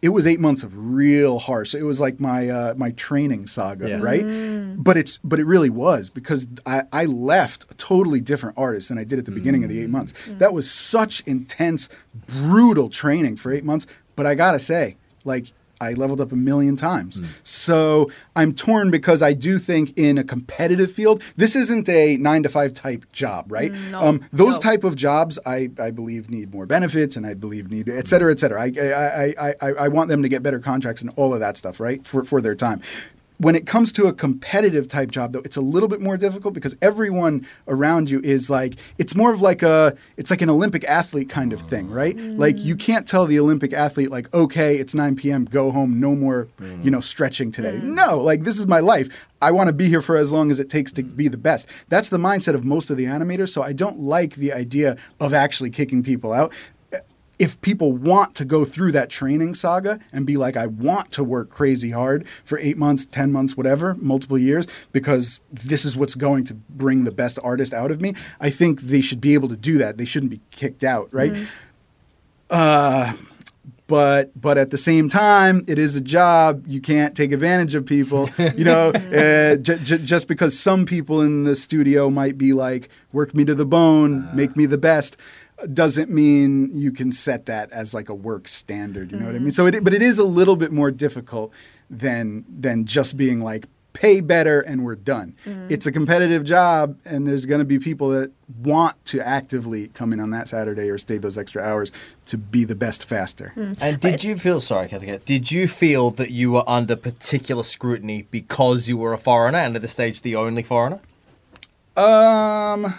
it 0.04 0.10
was 0.10 0.26
eight 0.26 0.38
months 0.38 0.62
of 0.62 0.94
real 0.94 1.38
harsh. 1.38 1.74
It 1.74 1.84
was 1.84 1.98
like 1.98 2.20
my 2.20 2.48
uh, 2.48 2.74
my 2.76 2.90
training 2.90 3.46
saga, 3.46 3.88
Yeah. 3.88 4.02
right? 4.02 4.22
Mm-hmm. 4.22 4.82
But 4.82 4.98
it's 4.98 5.18
but 5.24 5.40
it 5.40 5.44
really 5.44 5.70
was 5.70 6.10
because 6.10 6.46
I, 6.66 6.82
I 6.92 7.06
left 7.06 7.64
a 7.70 7.74
totally 7.74 8.20
different 8.20 8.58
artist 8.58 8.90
than 8.90 8.98
I 8.98 9.04
did 9.04 9.18
at 9.18 9.24
the 9.24 9.30
beginning 9.30 9.64
of 9.64 9.70
the 9.70 9.80
eight 9.80 9.88
months. 9.88 10.12
That 10.28 10.52
was 10.52 10.70
such 10.70 11.22
intense, 11.22 11.88
brutal 12.26 12.90
training 12.90 13.36
for 13.36 13.50
eight 13.50 13.64
months. 13.64 13.86
But 14.16 14.27
I 14.27 14.35
gotta 14.35 14.59
say, 14.59 14.96
like 15.24 15.53
I 15.81 15.92
leveled 15.92 16.20
up 16.20 16.33
a 16.33 16.37
million 16.37 16.77
times. 16.77 17.20
So 17.42 18.11
I'm 18.37 18.55
torn 18.55 18.90
because 18.90 19.22
I 19.22 19.33
do 19.33 19.59
think 19.59 19.92
in 19.98 20.16
a 20.18 20.24
competitive 20.24 20.90
field, 20.90 21.22
this 21.37 21.57
isn't 21.57 21.88
a 21.88 22.16
nine 22.16 22.42
to 22.44 22.48
five 22.48 22.72
type 22.72 23.05
job, 23.12 23.50
right? 23.50 23.72
No, 23.90 24.00
um, 24.00 24.20
those 24.33 24.55
no. 24.55 24.61
type 24.61 24.85
of 24.85 24.94
jobs, 24.96 25.38
I, 25.44 25.70
I 25.79 25.90
believe 25.90 26.31
need 26.31 26.55
more 26.55 26.64
benefits, 26.64 27.16
and 27.16 27.27
I 27.27 27.35
believe 27.35 27.70
need 27.70 27.88
et 27.88 28.09
cetera, 28.09 28.31
et 28.31 28.38
cetera. 28.38 28.62
I, 28.62 28.72
I, 28.81 29.35
I, 29.48 29.55
I, 29.61 29.72
I 29.81 29.88
want 29.88 30.09
them 30.09 30.22
to 30.22 30.29
get 30.29 30.42
better 30.42 30.61
contracts 30.61 31.03
and 31.03 31.11
all 31.16 31.35
of 31.35 31.40
that 31.40 31.57
stuff, 31.57 31.81
right, 31.81 32.07
for, 32.07 32.24
for 32.24 32.40
their 32.40 32.55
time. 32.55 32.81
When 33.38 33.57
it 33.57 33.66
comes 33.66 33.92
to 33.94 34.07
a 34.07 34.12
competitive 34.12 34.87
type 34.87 35.11
job, 35.11 35.33
though, 35.33 35.40
it's 35.40 35.57
a 35.57 35.61
little 35.61 35.88
bit 35.88 36.01
more 36.01 36.16
difficult 36.16 36.55
because 36.55 36.77
everyone 36.81 37.47
around 37.66 38.09
you 38.09 38.20
is 38.20 38.49
like 38.49 38.77
it's 38.99 39.14
more 39.14 39.33
of 39.33 39.40
like 39.40 39.62
a 39.62 39.97
it's 40.16 40.31
like 40.31 40.40
an 40.40 40.51
Olympic 40.51 40.85
athlete 40.85 41.29
kind 41.29 41.53
of 41.53 41.61
thing, 41.61 41.90
right? 41.90 42.16
Like 42.16 42.59
you 42.59 42.77
can't 42.77 43.09
tell 43.09 43.27
the 43.27 43.40
Olympic 43.40 43.73
athlete 43.73 44.11
like, 44.11 44.33
okay, 44.33 44.77
it's 44.77 44.94
9 44.94 45.16
p.m., 45.16 45.47
go 45.47 45.73
home, 45.73 45.99
no 45.99 46.14
more, 46.14 46.49
you 46.83 46.90
know, 46.90 47.01
stretching 47.01 47.51
today. 47.51 47.79
Mm. 47.79 47.94
No, 47.94 48.18
like 48.20 48.42
this 48.42 48.59
is 48.59 48.66
my 48.66 48.81
life. 48.81 49.09
I 49.42 49.51
want 49.51 49.66
to 49.66 49.75
be 49.75 49.88
here 49.88 50.01
for 50.01 50.16
as 50.16 50.33
long 50.33 50.51
as 50.51 50.59
it 50.59 50.70
takes 50.70 50.90
to 50.92 51.03
be 51.03 51.29
the 51.29 51.37
best. 51.37 51.68
That's 51.90 52.09
the 52.09 52.16
mindset 52.16 52.55
of 52.55 52.64
most 52.64 52.88
of 52.90 52.97
the 52.97 53.05
animators. 53.05 53.51
So 53.51 53.62
I 53.62 53.75
don't 53.75 54.01
like 54.01 54.37
the 54.37 54.55
idea 54.55 54.97
of 55.20 55.35
actually 55.35 55.68
kicking 55.68 56.03
people 56.03 56.33
out 56.33 56.55
if 57.38 57.61
people 57.62 57.92
want 57.92 58.35
to 58.37 58.44
go 58.44 58.64
through 58.64 58.92
that 58.92 59.11
training 59.11 59.55
saga 59.55 59.99
and 60.12 60.27
be 60.27 60.37
like, 60.37 60.57
I 60.57 60.66
want 60.66 61.11
to 61.12 61.25
work 61.25 61.51
crazy 61.51 61.90
hard 61.90 62.27
for 62.44 62.59
eight 62.59 62.77
months, 62.77 63.07
10 63.07 63.33
months, 63.33 63.57
whatever, 63.57 63.94
multiple 63.97 64.38
years, 64.38 64.66
because 64.92 65.40
this 65.53 65.85
is 65.85 65.97
what's 65.97 66.14
going 66.14 66.44
to 66.44 66.55
bring 66.55 67.05
the 67.05 67.12
best 67.12 67.38
artist 67.42 67.75
out 67.75 67.90
of 67.90 68.01
me, 68.01 68.14
I 68.40 68.51
think 68.51 68.83
they 68.83 69.01
should 69.01 69.20
be 69.20 69.35
able 69.35 69.49
to 69.49 69.57
do 69.57 69.79
that. 69.79 69.99
They 69.99 70.05
shouldn't 70.05 70.31
be 70.31 70.40
kicked 70.51 70.85
out, 70.85 71.09
right? 71.12 71.35
Uh, 72.51 73.14
but 73.87 74.38
but 74.40 74.57
at 74.57 74.70
the 74.70 74.79
same 74.79 75.09
time, 75.09 75.62
it 75.66 75.79
is 75.79 75.94
a 75.94 76.01
job. 76.01 76.64
You 76.66 76.81
can't 76.81 77.14
take 77.14 77.33
advantage 77.33 77.75
of 77.75 77.85
people. 77.85 78.31
You 78.38 78.64
know, 78.64 78.88
uh, 78.94 79.57
j- 79.57 79.79
j- 79.83 79.99
just 79.99 80.27
because 80.27 80.59
some 80.59 80.87
people 80.87 81.20
in 81.20 81.44
the 81.44 81.55
studio 81.55 82.09
might 82.09 82.38
be 82.38 82.53
like, 82.55 82.88
"Work 83.12 83.35
me 83.35 83.44
to 83.44 83.55
the 83.55 83.66
bone, 83.66 84.29
make 84.35 84.57
me 84.57 84.64
the 84.64 84.79
best," 84.79 85.18
doesn't 85.72 86.11
mean 86.11 86.70
you 86.72 86.92
can 86.92 87.12
set 87.12 87.46
that 87.46 87.70
as 87.72 87.94
like 87.94 88.09
a 88.09 88.14
work 88.14 88.48
standard. 88.48 89.12
You 89.12 89.18
know 89.18 89.27
what 89.27 89.35
I 89.35 89.38
mean? 89.38 89.50
So, 89.50 89.66
it, 89.66 89.85
but 89.85 89.94
it 89.94 90.03
is 90.03 90.18
a 90.18 90.24
little 90.24 90.57
bit 90.57 90.72
more 90.72 90.90
difficult 90.90 91.53
than 91.88 92.44
than 92.48 92.85
just 92.85 93.16
being 93.16 93.40
like, 93.40 93.66
"Pay 93.92 94.20
better 94.20 94.61
and 94.61 94.85
we're 94.85 94.96
done." 94.96 95.37
It's 95.68 95.87
a 95.87 95.92
competitive 95.92 96.44
job, 96.44 96.98
and 97.05 97.27
there's 97.27 97.46
going 97.46 97.61
to 97.61 97.64
be 97.64 97.79
people 97.79 98.09
that 98.11 98.33
want 98.62 99.03
to 99.07 99.27
actively 99.27 99.88
come 99.88 100.12
in 100.12 100.20
on 100.20 100.31
that 100.31 100.48
Saturday 100.48 100.90
or 100.90 100.98
stay 100.98 101.18
those 101.18 101.38
extra 101.38 101.62
hours 101.62 101.92
to 102.27 102.37
be 102.37 102.64
the 102.64 102.74
best 102.74 103.05
faster. 103.05 103.53
And 103.81 104.00
did 104.00 104.24
you 104.24 104.37
feel 104.37 104.61
sorry, 104.61 104.88
Kathy? 104.88 105.18
Did 105.24 105.50
you 105.50 105.68
feel 105.68 106.11
that 106.12 106.31
you 106.31 106.53
were 106.53 106.64
under 106.66 106.96
particular 106.96 107.62
scrutiny 107.62 108.27
because 108.31 108.88
you 108.88 108.96
were 108.96 109.12
a 109.12 109.18
foreigner 109.18 109.59
and 109.59 109.77
at 109.77 109.83
this 109.83 109.92
stage 109.92 110.20
the 110.22 110.37
only 110.37 110.62
foreigner? 110.62 111.00
Um, 111.96 112.94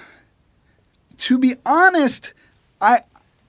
to 1.17 1.37
be 1.37 1.55
honest, 1.65 2.33
I 2.81 2.99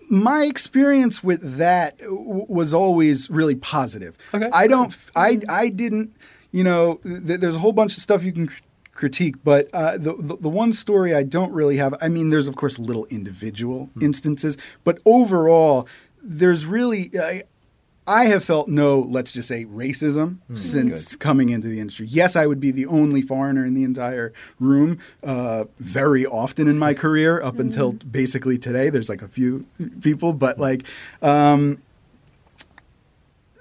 my 0.09 0.43
experience 0.45 1.23
with 1.25 1.57
that 1.59 1.99
w- 1.99 2.47
was 2.49 2.73
always 2.73 3.29
really 3.31 3.57
positive. 3.57 4.17
Okay. 4.33 4.49
I 4.53 4.67
don't. 4.67 4.97
I 5.17 5.41
I 5.49 5.69
didn't. 5.69 6.15
You 6.53 6.65
know, 6.65 7.01
th- 7.03 7.41
there's 7.41 7.57
a 7.57 7.59
whole 7.61 7.73
bunch 7.73 7.95
of 7.95 8.01
stuff 8.01 8.23
you 8.25 8.33
can. 8.33 8.47
cr- 8.49 8.61
critique 8.93 9.35
but 9.45 9.69
uh, 9.75 9.99
the, 9.99 10.15
the 10.19 10.37
the 10.39 10.49
one 10.49 10.73
story 10.73 11.15
i 11.15 11.23
don't 11.23 11.53
really 11.53 11.77
have 11.77 11.95
i 12.01 12.09
mean 12.09 12.31
there's 12.31 12.49
of 12.49 12.57
course 12.57 12.79
little 12.79 13.05
individual 13.11 13.91
instances 14.01 14.57
but 14.85 14.99
overall 15.05 15.87
there's 16.23 16.65
really 16.65 17.11
I, 17.21 17.43
I 18.09 18.27
have 18.27 18.45
felt 18.45 18.69
no, 18.69 19.01
let's 19.01 19.33
just 19.33 19.49
say 19.49 19.65
racism 19.65 20.39
since 20.55 21.17
coming 21.17 21.49
into 21.49 21.67
the 21.67 21.81
industry. 21.81 22.07
Yes, 22.07 22.37
I 22.37 22.47
would 22.47 22.61
be 22.61 22.71
the 22.71 22.87
only 22.87 23.21
foreigner 23.21 23.67
in 23.67 23.75
the 23.75 23.83
entire 23.83 24.33
room 24.61 24.99
uh, 25.25 25.65
very 25.79 26.25
often 26.25 26.69
in 26.69 26.79
my 26.79 26.95
career 26.95 27.43
up 27.43 27.59
until 27.59 27.93
basically 27.93 28.59
today. 28.59 28.91
There's 28.91 29.09
like 29.09 29.23
a 29.23 29.29
few 29.29 29.67
people, 30.01 30.33
but 30.33 30.59
like, 30.59 30.87
um, 31.21 31.83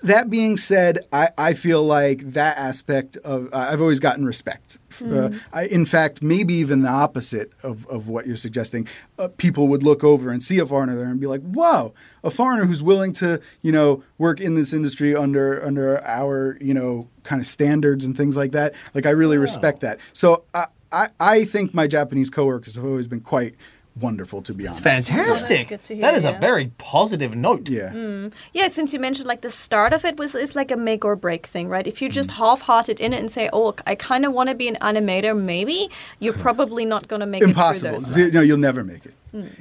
that 0.06 0.30
being 0.30 0.58
said, 0.58 1.06
I, 1.12 1.30
I 1.38 1.54
feel 1.54 1.84
like 1.84 2.20
that 2.20 2.58
aspect 2.58 3.18
of 3.18 3.54
I've 3.54 3.82
always 3.82 4.00
gotten 4.00 4.26
respect. 4.26 4.80
Uh, 5.04 5.32
I, 5.52 5.66
in 5.66 5.86
fact, 5.86 6.22
maybe 6.22 6.54
even 6.54 6.82
the 6.82 6.90
opposite 6.90 7.52
of, 7.64 7.86
of 7.88 8.08
what 8.08 8.26
you're 8.26 8.38
suggesting. 8.38 8.88
Uh, 9.20 9.28
people 9.36 9.68
would 9.68 9.84
look 9.84 10.04
over 10.04 10.32
and 10.32 10.42
see 10.42 10.58
a 10.60 10.66
foreigner 10.66 10.96
there 10.96 11.08
and 11.08 11.20
be 11.20 11.28
like, 11.28 11.42
"Whoa, 11.42 11.94
a 12.24 12.30
foreigner 12.30 12.66
who's 12.66 12.82
willing 12.82 13.12
to 13.14 13.42
you 13.62 13.72
know 13.72 14.04
work 14.18 14.40
in 14.40 14.56
this 14.56 14.74
industry 14.74 15.16
under 15.16 15.64
under 15.66 16.02
our 16.06 16.58
you 16.62 16.74
know 16.74 17.10
kind 17.24 17.42
of 17.42 17.46
standards 17.46 18.06
and 18.06 18.16
things 18.16 18.38
like 18.38 18.52
that." 18.52 18.74
Like 18.94 19.06
I 19.06 19.10
really 19.10 19.38
respect 19.38 19.82
that. 19.82 20.00
So 20.14 20.46
I, 20.54 20.68
I 20.92 21.08
I 21.20 21.44
think 21.46 21.74
my 21.74 21.88
Japanese 21.88 22.30
coworkers 22.30 22.76
have 22.76 22.86
always 22.86 23.08
been 23.08 23.22
quite 23.22 23.56
wonderful, 23.96 24.42
to 24.44 24.54
be 24.54 24.68
honest. 24.68 24.84
Fantastic. 24.84 25.70
good 25.70 25.82
to 25.84 25.96
hear, 25.96 26.02
that 26.02 26.16
is 26.16 26.24
yeah. 26.24 26.32
a 26.32 26.40
very 26.40 26.72
positive 26.78 27.36
note. 27.36 27.70
Yeah. 27.70 27.92
Mm. 27.92 28.34
Yeah, 28.54 28.68
since 28.68 28.94
you 28.94 29.00
mentioned 29.00 29.28
like 29.28 29.42
the 29.42 29.50
start 29.50 29.94
of 29.94 30.06
it 30.06 30.18
was 30.18 30.36
is 30.36 30.56
like 30.56 30.72
a 30.72 30.78
make 30.78 31.06
or 31.06 31.16
break 31.16 31.46
thing, 31.46 31.68
right? 31.68 31.88
If 31.88 32.02
you 32.02 32.10
just 32.10 32.32
mm. 32.32 32.36
half-hearted 32.36 33.00
in 33.00 33.14
it 33.14 33.20
and 33.20 33.32
say, 33.32 33.50
"Oh, 33.54 33.76
I 33.88 33.96
kind 33.96 34.26
of 34.26 34.34
want 34.34 34.50
to 34.50 34.56
be 34.56 34.68
an 34.68 34.78
animator," 34.82 35.38
maybe 35.38 35.90
you're 36.20 36.34
probably 36.48 36.86
not 36.86 37.08
going 37.08 37.22
to 37.22 37.26
make 37.26 37.44
impossible. 37.44 37.96
it 37.96 38.02
through 38.02 38.06
those. 38.06 38.14
Ze- 38.14 38.32
no, 38.32 38.42
you'll 38.42 38.58
never 38.58 38.84
make 38.84 39.06
it. 39.06 39.14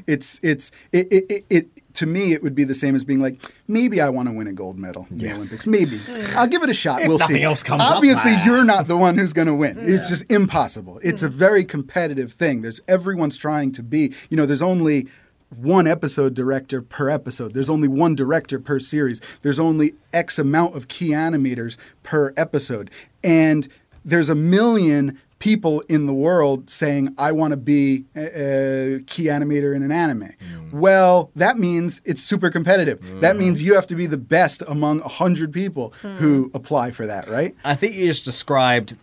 It's 0.06 0.40
it's 0.42 0.70
it, 0.92 1.12
it, 1.12 1.24
it, 1.30 1.44
it 1.50 1.94
to 1.94 2.06
me 2.06 2.32
it 2.32 2.42
would 2.42 2.54
be 2.54 2.64
the 2.64 2.74
same 2.74 2.94
as 2.94 3.04
being 3.04 3.20
like 3.20 3.40
maybe 3.68 4.00
I 4.00 4.08
want 4.08 4.28
to 4.28 4.34
win 4.34 4.46
a 4.46 4.52
gold 4.52 4.78
medal 4.78 5.06
in 5.10 5.16
the 5.18 5.32
Olympics. 5.32 5.66
Maybe 5.66 6.00
I'll 6.36 6.46
give 6.46 6.62
it 6.62 6.70
a 6.70 6.74
shot. 6.74 7.02
If 7.02 7.08
we'll 7.08 7.18
nothing 7.18 7.36
see. 7.36 7.42
else 7.42 7.62
comes 7.62 7.82
Obviously, 7.82 8.32
ah. 8.34 8.44
you're 8.44 8.64
not 8.64 8.88
the 8.88 8.96
one 8.96 9.16
who's 9.16 9.32
going 9.32 9.48
to 9.48 9.54
win. 9.54 9.76
It's 9.78 10.08
just 10.08 10.30
impossible. 10.30 11.00
It's 11.02 11.22
a 11.22 11.28
very 11.28 11.64
competitive 11.64 12.32
thing. 12.32 12.62
There's 12.62 12.80
everyone's 12.88 13.36
trying 13.36 13.72
to 13.72 13.82
be. 13.82 14.12
You 14.30 14.36
know, 14.36 14.46
there's 14.46 14.62
only 14.62 15.08
one 15.56 15.86
episode 15.86 16.34
director 16.34 16.82
per 16.82 17.10
episode. 17.10 17.52
There's 17.54 17.70
only 17.70 17.88
one 17.88 18.14
director 18.14 18.58
per 18.58 18.80
series. 18.80 19.20
There's 19.42 19.60
only 19.60 19.94
X 20.12 20.38
amount 20.38 20.76
of 20.76 20.88
key 20.88 21.10
animators 21.10 21.76
per 22.02 22.32
episode. 22.36 22.90
And 23.22 23.68
there's 24.04 24.28
a 24.28 24.34
million 24.34 25.20
people 25.44 25.80
in 25.90 26.06
the 26.06 26.14
world 26.14 26.70
saying, 26.70 27.14
I 27.18 27.32
want 27.32 27.50
to 27.50 27.58
be 27.58 28.06
a, 28.16 28.94
a 28.94 29.00
key 29.00 29.24
animator 29.24 29.76
in 29.76 29.82
an 29.82 29.92
anime. 29.92 30.30
Mm. 30.42 30.72
Well, 30.72 31.30
that 31.36 31.58
means 31.58 32.00
it's 32.06 32.22
super 32.22 32.48
competitive. 32.48 33.20
That 33.20 33.36
means 33.36 33.60
mm. 33.60 33.66
you 33.66 33.74
have 33.74 33.86
to 33.88 33.94
be 33.94 34.06
the 34.06 34.16
best 34.16 34.62
among 34.66 35.00
100 35.00 35.52
people 35.52 35.90
who 36.00 36.48
mm. 36.48 36.54
apply 36.54 36.92
for 36.92 37.06
that, 37.06 37.28
right? 37.28 37.54
I 37.62 37.74
think 37.74 37.94
you 37.94 38.06
just 38.06 38.24
described 38.24 38.96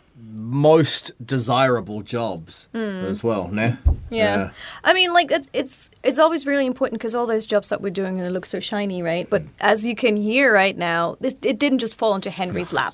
most 0.51 1.13
desirable 1.25 2.01
jobs 2.01 2.67
hmm. 2.73 3.05
as 3.05 3.23
well, 3.23 3.47
no? 3.47 3.77
Yeah. 4.09 4.51
I 4.83 4.93
mean, 4.93 5.13
like 5.13 5.31
it's 5.31 5.47
it's 5.53 5.89
it's 6.03 6.19
always 6.19 6.45
really 6.45 6.65
important 6.65 6.99
because 6.99 7.15
all 7.15 7.25
those 7.25 7.45
jobs 7.45 7.69
that 7.69 7.81
we're 7.81 7.91
doing 7.91 8.19
and 8.19 8.27
it 8.27 8.31
looks 8.31 8.49
so 8.49 8.59
shiny, 8.59 9.01
right? 9.01 9.29
But 9.29 9.43
as 9.61 9.85
you 9.85 9.95
can 9.95 10.17
hear 10.17 10.53
right 10.53 10.77
now, 10.77 11.15
this 11.21 11.35
it 11.41 11.57
didn't 11.57 11.79
just 11.79 11.97
fall 11.97 12.15
into 12.15 12.29
Henry's 12.29 12.73
lap. 12.73 12.93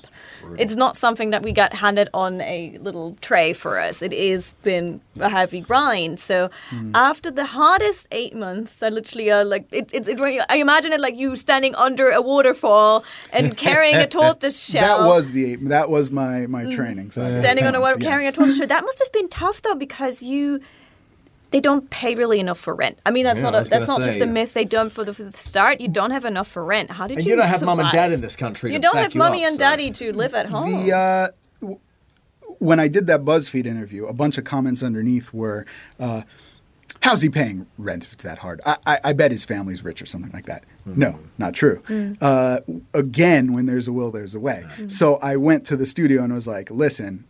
It's 0.56 0.76
not 0.76 0.96
something 0.96 1.30
that 1.30 1.42
we 1.42 1.52
got 1.52 1.74
handed 1.74 2.08
on 2.14 2.40
a 2.42 2.78
little 2.80 3.16
tray 3.20 3.52
for 3.52 3.78
us. 3.78 4.02
It 4.02 4.12
is 4.12 4.54
been 4.62 5.00
a 5.18 5.28
heavy 5.28 5.60
grind. 5.60 6.20
So 6.20 6.50
hmm. 6.70 6.92
after 6.94 7.30
the 7.30 7.46
hardest 7.46 8.06
eight 8.12 8.36
months, 8.36 8.82
I 8.82 8.88
literally 8.90 9.30
uh, 9.32 9.44
like 9.44 9.66
it, 9.72 9.90
it's 9.92 10.06
it, 10.06 10.20
I 10.48 10.58
imagine 10.58 10.92
it 10.92 11.00
like 11.00 11.16
you 11.16 11.34
standing 11.34 11.74
under 11.74 12.10
a 12.10 12.22
waterfall 12.22 13.04
and 13.32 13.56
carrying 13.56 13.96
a 13.96 14.06
tortoise 14.18 14.64
shell. 14.64 14.98
That 14.98 15.08
was 15.08 15.32
the 15.32 15.56
that 15.56 15.90
was 15.90 16.12
my 16.12 16.46
my 16.46 16.64
mm. 16.64 16.74
training. 16.74 17.10
So 17.10 17.22
standing 17.48 17.66
on 17.66 17.74
a 17.74 17.80
water 17.80 17.96
Yes. 17.98 18.08
carrying 18.08 18.28
a 18.28 18.32
tortoise 18.32 18.56
shell. 18.58 18.66
That 18.66 18.84
must 18.84 18.98
have 19.00 19.12
been 19.12 19.28
tough 19.28 19.62
though 19.62 19.74
because 19.74 20.22
you 20.22 20.60
they 21.50 21.60
don't 21.60 21.88
pay 21.88 22.14
really 22.14 22.40
enough 22.40 22.58
for 22.58 22.74
rent. 22.74 22.98
I 23.06 23.10
mean 23.10 23.24
that's 23.24 23.38
Yeah, 23.40 23.50
not 23.50 23.66
a, 23.66 23.68
that's 23.68 23.88
not 23.88 24.02
just 24.02 24.20
a 24.20 24.26
myth 24.26 24.52
they 24.52 24.64
don't 24.66 24.90
for 24.92 25.02
the, 25.04 25.14
for 25.14 25.24
the 25.24 25.36
start. 25.36 25.80
You 25.80 25.88
don't 25.88 26.10
have 26.10 26.24
enough 26.26 26.46
for 26.48 26.64
rent. 26.64 26.90
How 26.92 27.06
did 27.06 27.18
And 27.18 27.26
you 27.26 27.30
you 27.32 27.36
don't 27.36 27.48
have 27.48 27.62
mom 27.62 27.80
and 27.80 27.90
dad 27.90 28.12
in 28.12 28.20
this 28.20 28.36
country. 28.36 28.72
You 28.72 28.78
don't 28.78 28.96
have 28.98 29.14
mommy 29.14 29.44
up, 29.44 29.48
and 29.48 29.54
so- 29.54 29.60
daddy 29.60 29.90
to 29.92 30.12
live 30.12 30.34
at 30.34 30.46
home. 30.46 30.84
The 30.86 30.92
uh, 30.92 31.28
w- 31.62 31.80
when 32.58 32.78
I 32.80 32.88
did 32.88 33.06
that 33.06 33.24
BuzzFeed 33.24 33.66
interview, 33.66 34.06
a 34.06 34.12
bunch 34.12 34.36
of 34.36 34.44
comments 34.44 34.82
underneath 34.82 35.32
were, 35.32 35.64
uh, 36.00 36.22
how's 37.02 37.22
he 37.22 37.28
paying 37.30 37.66
rent 37.78 38.02
if 38.04 38.12
it's 38.12 38.24
that 38.24 38.38
hard? 38.38 38.60
I, 38.66 38.76
I, 38.86 38.98
I 39.04 39.12
bet 39.12 39.30
his 39.30 39.44
family's 39.44 39.84
rich 39.84 40.02
or 40.02 40.06
something 40.06 40.32
like 40.32 40.46
that. 40.46 40.64
No, 40.84 41.18
not 41.38 41.54
true. 41.54 41.82
Uh, 42.20 42.60
again, 42.94 43.52
when 43.52 43.66
there's 43.66 43.86
a 43.88 43.92
will, 43.92 44.10
there's 44.10 44.34
a 44.34 44.40
way. 44.40 44.64
So 44.88 45.16
I 45.22 45.36
went 45.36 45.64
to 45.66 45.76
the 45.76 45.86
studio 45.86 46.24
and 46.24 46.32
was 46.34 46.46
like, 46.48 46.70
listen, 46.70 47.24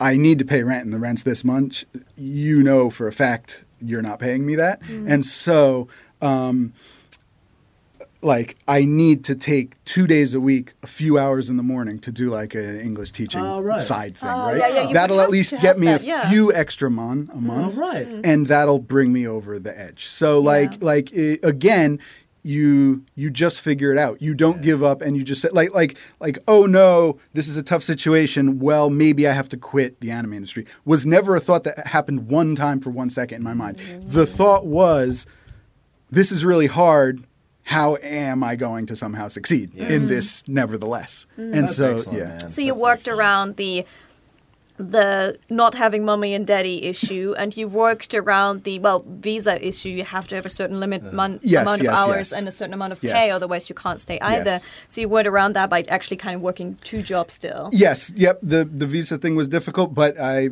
I 0.00 0.16
need 0.16 0.38
to 0.38 0.44
pay 0.44 0.62
rent 0.62 0.84
and 0.84 0.92
the 0.92 0.98
rent's 0.98 1.22
this 1.22 1.44
much. 1.44 1.84
You 2.16 2.62
know 2.62 2.90
for 2.90 3.08
a 3.08 3.12
fact 3.12 3.64
you're 3.80 4.02
not 4.02 4.18
paying 4.18 4.44
me 4.46 4.56
that. 4.56 4.80
And 4.88 5.24
so, 5.24 5.88
um, 6.20 6.72
like, 8.20 8.56
I 8.66 8.84
need 8.84 9.24
to 9.26 9.36
take 9.36 9.82
two 9.84 10.08
days 10.08 10.34
a 10.34 10.40
week, 10.40 10.74
a 10.82 10.88
few 10.88 11.18
hours 11.18 11.48
in 11.48 11.56
the 11.56 11.62
morning 11.62 12.00
to 12.00 12.10
do 12.10 12.28
like 12.30 12.54
an 12.56 12.80
English 12.80 13.12
teaching 13.12 13.40
Oh, 13.40 13.60
right. 13.60 13.80
side 13.80 14.16
thing, 14.16 14.28
Oh, 14.28 14.46
right? 14.46 14.56
yeah, 14.58 14.82
yeah, 14.88 14.92
that'll 14.92 15.20
at 15.20 15.30
least 15.30 15.54
get 15.60 15.78
me 15.78 15.86
that, 15.86 16.02
a 16.02 16.04
yeah. 16.04 16.28
few 16.28 16.52
extra 16.52 16.90
mon 16.90 17.30
a 17.32 17.40
month, 17.40 17.76
right. 17.76 18.08
and 18.24 18.46
that'll 18.48 18.80
bring 18.80 19.12
me 19.12 19.26
over 19.28 19.60
the 19.60 19.78
edge. 19.78 20.06
So, 20.06 20.40
like, 20.40 20.82
like 20.82 21.10
i 21.16 21.38
again, 21.44 22.00
you 22.42 23.04
you 23.14 23.30
just 23.30 23.60
figure 23.60 23.92
it 23.92 23.98
out. 23.98 24.22
You 24.22 24.34
don't 24.34 24.62
give 24.62 24.82
up, 24.82 25.02
and 25.02 25.16
you 25.16 25.24
just 25.24 25.42
say 25.42 25.48
like 25.50 25.72
like 25.74 25.96
like 26.20 26.38
oh 26.48 26.66
no, 26.66 27.18
this 27.32 27.48
is 27.48 27.56
a 27.56 27.62
tough 27.62 27.82
situation. 27.82 28.58
Well, 28.58 28.90
maybe 28.90 29.26
I 29.26 29.32
have 29.32 29.48
to 29.50 29.56
quit 29.56 30.00
the 30.00 30.10
anime 30.10 30.34
industry. 30.34 30.66
Was 30.84 31.04
never 31.04 31.36
a 31.36 31.40
thought 31.40 31.64
that 31.64 31.86
happened 31.86 32.28
one 32.28 32.54
time 32.54 32.80
for 32.80 32.90
one 32.90 33.10
second 33.10 33.38
in 33.38 33.44
my 33.44 33.54
mind. 33.54 33.78
Mm-hmm. 33.78 34.12
The 34.12 34.26
thought 34.26 34.66
was, 34.66 35.26
this 36.10 36.32
is 36.32 36.44
really 36.44 36.66
hard. 36.66 37.24
How 37.64 37.96
am 38.02 38.42
I 38.42 38.56
going 38.56 38.86
to 38.86 38.96
somehow 38.96 39.28
succeed 39.28 39.74
in 39.74 40.08
this? 40.08 40.46
Nevertheless, 40.48 41.26
mm. 41.38 41.52
and 41.52 41.68
That's 41.68 41.76
so 41.76 41.98
yeah. 42.10 42.28
man. 42.28 42.50
So 42.50 42.62
you 42.62 42.72
That's 42.72 42.82
worked 42.82 43.00
excellent. 43.00 43.18
around 43.18 43.56
the 43.56 43.84
the 44.78 45.38
not 45.50 45.74
having 45.74 46.04
mommy 46.04 46.34
and 46.34 46.46
daddy 46.46 46.84
issue, 46.84 47.34
and 47.36 47.56
you 47.56 47.68
worked 47.68 48.14
around 48.14 48.64
the 48.64 48.78
well 48.78 49.04
visa 49.06 49.54
issue. 49.66 49.88
You 49.88 50.04
have 50.04 50.28
to 50.28 50.34
have 50.36 50.46
a 50.46 50.50
certain 50.50 50.78
limit 50.80 51.02
uh, 51.04 51.12
mon- 51.12 51.40
Yes, 51.42 51.62
amount 51.62 51.80
of 51.80 51.84
yes, 51.84 51.98
hours 51.98 52.16
yes. 52.30 52.32
and 52.32 52.48
a 52.48 52.50
certain 52.50 52.74
amount 52.74 52.92
of 52.92 53.02
Yes. 53.02 53.12
pay, 53.12 53.30
otherwise 53.30 53.68
you 53.68 53.74
can't 53.74 54.00
stay 54.00 54.18
either. 54.20 54.44
Yes. 54.58 54.70
So 54.86 55.00
you 55.00 55.08
went 55.08 55.26
around 55.26 55.54
that 55.54 55.68
by 55.68 55.84
actually 55.88 56.16
kind 56.16 56.36
of 56.36 56.42
working 56.42 56.78
two 56.84 57.02
jobs 57.02 57.34
still. 57.34 57.70
Yes, 57.72 58.12
yep. 58.16 58.38
The 58.42 58.64
the 58.64 58.86
visa 58.86 59.18
thing 59.18 59.34
was 59.36 59.48
difficult, 59.48 59.94
but 59.94 60.18
I, 60.20 60.50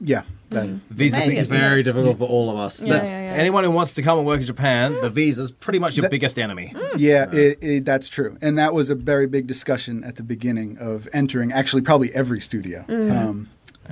yeah, 0.00 0.22
that, 0.50 0.66
mm. 0.66 0.80
Visa 0.90 1.16
thing 1.16 1.32
is 1.32 1.48
Amazing. 1.48 1.58
very 1.58 1.82
difficult 1.82 2.18
for 2.18 2.28
all 2.28 2.50
of 2.50 2.58
us. 2.58 2.82
Yeah, 2.82 2.94
That's, 2.94 3.10
yeah, 3.10 3.22
yeah. 3.22 3.38
Anyone 3.38 3.64
who 3.64 3.70
wants 3.70 3.94
to 3.94 4.02
come 4.02 4.18
and 4.18 4.26
work 4.26 4.40
in 4.40 4.46
Japan, 4.46 4.92
the 5.00 5.10
mm. 5.10 5.12
visa 5.12 5.42
is 5.42 5.50
pretty 5.50 5.78
much 5.78 5.96
your 5.96 6.02
That- 6.02 6.10
biggest 6.10 6.38
enemy. 6.38 6.72
Mm. 6.74 6.94
yeah, 6.98 7.30
it, 7.32 7.58
it, 7.60 7.84
that's 7.84 8.08
true, 8.08 8.36
and 8.40 8.56
that 8.58 8.74
was 8.74 8.90
a 8.90 8.94
very 8.94 9.26
big 9.26 9.46
discussion 9.46 10.04
at 10.04 10.16
the 10.16 10.22
beginning 10.22 10.78
of 10.78 11.08
entering. 11.12 11.52
Actually, 11.52 11.82
probably 11.82 12.12
every 12.14 12.40
studio. 12.40 12.84
Um, 12.88 13.48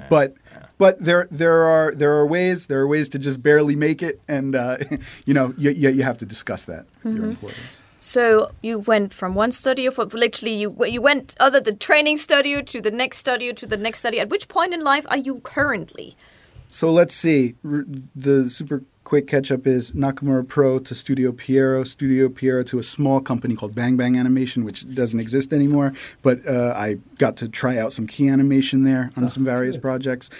but 0.08 0.34
but 0.78 0.98
there 1.02 1.28
there 1.30 1.64
are 1.64 1.94
there 1.94 2.12
are 2.12 2.26
ways 2.26 2.66
there 2.66 2.80
are 2.80 2.88
ways 2.88 3.08
to 3.10 3.18
just 3.18 3.42
barely 3.42 3.76
make 3.76 4.02
it, 4.02 4.20
and 4.28 4.54
uh, 4.54 4.78
you 5.26 5.34
know 5.34 5.54
you, 5.56 5.70
you 5.70 5.90
you 5.90 6.02
have 6.02 6.18
to 6.18 6.26
discuss 6.26 6.64
that 6.66 6.86
with 7.02 7.14
your 7.14 7.22
mm-hmm. 7.22 7.30
employees. 7.30 7.82
So 7.98 8.50
you 8.60 8.80
went 8.80 9.14
from 9.14 9.34
one 9.34 9.50
studio 9.50 9.90
for 9.90 10.04
literally 10.04 10.54
you 10.54 10.76
you 10.84 11.00
went 11.00 11.34
other 11.40 11.60
the 11.60 11.72
training 11.72 12.18
studio 12.18 12.60
to 12.60 12.80
the 12.80 12.90
next 12.90 13.18
studio 13.18 13.52
to 13.52 13.66
the 13.66 13.76
next 13.76 14.00
studio. 14.00 14.22
At 14.22 14.28
which 14.28 14.48
point 14.48 14.74
in 14.74 14.80
life 14.80 15.06
are 15.08 15.16
you 15.16 15.40
currently? 15.40 16.16
So 16.74 16.90
let's 16.90 17.14
see. 17.14 17.54
R- 17.64 17.84
The 18.16 18.50
super 18.50 18.82
quick 19.04 19.28
catch 19.28 19.52
up 19.52 19.64
is 19.64 19.92
Nakamura 19.92 20.48
Pro 20.48 20.80
to 20.80 20.92
Studio 20.92 21.30
Pierrot, 21.30 21.86
Studio 21.86 22.28
Pierrot 22.28 22.66
to 22.68 22.80
a 22.80 22.82
small 22.82 23.20
company 23.20 23.54
called 23.54 23.76
Bang 23.76 23.96
Bang 23.96 24.16
Animation, 24.16 24.64
which 24.64 24.92
doesn't 24.92 25.20
exist 25.20 25.52
anymore. 25.52 25.92
But 26.22 26.44
uh, 26.48 26.72
I 26.76 26.96
got 27.18 27.36
to 27.36 27.48
try 27.48 27.78
out 27.78 27.92
some 27.92 28.08
key 28.08 28.28
animation 28.28 28.82
there 28.82 29.12
on 29.16 29.28
some 29.28 29.44
various 29.44 29.76
projects. 29.76 30.30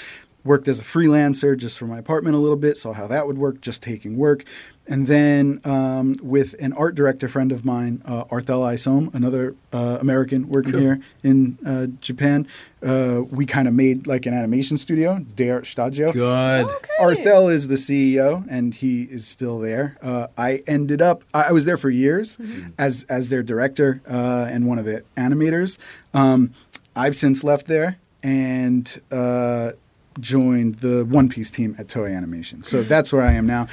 Worked 0.44 0.68
as 0.68 0.78
a 0.78 0.82
freelancer 0.82 1.56
just 1.56 1.78
for 1.78 1.86
my 1.86 1.98
apartment 1.98 2.36
a 2.36 2.38
little 2.38 2.56
bit, 2.56 2.76
saw 2.76 2.92
how 2.92 3.06
that 3.06 3.26
would 3.26 3.38
work, 3.38 3.60
just 3.60 3.82
taking 3.82 4.16
work. 4.16 4.44
And 4.86 5.06
then 5.06 5.62
um, 5.64 6.16
with 6.22 6.54
an 6.60 6.74
art 6.74 6.94
director 6.94 7.26
friend 7.26 7.50
of 7.50 7.64
mine, 7.64 8.02
uh, 8.04 8.24
Arthell 8.24 8.66
Isom, 8.66 9.10
another 9.14 9.56
uh, 9.72 9.96
American 10.00 10.48
working 10.50 10.78
here 10.78 11.00
in 11.22 11.58
uh, 11.64 11.86
Japan, 12.02 12.46
uh, 12.82 13.22
we 13.30 13.46
kind 13.46 13.66
of 13.66 13.72
made 13.72 14.06
like 14.06 14.26
an 14.26 14.34
animation 14.34 14.76
studio, 14.76 15.24
D'ART 15.34 15.64
Shtajio. 15.64 16.12
Good. 16.12 16.66
Arthell 17.00 17.50
is 17.50 17.68
the 17.68 17.76
CEO, 17.76 18.46
and 18.50 18.74
he 18.74 19.04
is 19.04 19.26
still 19.26 19.58
there. 19.58 19.96
Uh, 20.02 20.26
I 20.36 20.62
ended 20.66 21.00
up. 21.00 21.24
I 21.32 21.44
I 21.44 21.52
was 21.52 21.64
there 21.64 21.76
for 21.78 21.88
years 21.88 22.38
as 22.78 23.04
as 23.04 23.28
their 23.30 23.42
director 23.42 24.02
uh, 24.06 24.46
and 24.50 24.66
one 24.66 24.78
of 24.78 24.84
the 24.84 25.02
animators. 25.16 25.78
Um, 26.12 26.52
I've 26.94 27.16
since 27.16 27.42
left 27.42 27.66
there 27.66 27.98
and 28.22 29.00
uh, 29.12 29.72
joined 30.20 30.76
the 30.76 31.04
One 31.04 31.28
Piece 31.28 31.50
team 31.50 31.74
at 31.78 31.86
Toei 31.86 32.16
Animation. 32.16 32.64
So 32.64 32.82
that's 32.82 33.12
where 33.12 33.22
I 33.22 33.32
am 33.32 33.46
now. 33.46 33.66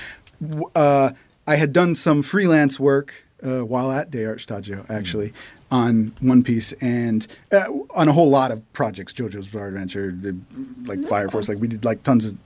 Uh, 0.75 1.11
I 1.47 1.55
had 1.55 1.73
done 1.73 1.95
some 1.95 2.23
freelance 2.23 2.79
work 2.79 3.25
uh, 3.43 3.59
while 3.65 3.91
at 3.91 4.11
D'ART 4.11 4.39
Shtajio, 4.39 4.89
actually. 4.89 5.33
On 5.71 6.13
One 6.19 6.43
Piece 6.43 6.73
and 6.73 7.25
uh, 7.53 7.63
on 7.95 8.09
a 8.09 8.11
whole 8.11 8.29
lot 8.29 8.51
of 8.51 8.61
projects, 8.73 9.13
JoJo's 9.13 9.47
Bizarre 9.47 9.69
Adventure, 9.69 10.11
the, 10.11 10.37
like 10.83 11.01
Fire 11.05 11.29
Force, 11.29 11.47
like 11.47 11.59
we 11.59 11.69
did 11.69 11.85
like 11.85 12.03
tons 12.03 12.33
of 12.33 12.37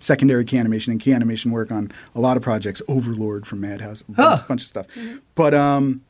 secondary 0.00 0.44
key 0.44 0.58
animation 0.58 0.90
and 0.90 1.00
key 1.00 1.12
animation 1.12 1.52
work 1.52 1.70
on 1.70 1.92
a 2.12 2.20
lot 2.20 2.36
of 2.36 2.42
projects. 2.42 2.82
Overlord 2.88 3.46
from 3.46 3.60
Madhouse, 3.60 4.02
a 4.16 4.44
bunch 4.48 4.62
of 4.62 4.66
stuff. 4.66 4.86
But 5.36 5.54
um, 5.54 6.00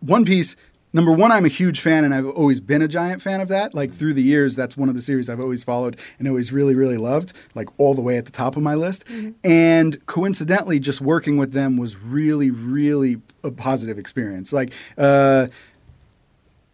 One 0.00 0.24
Piece, 0.24 0.56
number 0.92 1.12
one, 1.12 1.32
I'm 1.32 1.44
a 1.44 1.48
huge 1.48 1.80
fan, 1.80 2.04
and 2.04 2.14
I've 2.14 2.26
always 2.26 2.60
been 2.60 2.82
a 2.82 2.88
giant 2.88 3.22
fan 3.22 3.40
of 3.40 3.48
that. 3.48 3.74
Like 3.74 3.92
through 3.92 4.14
the 4.14 4.22
years, 4.22 4.56
that's 4.56 4.76
one 4.76 4.88
of 4.88 4.94
the 4.94 5.00
series 5.00 5.28
I've 5.28 5.40
always 5.40 5.64
followed 5.64 5.98
and 6.18 6.28
always 6.28 6.52
really, 6.52 6.74
really 6.74 6.96
loved, 6.96 7.32
like 7.54 7.68
all 7.78 7.94
the 7.94 8.00
way 8.00 8.16
at 8.16 8.24
the 8.24 8.32
top 8.32 8.56
of 8.56 8.62
my 8.62 8.74
list. 8.74 9.04
And 9.44 10.04
coincidentally, 10.06 10.78
just 10.78 11.00
working 11.00 11.36
with 11.36 11.52
them 11.52 11.76
was 11.76 11.96
really, 12.00 12.50
really 12.50 13.20
a 13.44 13.50
positive 13.50 13.98
experience. 13.98 14.52
Like, 14.52 14.72
uh, 14.96 15.48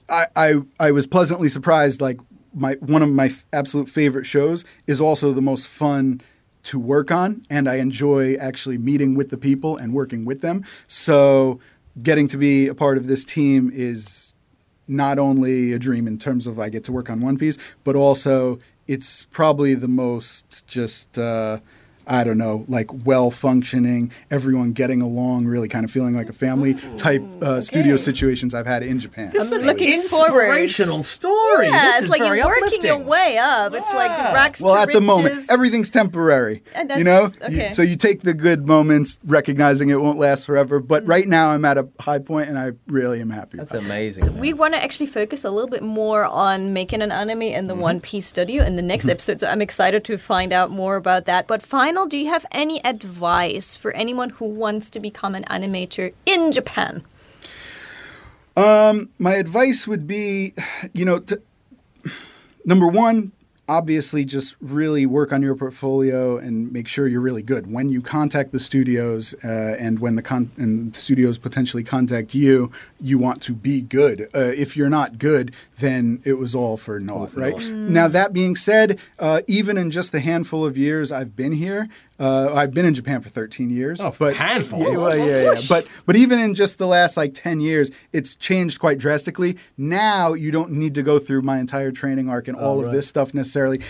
I, 0.09 0.27
I 0.37 0.55
I 0.79 0.90
was 0.90 1.07
pleasantly 1.07 1.48
surprised. 1.48 2.00
Like 2.00 2.20
my 2.55 2.74
one 2.74 3.03
of 3.03 3.09
my 3.09 3.27
f- 3.27 3.44
absolute 3.53 3.88
favorite 3.88 4.27
shows 4.27 4.64
is 4.87 5.00
also 5.00 5.33
the 5.33 5.42
most 5.42 5.68
fun 5.68 6.20
to 6.64 6.79
work 6.79 7.11
on, 7.11 7.42
and 7.50 7.68
I 7.68 7.77
enjoy 7.77 8.35
actually 8.37 8.79
meeting 8.79 9.14
with 9.14 9.31
the 9.31 9.37
people 9.37 9.77
and 9.77 9.92
working 9.92 10.24
with 10.24 10.40
them. 10.40 10.64
So 10.87 11.61
getting 12.02 12.26
to 12.28 12.37
be 12.37 12.68
a 12.68 12.74
part 12.74 12.96
of 12.96 13.07
this 13.07 13.24
team 13.24 13.70
is 13.72 14.35
not 14.87 15.18
only 15.18 15.72
a 15.72 15.78
dream 15.78 16.07
in 16.07 16.18
terms 16.18 16.46
of 16.46 16.59
I 16.59 16.68
get 16.68 16.85
to 16.85 16.92
work 16.92 17.09
on 17.09 17.20
One 17.20 17.38
Piece, 17.38 17.57
but 17.85 17.96
also 17.96 18.59
it's 18.87 19.24
probably 19.24 19.74
the 19.74 19.88
most 19.88 20.66
just. 20.66 21.18
Uh, 21.18 21.61
I 22.07 22.25
don't 22.25 22.38
know, 22.38 22.64
like 22.69 22.88
well 23.05 23.31
functioning, 23.31 24.12
everyone 24.31 24.73
getting 24.73 25.01
along, 25.03 25.47
really 25.47 25.69
kind 25.69 25.85
of 25.85 25.90
feeling 25.90 26.17
like 26.17 26.29
a 26.29 26.33
family 26.33 26.75
type 26.97 27.23
uh, 27.43 27.61
studio 27.61 27.97
situations 27.97 28.55
I've 28.55 28.67
had 28.67 28.83
in 28.83 28.99
Japan. 29.01 29.31
This 29.33 29.45
is 29.45 29.53
I'm 29.53 29.61
an 29.61 29.67
looking 29.67 29.93
inspirational 29.95 31.03
story. 31.03 31.67
Yeah, 31.69 31.83
this 31.87 31.97
it's 31.97 32.05
is 32.07 32.11
like 32.11 32.21
very 32.23 32.38
you're 32.38 32.47
working 32.47 32.64
uplifting. 32.64 32.85
your 32.90 32.99
way 32.99 33.38
up. 33.38 33.75
It's 33.75 33.87
like 33.88 34.11
the 34.17 34.23
Yeah. 34.25 34.33
racks 34.35 34.61
well 34.61 34.75
to 34.75 34.81
at 34.81 34.88
the 34.93 35.01
moment 35.01 35.35
everything's 35.51 35.90
temporary 35.90 36.62
And 36.75 36.90
you 36.90 37.05
know 37.05 37.29
that's- 37.29 37.53
You- 37.53 37.61
okay. 37.62 37.73
so 37.73 37.83
you 37.83 37.97
take 37.97 38.23
the 38.23 38.35
good 38.35 38.67
moments 38.67 39.19
recognizing 39.25 39.88
it 39.88 40.01
won't 40.01 40.19
last 40.19 40.47
forever 40.47 40.81
but 40.81 41.07
right 41.07 41.27
now 41.27 41.51
i'm 41.51 41.64
at 41.64 41.77
a 41.79 41.88
high 42.01 42.19
point 42.19 42.49
and 42.49 42.59
i 42.59 42.73
really 42.87 43.21
am 43.21 43.31
happy 43.31 43.59
That's 43.59 43.75
amazing. 43.75 44.25
So 44.25 44.33
we 44.33 44.53
want 44.53 44.75
to 44.75 44.83
actually 44.83 45.07
focus 45.07 45.45
a 45.45 45.51
little 45.51 45.69
bit 45.69 45.83
more 45.83 46.25
on 46.25 46.73
making 46.73 47.03
an 47.03 47.11
anime 47.12 47.43
in 47.43 47.64
the 47.67 47.75
Mm-hmm. 47.75 47.83
One 47.83 48.01
Piece 48.01 48.27
studio 48.27 48.62
in 48.64 48.77
the 48.77 48.83
next 48.83 49.09
episode. 49.09 49.40
So 49.40 49.49
I'm 49.49 49.61
excited 49.61 50.05
to 50.05 50.17
find 50.17 50.53
out 50.53 50.71
more 50.71 50.95
about 50.97 51.25
that. 51.27 51.49
But 51.49 51.61
final, 51.94 52.09
do 52.09 52.16
you 52.18 52.26
have 52.26 52.44
any 52.50 52.85
advice 52.85 53.76
for 53.76 53.92
anyone 53.92 54.30
who 54.30 54.46
wants 54.46 54.90
to 54.90 54.98
become 54.98 55.37
an 55.37 55.44
animator 55.44 56.12
in 56.26 56.50
Japan? 56.50 57.04
Um, 58.57 59.11
my 59.20 59.35
advice 59.35 59.87
would 59.87 60.04
be 60.04 60.54
you 60.92 61.04
know 61.04 61.20
to, 61.20 61.40
number 62.64 62.88
one 62.88 63.30
obviously 63.68 64.24
just 64.24 64.57
really 64.61 65.07
work 65.07 65.33
on 65.33 65.42
your 65.42 65.55
portfolio 65.55 66.37
and 66.37 66.72
make 66.72 66.87
sure 66.87 67.07
you're 67.07 67.20
really 67.20 67.42
good. 67.42 67.72
When 67.72 67.88
you 67.88 68.03
contact 68.03 68.53
the 68.53 68.61
studios 68.61 69.35
uh, 69.44 69.77
and 69.79 69.98
when 69.98 70.16
the 70.16 70.22
con- 70.22 70.53
and 70.57 70.92
the 70.92 70.98
studios 70.98 71.38
potentially 71.38 71.83
contact 71.83 72.35
you 72.35 72.70
you 73.00 73.18
want 73.18 73.42
to 73.42 73.55
be 73.55 73.83
good. 73.83 74.22
Uh, 74.35 74.53
if 74.55 74.77
you're 74.77 74.90
not 74.90 75.18
good 75.18 75.55
then 75.79 76.20
it 76.24 76.35
was 76.35 76.55
all 76.55 76.77
for 76.77 77.01
naught 77.01 77.34
right? 77.34 77.59
now 77.59 78.09
that 78.09 78.32
being 78.32 78.55
said 78.55 78.99
uh, 79.18 79.41
even 79.47 79.76
in 79.76 79.91
just 79.91 80.12
the 80.12 80.20
handful 80.20 80.64
of 80.64 80.76
years 80.76 81.11
i've 81.11 81.36
been 81.36 81.53
here 81.53 81.89
uh, 82.19 82.53
I've 82.55 82.73
been 82.73 82.85
in 82.87 82.95
Japan 82.95 83.21
for 83.21 83.29
13 83.29 83.71
years. 83.71 84.01
Oh, 84.01 84.15
but 84.19 84.37
handful. 84.37 84.81
Yeah, 84.81 84.97
well, 84.97 85.17
yeah, 85.17 85.43
yeah. 85.53 85.61
But 85.69 85.87
but 86.07 86.17
even 86.17 86.39
in 86.39 86.55
just 86.55 86.79
the 86.79 86.87
last 86.87 87.17
like 87.17 87.35
10 87.35 87.61
years, 87.61 87.91
it's 88.12 88.35
changed 88.35 88.79
quite 88.79 88.99
drastically. 88.99 89.57
Now 89.77 90.33
you 90.33 90.51
don't 90.51 90.71
need 90.73 90.95
to 90.95 91.03
go 91.03 91.19
through 91.19 91.43
my 91.43 91.59
entire 91.59 91.91
training 91.91 92.29
arc 92.29 92.49
and 92.49 92.57
all 92.57 92.85
of 92.85 92.93
this 92.93 93.09
stuff 93.09 93.35
necessarily. 93.35 93.81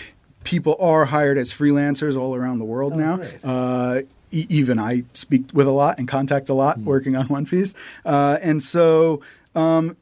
People 0.45 0.77
are 0.79 1.07
hired 1.07 1.39
as 1.39 1.53
freelancers 1.53 2.17
all 2.17 2.35
around 2.35 2.59
the 2.59 2.65
world 2.67 2.97
now. 2.97 3.21
Uh, 3.43 4.01
e- 4.31 4.47
even 4.51 4.79
I 4.79 5.05
speak 5.15 5.47
with 5.55 5.67
a 5.67 5.71
lot 5.71 5.99
and 5.99 6.07
contact 6.07 6.49
a 6.49 6.55
lot 6.55 6.79
working 6.79 7.17
on 7.17 7.27
One 7.29 7.47
Piece, 7.47 7.75
uh, 8.05 8.39
and 8.43 8.63
so. 8.63 9.21
Um, 9.55 9.97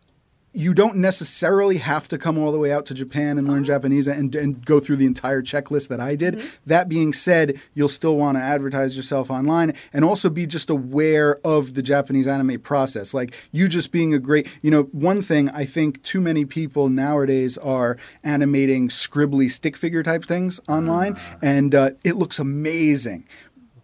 you 0.54 0.74
don't 0.74 0.96
necessarily 0.96 1.78
have 1.78 2.08
to 2.08 2.18
come 2.18 2.36
all 2.36 2.52
the 2.52 2.58
way 2.58 2.70
out 2.70 2.84
to 2.86 2.94
Japan 2.94 3.38
and 3.38 3.48
learn 3.48 3.58
uh-huh. 3.58 3.66
Japanese 3.66 4.06
and, 4.06 4.34
and 4.34 4.64
go 4.64 4.80
through 4.80 4.96
the 4.96 5.06
entire 5.06 5.42
checklist 5.42 5.88
that 5.88 6.00
I 6.00 6.14
did. 6.14 6.34
Mm-hmm. 6.34 6.56
That 6.66 6.88
being 6.88 7.12
said, 7.12 7.60
you'll 7.74 7.88
still 7.88 8.16
want 8.16 8.36
to 8.36 8.42
advertise 8.42 8.96
yourself 8.96 9.30
online 9.30 9.74
and 9.92 10.04
also 10.04 10.28
be 10.28 10.46
just 10.46 10.68
aware 10.68 11.38
of 11.46 11.74
the 11.74 11.82
Japanese 11.82 12.26
anime 12.26 12.60
process. 12.60 13.14
Like 13.14 13.34
you 13.50 13.66
just 13.68 13.92
being 13.92 14.12
a 14.12 14.18
great, 14.18 14.46
you 14.60 14.70
know, 14.70 14.84
one 14.92 15.22
thing 15.22 15.48
I 15.50 15.64
think 15.64 16.02
too 16.02 16.20
many 16.20 16.44
people 16.44 16.88
nowadays 16.88 17.56
are 17.58 17.96
animating 18.22 18.88
scribbly 18.88 19.50
stick 19.50 19.76
figure 19.76 20.02
type 20.02 20.24
things 20.24 20.60
online, 20.68 21.14
ah. 21.16 21.38
and 21.42 21.74
uh, 21.74 21.90
it 22.04 22.16
looks 22.16 22.38
amazing. 22.38 23.26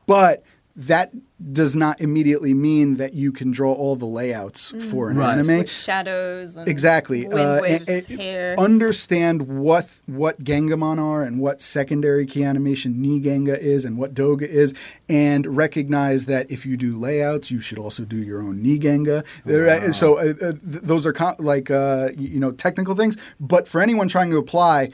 But 0.06 0.42
that 0.76 1.12
does 1.52 1.76
not 1.76 2.00
immediately 2.00 2.52
mean 2.52 2.96
that 2.96 3.14
you 3.14 3.30
can 3.30 3.52
draw 3.52 3.72
all 3.72 3.94
the 3.94 4.04
layouts 4.04 4.72
for 4.90 5.08
an 5.08 5.18
Right. 5.18 5.34
anime. 5.38 5.58
With 5.58 5.70
shadows 5.70 6.56
and 6.56 6.66
Exactly. 6.66 7.28
wind 7.28 7.38
Uh, 7.38 7.58
waves, 7.62 7.88
and- 7.88 8.06
and 8.10 8.20
hair. 8.20 8.54
Understand 8.58 9.42
what 9.42 9.86
what 10.06 10.42
Gengamon 10.42 10.98
are 10.98 11.22
and 11.22 11.38
what 11.38 11.62
secondary 11.62 12.26
key 12.26 12.42
animation 12.42 12.94
Nigenga 12.94 13.56
is 13.58 13.84
and 13.84 13.96
what 13.96 14.14
Doga 14.14 14.42
is, 14.48 14.74
and 15.08 15.46
recognize 15.56 16.26
that 16.26 16.50
if 16.50 16.66
you 16.66 16.76
do 16.76 16.96
layouts, 16.96 17.50
you 17.52 17.60
should 17.60 17.78
also 17.78 18.04
do 18.04 18.16
your 18.16 18.42
own 18.42 18.62
Nigenga. 18.62 19.22
There- 19.44 19.92
So 19.92 20.18
uh, 20.18 20.22
uh, 20.42 20.52
th- 20.52 20.82
those 20.82 21.06
are 21.06 21.12
co- 21.12 21.36
like 21.38 21.70
uh, 21.70 22.08
you 22.18 22.40
know 22.40 22.50
technical 22.50 22.94
things, 22.96 23.16
but 23.38 23.68
for 23.68 23.80
anyone 23.80 24.08
trying 24.08 24.30
to 24.30 24.38
apply. 24.38 24.88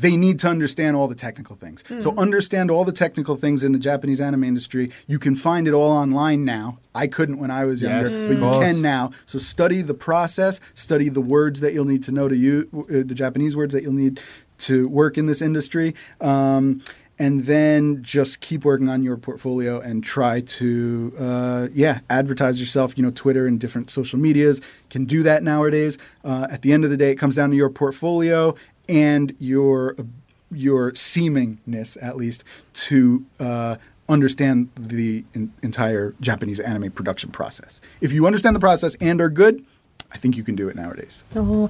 They 0.00 0.16
need 0.16 0.38
to 0.40 0.48
understand 0.48 0.96
all 0.96 1.08
the 1.08 1.14
technical 1.14 1.56
things. 1.56 1.82
So 1.98 2.14
understand 2.16 2.70
all 2.70 2.84
the 2.84 2.92
technical 2.92 3.36
things 3.36 3.64
in 3.64 3.72
the 3.72 3.78
Japanese 3.78 4.20
anime 4.20 4.44
industry. 4.44 4.90
You 5.06 5.18
can 5.18 5.34
find 5.34 5.66
it 5.66 5.72
all 5.72 5.90
online 5.90 6.44
now. 6.44 6.78
I 6.94 7.06
couldn't 7.06 7.38
when 7.38 7.50
I 7.50 7.64
was 7.64 7.82
younger, 7.82 8.08
Yes, 8.08 8.24
but 8.24 8.34
you 8.34 8.40
course. 8.40 8.58
can 8.58 8.82
now. 8.82 9.10
So 9.26 9.38
study 9.38 9.82
the 9.82 9.94
process, 9.94 10.60
study 10.74 11.08
the 11.08 11.20
words 11.20 11.60
that 11.60 11.72
you'll 11.74 11.84
need 11.94 12.04
to 12.04 12.12
know 12.12 12.28
to 12.28 12.36
you, 12.36 12.68
uh, 12.74 13.02
the 13.04 13.14
Japanese 13.14 13.56
words 13.56 13.72
that 13.74 13.82
you'll 13.82 13.92
need 13.92 14.20
to 14.58 14.88
work 14.88 15.18
in 15.18 15.26
this 15.26 15.40
industry. 15.42 15.94
Um, 16.20 16.82
and 17.20 17.44
then 17.46 18.00
just 18.00 18.38
keep 18.40 18.64
working 18.64 18.88
on 18.88 19.02
your 19.02 19.16
portfolio 19.16 19.80
and 19.80 20.04
try 20.04 20.40
to, 20.40 21.12
uh, 21.18 21.66
yeah, 21.74 22.00
advertise 22.08 22.60
yourself. 22.60 22.96
You 22.96 23.02
know, 23.02 23.10
Twitter 23.10 23.44
and 23.48 23.58
different 23.58 23.90
social 23.90 24.20
medias 24.20 24.60
can 24.88 25.04
do 25.04 25.24
that 25.24 25.42
nowadays. 25.42 25.98
Uh, 26.24 26.46
at 26.48 26.62
the 26.62 26.72
end 26.72 26.84
of 26.84 26.90
the 26.90 26.96
day, 26.96 27.10
it 27.10 27.16
comes 27.16 27.34
down 27.34 27.50
to 27.50 27.56
your 27.56 27.70
portfolio 27.70 28.54
and 28.88 29.34
your 29.38 29.96
your 30.50 30.92
seemingness, 30.92 31.96
at 32.00 32.16
least, 32.16 32.42
to 32.72 33.26
uh, 33.38 33.76
understand 34.08 34.70
the 34.78 35.24
en- 35.34 35.52
entire 35.62 36.14
Japanese 36.20 36.58
anime 36.60 36.90
production 36.90 37.30
process. 37.30 37.80
If 38.00 38.12
you 38.12 38.26
understand 38.26 38.56
the 38.56 38.60
process 38.60 38.94
and 38.96 39.20
are 39.20 39.28
good, 39.28 39.64
I 40.12 40.16
think 40.16 40.36
you 40.36 40.42
can 40.42 40.54
do 40.54 40.68
it 40.68 40.76
nowadays. 40.76 41.24
Oh, 41.36 41.68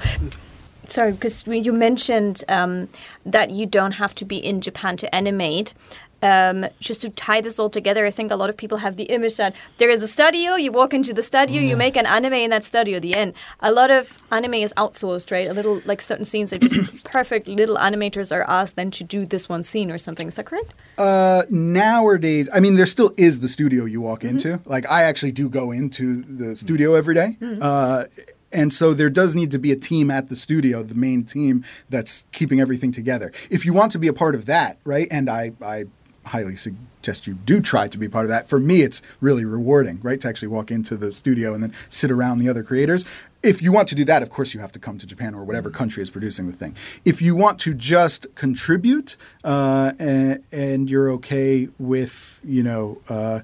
sorry, 0.87 1.13
because 1.13 1.45
you 1.47 1.73
mentioned 1.73 2.45
um, 2.49 2.89
that 3.27 3.51
you 3.51 3.67
don't 3.67 3.93
have 3.93 4.15
to 4.17 4.25
be 4.25 4.37
in 4.37 4.61
Japan 4.61 4.97
to 4.99 5.13
animate. 5.15 5.75
Um, 6.23 6.67
just 6.81 7.01
to 7.03 7.11
tie 7.11 7.41
this 7.41 7.59
all 7.59 7.71
together, 7.71 8.05
I 8.05 8.11
think 8.11 8.31
a 8.31 8.37
lot 8.37 8.51
of 8.51 8.57
people 8.57 8.79
have 8.79 8.97
the 8.97 9.05
image 9.05 9.37
that 9.37 9.55
there 9.79 9.91
is 9.91 10.03
a 10.03 10.09
studio, 10.09 10.57
you 10.57 10.73
walk 10.73 10.93
into 10.93 11.13
the 11.13 11.23
studio, 11.23 11.61
you 11.61 11.77
make 11.77 11.97
an 11.97 12.07
anime 12.07 12.35
in 12.35 12.51
that 12.51 12.65
studio, 12.65 12.99
the 12.99 13.15
end. 13.15 13.35
A 13.61 13.71
lot 13.73 13.91
of 13.91 14.19
anime 14.33 14.55
is 14.55 14.73
outsourced, 14.77 15.31
right? 15.31 15.49
A 15.49 15.55
little, 15.55 15.81
like 15.85 16.01
certain 16.01 16.25
scenes 16.25 16.53
are 16.53 16.59
just 16.59 17.05
perfect. 17.11 17.47
Little 17.49 17.77
animators 17.77 18.35
are 18.35 18.45
asked 18.49 18.77
then 18.77 18.91
to 18.93 19.05
do 19.05 19.27
this 19.27 19.49
one 19.49 19.63
scene 19.63 19.91
or 19.91 19.99
something. 19.99 20.29
Is 20.29 20.37
that 20.37 20.47
correct? 20.47 20.73
Uh, 20.97 21.45
nowadays, 21.51 22.49
I 22.53 22.61
mean, 22.61 22.77
there 22.77 22.87
still 22.87 23.13
is 23.17 23.41
the 23.41 23.49
studio 23.49 23.85
you 23.85 24.01
walk 24.01 24.25
into. 24.25 24.61
Like, 24.65 24.89
I 24.91 25.03
actually 25.05 25.33
do 25.33 25.49
go 25.49 25.71
into 25.71 26.23
the 26.23 26.57
studio 26.57 26.95
every 26.95 27.15
day. 27.15 27.37
Uh, 27.61 28.05
and 28.53 28.73
so 28.73 28.95
there 28.95 29.11
does 29.11 29.35
need 29.35 29.51
to 29.51 29.59
be 29.59 29.73
a 29.73 29.77
team 29.77 30.11
at 30.11 30.29
the 30.29 30.37
studio, 30.37 30.83
the 30.83 30.95
main 30.95 31.23
team 31.25 31.65
that's 31.91 32.25
keeping 32.33 32.61
everything 32.61 32.93
together. 32.93 33.33
If 33.51 33.67
you 33.67 33.73
want 33.73 33.93
to 33.93 33.99
be 33.99 34.09
a 34.09 34.13
part 34.13 34.35
of 34.35 34.47
that, 34.47 34.79
right? 34.85 35.07
And 35.11 35.29
I, 35.29 35.53
I 35.63 35.85
highly 36.29 36.57
suggest 36.57 37.27
you 37.27 37.35
do 37.35 37.61
try 37.61 37.89
to 37.89 37.99
be 37.99 38.09
part 38.09 38.25
of 38.25 38.29
that. 38.31 38.49
For 38.49 38.59
me, 38.59 38.83
it's 38.83 39.03
really 39.21 39.45
rewarding, 39.45 40.01
right? 40.03 40.21
To 40.21 40.29
actually 40.29 40.49
walk 40.49 40.71
into 40.71 40.97
the 40.97 41.13
studio 41.13 41.55
and 41.55 41.63
then 41.63 41.73
sit 41.89 42.11
around 42.11 42.39
the 42.39 42.49
other 42.49 42.63
creators. 42.63 43.05
If 43.43 43.63
you 43.63 43.73
want 43.73 43.89
to 43.89 43.95
do 43.95 44.05
that, 44.05 44.23
of 44.23 44.31
course, 44.31 44.53
you 44.55 44.61
have 44.61 44.73
to 44.73 44.79
come 44.79 44.99
to 44.99 45.07
Japan 45.07 45.35
or 45.35 45.45
whatever 45.45 45.71
country 45.71 46.03
is 46.03 46.11
producing 46.11 46.51
the 46.51 46.57
thing. 46.57 46.77
If 47.05 47.23
you 47.23 47.37
want 47.37 47.59
to 47.61 47.75
just 47.75 48.27
contribute 48.35 49.17
uh, 49.45 49.93
and, 49.99 50.45
and 50.51 50.91
you're 50.91 51.11
okay 51.13 51.69
with, 51.79 52.41
you 52.45 52.63
know, 52.63 53.01
uh, 53.09 53.41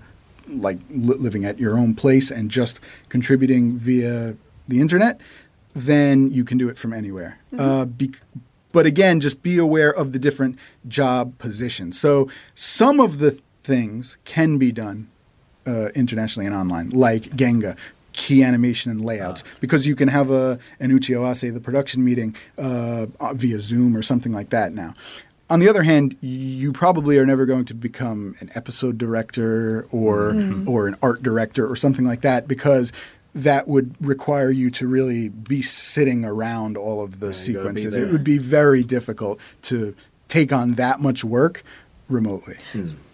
like 0.49 0.79
li- 0.91 1.17
living 1.17 1.45
at 1.45 1.59
your 1.59 1.79
own 1.79 1.95
place 1.95 2.31
and 2.31 2.51
just 2.51 2.81
contributing 3.09 3.79
via 3.79 4.37
the 4.69 4.81
internet, 4.81 5.21
then 5.75 6.31
you 6.31 6.45
can 6.45 6.59
do 6.59 6.69
it 6.69 6.79
from 6.79 6.93
anywhere. 6.93 7.39
Uh, 7.57 7.85
bec- 7.85 8.23
but 8.75 8.85
again, 8.87 9.21
just 9.21 9.43
be 9.43 9.57
aware 9.57 9.91
of 9.91 10.13
the 10.13 10.19
different 10.19 10.59
job 10.87 11.39
positions. 11.39 11.99
So 11.99 12.29
some 12.55 13.01
of 13.01 13.21
the 13.21 13.41
things 13.63 14.19
can 14.25 14.59
be 14.59 14.73
done 14.73 15.09
uh, 15.67 15.89
internationally 15.95 16.45
and 16.47 16.55
online, 16.55 16.91
like 16.91 17.35
Genga, 17.35 17.77
key 18.13 18.43
animation 18.43 18.91
and 18.91 19.03
layouts, 19.03 19.45
because 19.61 19.87
you 19.87 19.95
can 19.95 20.09
have 20.09 20.31
a 20.31 20.59
an 20.81 20.91
Uchiawase, 20.91 21.55
the 21.55 21.61
production 21.61 22.05
meeting, 22.05 22.35
uh, 22.59 23.07
via 23.33 23.61
Zoom 23.61 23.97
or 23.97 24.03
something 24.03 24.33
like 24.33 24.51
that 24.51 24.75
now. 24.75 24.93
On 25.51 25.61
the 25.61 25.69
other 25.69 25.83
hand, 25.83 26.17
you 26.21 26.73
probably 26.73 27.17
are 27.19 27.27
never 27.27 27.47
going 27.47 27.67
to 27.67 27.75
become 27.75 28.35
an 28.41 28.51
episode 28.57 28.99
director 28.99 29.87
or 29.93 30.31
or 30.67 30.89
an 30.89 30.97
art 31.01 31.23
director 31.23 31.65
or 31.71 31.77
something 31.77 32.05
like 32.05 32.23
that 32.23 32.49
because 32.49 32.93
that 33.35 33.67
would 33.67 33.95
require 34.01 34.51
you 34.51 34.71
to 34.71 34.87
really 34.87 35.29
be 35.29 35.61
sitting 35.61 36.25
around 36.25 36.77
all 36.77 37.03
of 37.03 37.21
the 37.21 37.29
you 37.29 37.33
sequences. 37.33 37.95
It 37.95 38.13
would 38.13 38.25
be 38.25 38.39
very 38.39 38.83
difficult 38.85 39.41
to 39.63 39.95
take 40.29 40.53
on 40.53 40.75
that 40.75 41.01
much 41.01 41.25
work 41.25 41.63
remotely. 42.09 42.57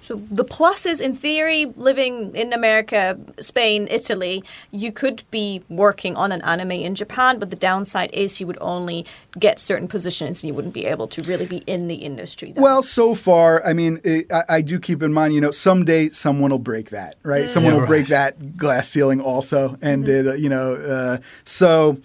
So 0.01 0.17
the 0.31 0.45
plus 0.45 0.87
is, 0.87 1.01
in 1.01 1.15
theory, 1.15 1.67
living 1.77 2.35
in 2.35 2.53
America, 2.53 3.19
Spain, 3.39 3.87
Italy, 3.91 4.43
you 4.71 4.91
could 4.91 5.23
be 5.31 5.63
working 5.69 6.17
on 6.17 6.33
an 6.33 6.41
anime 6.43 6.73
in 6.73 6.95
Japan, 6.95 7.39
but 7.39 7.51
the 7.51 7.57
downside 7.57 8.11
is 8.13 8.41
you 8.41 8.47
would 8.47 8.59
only 8.61 9.07
get 9.39 9.59
certain 9.59 9.87
positions 9.87 10.43
and 10.43 10.49
you 10.49 10.55
wouldn't 10.55 10.75
be 10.75 10.87
able 10.87 11.07
to 11.09 11.23
really 11.23 11.47
be 11.47 11.59
in 11.59 11.87
the 11.87 11.97
industry. 11.97 12.53
then. 12.53 12.63
Well, 12.63 12.83
so 12.83 13.15
far, 13.15 13.65
I 13.65 13.73
mean, 13.75 14.01
it, 14.03 14.33
I, 14.33 14.43
I 14.49 14.61
do 14.63 14.81
keep 14.81 15.03
in 15.03 15.13
mind, 15.13 15.35
you 15.35 15.41
know, 15.41 15.51
someday 15.53 16.09
someone 16.11 16.51
will 16.51 16.59
break 16.59 16.91
that, 16.91 17.17
right? 17.23 17.49
Someone 17.49 17.75
Yeah, 17.75 17.81
will 17.81 17.87
break 17.87 18.07
that 18.09 18.57
glass 18.57 18.89
ceiling 18.89 19.21
also, 19.21 19.77
and 19.83 20.09
it, 20.09 20.27
uh, 20.27 20.33
you 20.33 20.49
know, 20.49 20.75
uh, 20.75 21.19
so 21.45 21.99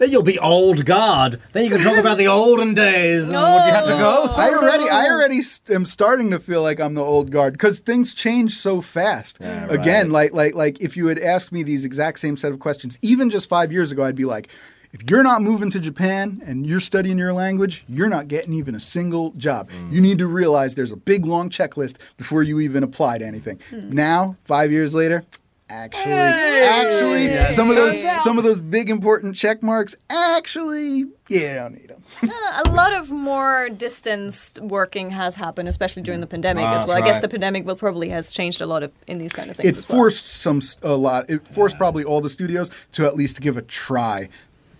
Then 0.00 0.12
you'll 0.12 0.22
be 0.22 0.38
old 0.38 0.86
guard. 0.86 1.38
Then 1.52 1.64
you 1.64 1.70
can 1.70 1.82
talk 1.82 1.98
about 1.98 2.16
the 2.16 2.26
olden 2.38 2.72
days 2.72 3.24
and 3.24 3.34
what 3.34 3.66
you 3.66 3.70
had 3.70 3.84
to 3.84 3.98
go 3.98 4.28
through. 4.28 4.42
I 4.42 4.48
already, 4.48 4.88
I 4.88 5.10
already 5.10 5.42
st- 5.42 5.76
am 5.76 5.84
starting 5.84 6.30
to 6.30 6.38
feel 6.38 6.62
like 6.62 6.80
I'm 6.80 6.94
the 6.94 7.02
old 7.02 7.30
guard 7.30 7.52
because 7.52 7.80
things 7.80 8.14
change 8.14 8.56
so 8.56 8.80
fast. 8.80 9.36
Yeah, 9.42 9.66
Again, 9.66 10.08
like, 10.08 10.32
like, 10.32 10.54
like, 10.54 10.80
if 10.80 10.96
you 10.96 11.08
had 11.08 11.18
asked 11.18 11.52
me 11.52 11.62
these 11.62 11.84
exact 11.84 12.18
same 12.18 12.38
set 12.38 12.50
of 12.50 12.60
questions, 12.60 12.98
even 13.02 13.28
just 13.28 13.46
five 13.46 13.72
years 13.72 13.92
ago, 13.92 14.02
I'd 14.04 14.16
be 14.16 14.24
like. 14.24 14.48
If 14.92 15.08
you're 15.08 15.22
not 15.22 15.40
moving 15.40 15.70
to 15.70 15.78
Japan 15.78 16.42
and 16.44 16.66
you're 16.66 16.80
studying 16.80 17.16
your 17.16 17.32
language, 17.32 17.84
you're 17.88 18.08
not 18.08 18.26
getting 18.26 18.52
even 18.54 18.74
a 18.74 18.80
single 18.80 19.30
job. 19.36 19.70
Mm. 19.70 19.92
You 19.92 20.00
need 20.00 20.18
to 20.18 20.26
realize 20.26 20.74
there's 20.74 20.90
a 20.90 20.96
big 20.96 21.24
long 21.24 21.48
checklist 21.48 21.98
before 22.16 22.42
you 22.42 22.58
even 22.58 22.82
apply 22.82 23.18
to 23.18 23.24
anything. 23.24 23.60
Now, 23.70 24.34
five 24.42 24.72
years 24.72 24.92
later, 24.92 25.22
actually, 25.70 26.12
actually, 26.12 27.26
Yeah. 27.26 27.48
some 27.48 27.70
of 27.70 27.76
those 27.76 27.94
Turns 27.94 28.04
out. 28.06 28.20
some 28.20 28.38
of 28.38 28.44
those 28.44 28.60
big 28.60 28.90
important 28.90 29.36
check 29.36 29.62
marks, 29.62 29.94
actually, 30.10 31.04
yeah, 31.28 31.50
I 31.52 31.54
don't 31.62 31.74
need 31.74 31.88
them. 31.88 32.02
Uh, 32.30 32.62
a 32.66 32.70
lot 32.70 32.92
of 32.92 33.10
more 33.12 33.68
distanced 33.68 34.60
working 34.60 35.10
has 35.10 35.36
happened, 35.36 35.68
especially 35.68 36.02
during 36.02 36.20
the 36.20 36.26
pandemic 36.26 36.64
Ah, 36.64 36.74
as 36.74 36.84
well. 36.84 36.96
I 36.96 37.00
guess 37.00 37.14
right. 37.14 37.22
the 37.22 37.28
pandemic 37.28 37.64
will 37.64 37.76
probably 37.76 38.08
has 38.08 38.32
changed 38.32 38.60
a 38.60 38.66
lot 38.66 38.82
of 38.82 38.90
in 39.06 39.18
these 39.18 39.32
kind 39.32 39.48
of 39.50 39.56
things. 39.56 39.68
it 39.68 39.78
as 39.78 39.88
well. 39.88 39.98
forced 39.98 40.26
some 40.26 40.60
a 40.82 40.94
lot. 40.96 41.30
It 41.30 41.46
forced 41.48 41.78
probably 41.78 42.02
all 42.02 42.20
the 42.20 42.28
studios 42.28 42.68
to 42.92 43.06
at 43.06 43.14
least 43.14 43.40
give 43.40 43.56
a 43.56 43.62
try 43.62 44.28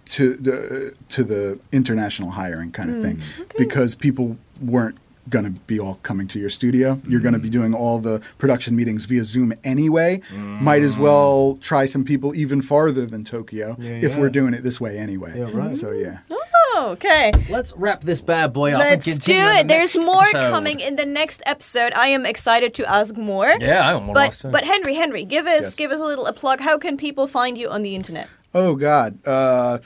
to 0.06 0.34
the 0.34 0.94
to 1.10 1.22
the 1.22 1.60
international 1.70 2.30
hiring 2.30 2.72
kind 2.72 2.90
of 2.90 3.00
thing 3.00 3.22
because 3.56 3.94
people 3.94 4.36
weren't 4.60 4.96
going 5.28 5.44
to 5.44 5.50
be 5.52 5.78
all 5.78 5.96
coming 6.02 6.26
to 6.28 6.38
your 6.40 6.50
studio. 6.50 7.00
You're 7.06 7.20
going 7.20 7.34
to 7.34 7.38
be 7.40 7.50
doing 7.50 7.74
all 7.74 7.98
the 7.98 8.20
production 8.38 8.74
meetings 8.74 9.04
via 9.04 9.22
Zoom 9.24 9.52
anyway. 9.62 10.22
Might 10.32 10.82
as 10.82 10.98
well 10.98 11.58
try 11.60 11.86
some 11.86 12.04
people 12.04 12.34
even 12.34 12.62
farther 12.62 13.06
than 13.06 13.22
Tokyo 13.24 13.76
Yeah, 13.78 13.92
if 13.92 14.12
yeah. 14.14 14.18
we're 14.20 14.30
doing 14.30 14.54
it 14.54 14.62
this 14.62 14.80
way 14.80 14.98
anyway. 14.98 15.34
Yeah, 15.38 15.48
right. 15.52 15.74
So 15.74 15.92
yeah. 15.92 16.18
Oh, 16.30 16.90
okay. 16.92 17.30
Let's 17.50 17.72
wrap 17.76 18.00
this 18.02 18.20
bad 18.20 18.52
boy 18.52 18.72
up. 18.72 18.78
Let's 18.80 19.04
do 19.18 19.32
it. 19.34 19.62
the 19.68 19.68
There's 19.68 19.96
more 19.96 20.22
episode. 20.22 20.50
coming 20.50 20.80
in 20.80 20.96
the 20.96 21.04
next 21.06 21.42
episode. 21.46 21.92
I 21.94 22.08
am 22.08 22.24
excited 22.24 22.74
to 22.74 22.86
ask 22.90 23.16
more. 23.16 23.54
Yeah, 23.60 23.86
I 23.88 23.94
want 23.94 24.06
more 24.06 24.14
But 24.14 24.42
but 24.50 24.64
Henry, 24.64 24.94
Henry, 24.94 25.24
give 25.24 25.46
us 25.46 25.62
Yes. 25.62 25.76
give 25.76 25.90
us 25.90 26.00
a 26.00 26.04
little 26.04 26.26
a 26.26 26.32
plug. 26.32 26.60
How 26.60 26.78
can 26.78 26.96
people 26.96 27.26
find 27.26 27.58
you 27.58 27.68
on 27.68 27.82
the 27.82 27.94
internet? 27.94 28.28
Oh 28.54 28.74
God. 28.76 29.18
Uh, 29.26 29.78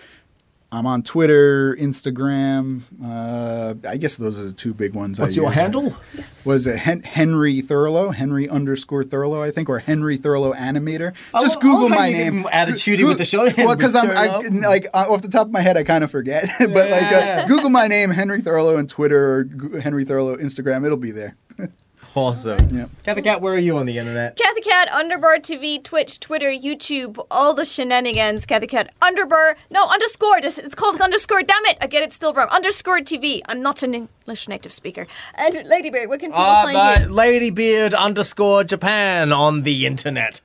I'm 0.74 0.86
on 0.86 1.02
Twitter, 1.02 1.76
Instagram. 1.76 2.82
Uh, 3.02 3.74
I 3.88 3.96
guess 3.96 4.16
those 4.16 4.40
are 4.40 4.44
the 4.48 4.52
two 4.52 4.74
big 4.74 4.92
ones. 4.94 5.20
What's 5.20 5.34
I 5.34 5.40
your 5.40 5.46
use. 5.50 5.54
handle? 5.54 5.96
Was 6.44 6.66
it 6.66 6.76
Hen- 6.78 7.02
Henry 7.02 7.60
Thurlow? 7.62 8.12
Henry 8.12 8.48
underscore 8.48 9.04
Thurlow, 9.04 9.40
I 9.42 9.50
think, 9.52 9.68
or 9.68 9.78
Henry 9.78 10.16
Thurlow 10.18 10.52
animator. 10.52 11.14
Just 11.40 11.58
I 11.58 11.60
Google 11.60 11.82
love 11.82 11.90
how 11.92 11.96
my 11.98 12.06
you 12.08 12.16
get 12.16 12.32
name. 12.32 12.44
attitudey 12.44 12.98
Goo- 12.98 13.06
with 13.08 13.18
the 13.18 13.24
show, 13.24 13.48
Well, 13.56 13.76
because 13.76 13.94
I'm 13.94 14.10
I, 14.10 14.38
like 14.66 14.86
uh, 14.92 15.06
off 15.08 15.22
the 15.22 15.28
top 15.28 15.46
of 15.46 15.52
my 15.52 15.60
head, 15.60 15.76
I 15.76 15.84
kind 15.84 16.02
of 16.02 16.10
forget. 16.10 16.48
but 16.58 16.90
like, 16.90 17.12
uh, 17.12 17.44
Google 17.46 17.70
my 17.70 17.86
name, 17.86 18.10
Henry 18.10 18.42
Thurlow, 18.42 18.76
on 18.76 18.86
Twitter 18.88 19.46
or 19.72 19.80
Henry 19.80 20.04
Thurlow 20.04 20.36
Instagram. 20.36 20.84
It'll 20.84 20.96
be 20.96 21.12
there. 21.12 21.36
Awesome. 22.16 22.58
Yeah. 22.70 22.86
Cathy 23.04 23.22
Cat, 23.22 23.40
where 23.40 23.54
are 23.54 23.58
you 23.58 23.76
on 23.76 23.86
the 23.86 23.98
internet? 23.98 24.36
Cat 24.64 24.88
Underbar 24.88 25.36
TV, 25.40 25.82
Twitch, 25.82 26.18
Twitter, 26.18 26.48
YouTube, 26.50 27.24
all 27.30 27.52
the 27.54 27.66
shenanigans. 27.66 28.46
Cathy 28.46 28.66
Cat, 28.66 28.90
Underbar, 29.02 29.56
no, 29.70 29.86
underscore. 29.88 30.40
This, 30.40 30.56
it's 30.56 30.74
called 30.74 30.98
underscore, 31.02 31.42
damn 31.42 31.64
it. 31.66 31.76
I 31.82 31.86
get 31.86 32.02
it 32.02 32.14
still 32.14 32.32
wrong. 32.32 32.48
Underscore 32.50 33.00
TV. 33.00 33.42
I'm 33.46 33.60
not 33.60 33.82
an 33.82 33.92
English 33.92 34.48
native 34.48 34.72
speaker. 34.72 35.06
And 35.34 35.54
Ladybeard, 35.54 36.08
where 36.08 36.16
can 36.18 36.30
people 36.30 36.42
Uh, 36.42 36.62
find 36.72 37.02
you? 37.10 37.14
Ladybeard 37.14 37.94
underscore 37.94 38.64
Japan 38.64 39.32
on 39.32 39.62
the 39.62 39.84
internet. 39.84 40.40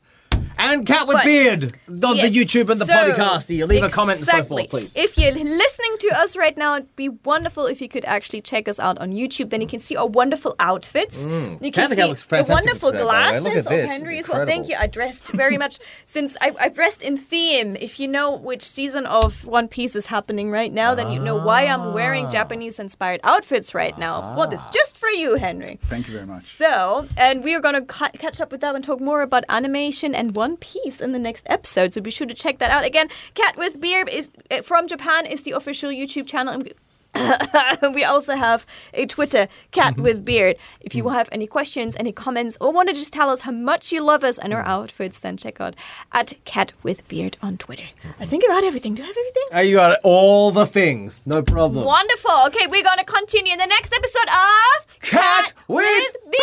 And 0.59 0.85
Cat 0.85 1.07
with 1.07 1.17
But- 1.17 1.25
Beard 1.25 1.73
on 2.03 2.17
Yes. 2.17 2.29
the 2.31 2.37
YouTube 2.39 2.69
and 2.69 2.79
the 2.81 2.85
So, 2.85 2.93
podcast. 2.93 3.49
You 3.49 3.65
leave 3.65 3.81
a 3.83 3.89
comment 3.89 4.17
and 4.19 4.27
so 4.27 4.37
exactly. 4.37 4.67
forth, 4.67 4.69
please. 4.69 4.91
If 4.95 5.17
you're 5.17 5.31
listening 5.31 5.95
to 6.01 6.09
us 6.19 6.35
right 6.35 6.55
now, 6.57 6.75
it'd 6.75 6.95
be 6.95 7.09
wonderful 7.09 7.65
if 7.65 7.81
you 7.81 7.87
could 7.87 8.03
actually 8.05 8.41
check 8.41 8.67
us 8.67 8.77
out 8.79 8.97
on 8.99 9.09
YouTube. 9.09 9.49
Then 9.51 9.61
you 9.61 9.67
can 9.67 9.79
see 9.79 9.95
our 9.95 10.05
wonderful 10.05 10.55
outfits. 10.59 11.23
You 11.25 11.29
can 11.29 11.59
Mm. 11.59 11.73
Cathy 11.73 11.95
see 11.95 12.03
looks 12.03 12.23
the 12.23 12.45
wonderful 12.49 12.91
today, 12.91 13.03
by 13.03 13.31
the 13.33 13.39
glasses 13.41 13.65
of 13.65 13.71
this. 13.71 13.91
Henry 13.91 14.19
as 14.19 14.27
well. 14.29 14.45
Thank 14.45 14.67
you. 14.69 14.75
I 14.77 14.87
dressed 14.87 15.29
very 15.29 15.57
much 15.57 15.79
since 16.05 16.35
I, 16.41 16.51
I 16.59 16.69
dressed 16.69 17.01
in 17.03 17.15
theme. 17.15 17.77
If 17.79 17.99
you 17.99 18.07
know 18.09 18.35
which 18.35 18.61
season 18.63 19.05
of 19.05 19.45
One 19.45 19.67
Piece 19.69 19.95
is 19.95 20.07
happening 20.07 20.51
right 20.51 20.73
now, 20.73 20.93
then 20.93 21.09
you 21.11 21.19
know 21.19 21.37
why 21.37 21.65
I'm 21.67 21.93
wearing 21.93 22.25
Ah. 22.25 22.29
Japanese 22.29 22.79
inspired 22.79 23.21
outfits 23.23 23.73
right 23.73 23.97
now. 23.97 24.33
Well, 24.37 24.47
this 24.47 24.65
just 24.73 24.97
for 24.97 25.09
you, 25.09 25.35
Henry. 25.35 25.79
Thank 25.85 26.07
you 26.07 26.13
very 26.15 26.25
much. 26.25 26.43
So, 26.43 27.05
and 27.17 27.43
we 27.43 27.55
are 27.55 27.61
going 27.61 27.75
to 27.75 27.81
ca- 27.81 28.11
catch 28.19 28.41
up 28.41 28.51
with 28.51 28.61
that 28.61 28.75
and 28.75 28.83
talk 28.83 28.99
more 28.99 29.21
about 29.21 29.43
animation 29.49 30.13
and 30.13 30.35
One 30.35 30.48
Piece 30.57 31.01
in 31.01 31.11
the 31.11 31.19
next 31.19 31.45
episode. 31.49 31.93
So 31.93 32.01
be 32.01 32.11
sure 32.11 32.27
to 32.27 32.33
check 32.33 32.59
that 32.59 32.71
out. 32.71 32.83
Again, 32.85 33.09
Cat 33.33 33.57
with 33.57 33.79
Beard 33.79 34.09
is 34.09 34.29
uh, 34.51 34.61
from 34.61 34.87
Japan 34.87 35.25
is 35.25 35.43
the 35.43 35.51
official 35.51 35.89
YouTube 35.91 36.27
channel. 36.27 36.53
And 36.53 36.73
we 37.95 38.03
also 38.03 38.35
have 38.35 38.67
a 38.93 39.07
Twitter, 39.07 39.47
Cat 39.71 39.93
Mm-hmm. 39.93 40.03
with 40.03 40.23
Beard. 40.23 40.57
If 40.79 40.93
you 40.93 41.09
have 41.09 41.27
any 41.31 41.47
questions, 41.47 41.95
any 41.99 42.11
comments, 42.11 42.55
or 42.61 42.71
want 42.71 42.87
to 42.89 42.93
just 42.93 43.11
tell 43.11 43.31
us 43.31 43.41
how 43.41 43.51
much 43.51 43.91
you 43.91 44.03
love 44.03 44.23
us 44.23 44.37
and 44.37 44.53
our 44.53 44.61
outfits, 44.63 45.19
then 45.19 45.35
check 45.35 45.59
out 45.59 45.75
at 46.11 46.33
Cat 46.45 46.73
with 46.83 47.07
Beard 47.07 47.35
on 47.41 47.57
Twitter. 47.57 47.85
I 48.19 48.27
think 48.27 48.43
I 48.43 48.47
got 48.47 48.63
everything. 48.63 48.93
Do 48.93 49.01
I 49.01 49.07
have 49.07 49.15
everything? 49.17 49.43
Uh, 49.55 49.59
you 49.61 49.75
got 49.77 49.97
all 50.03 50.51
the 50.51 50.67
things. 50.67 51.23
No 51.25 51.41
problem. 51.41 51.83
Wonderful. 51.83 52.31
Okay, 52.47 52.67
we're 52.67 52.83
going 52.83 52.99
to 52.99 53.03
continue 53.05 53.53
in 53.53 53.59
the 53.59 53.65
next 53.65 53.91
episode 53.91 54.27
of 54.29 54.99
Cat 55.01 55.53
with 55.67 56.15
Beard. 56.29 56.35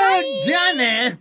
Bye. 0.00 0.40
Johnny. 0.46 1.18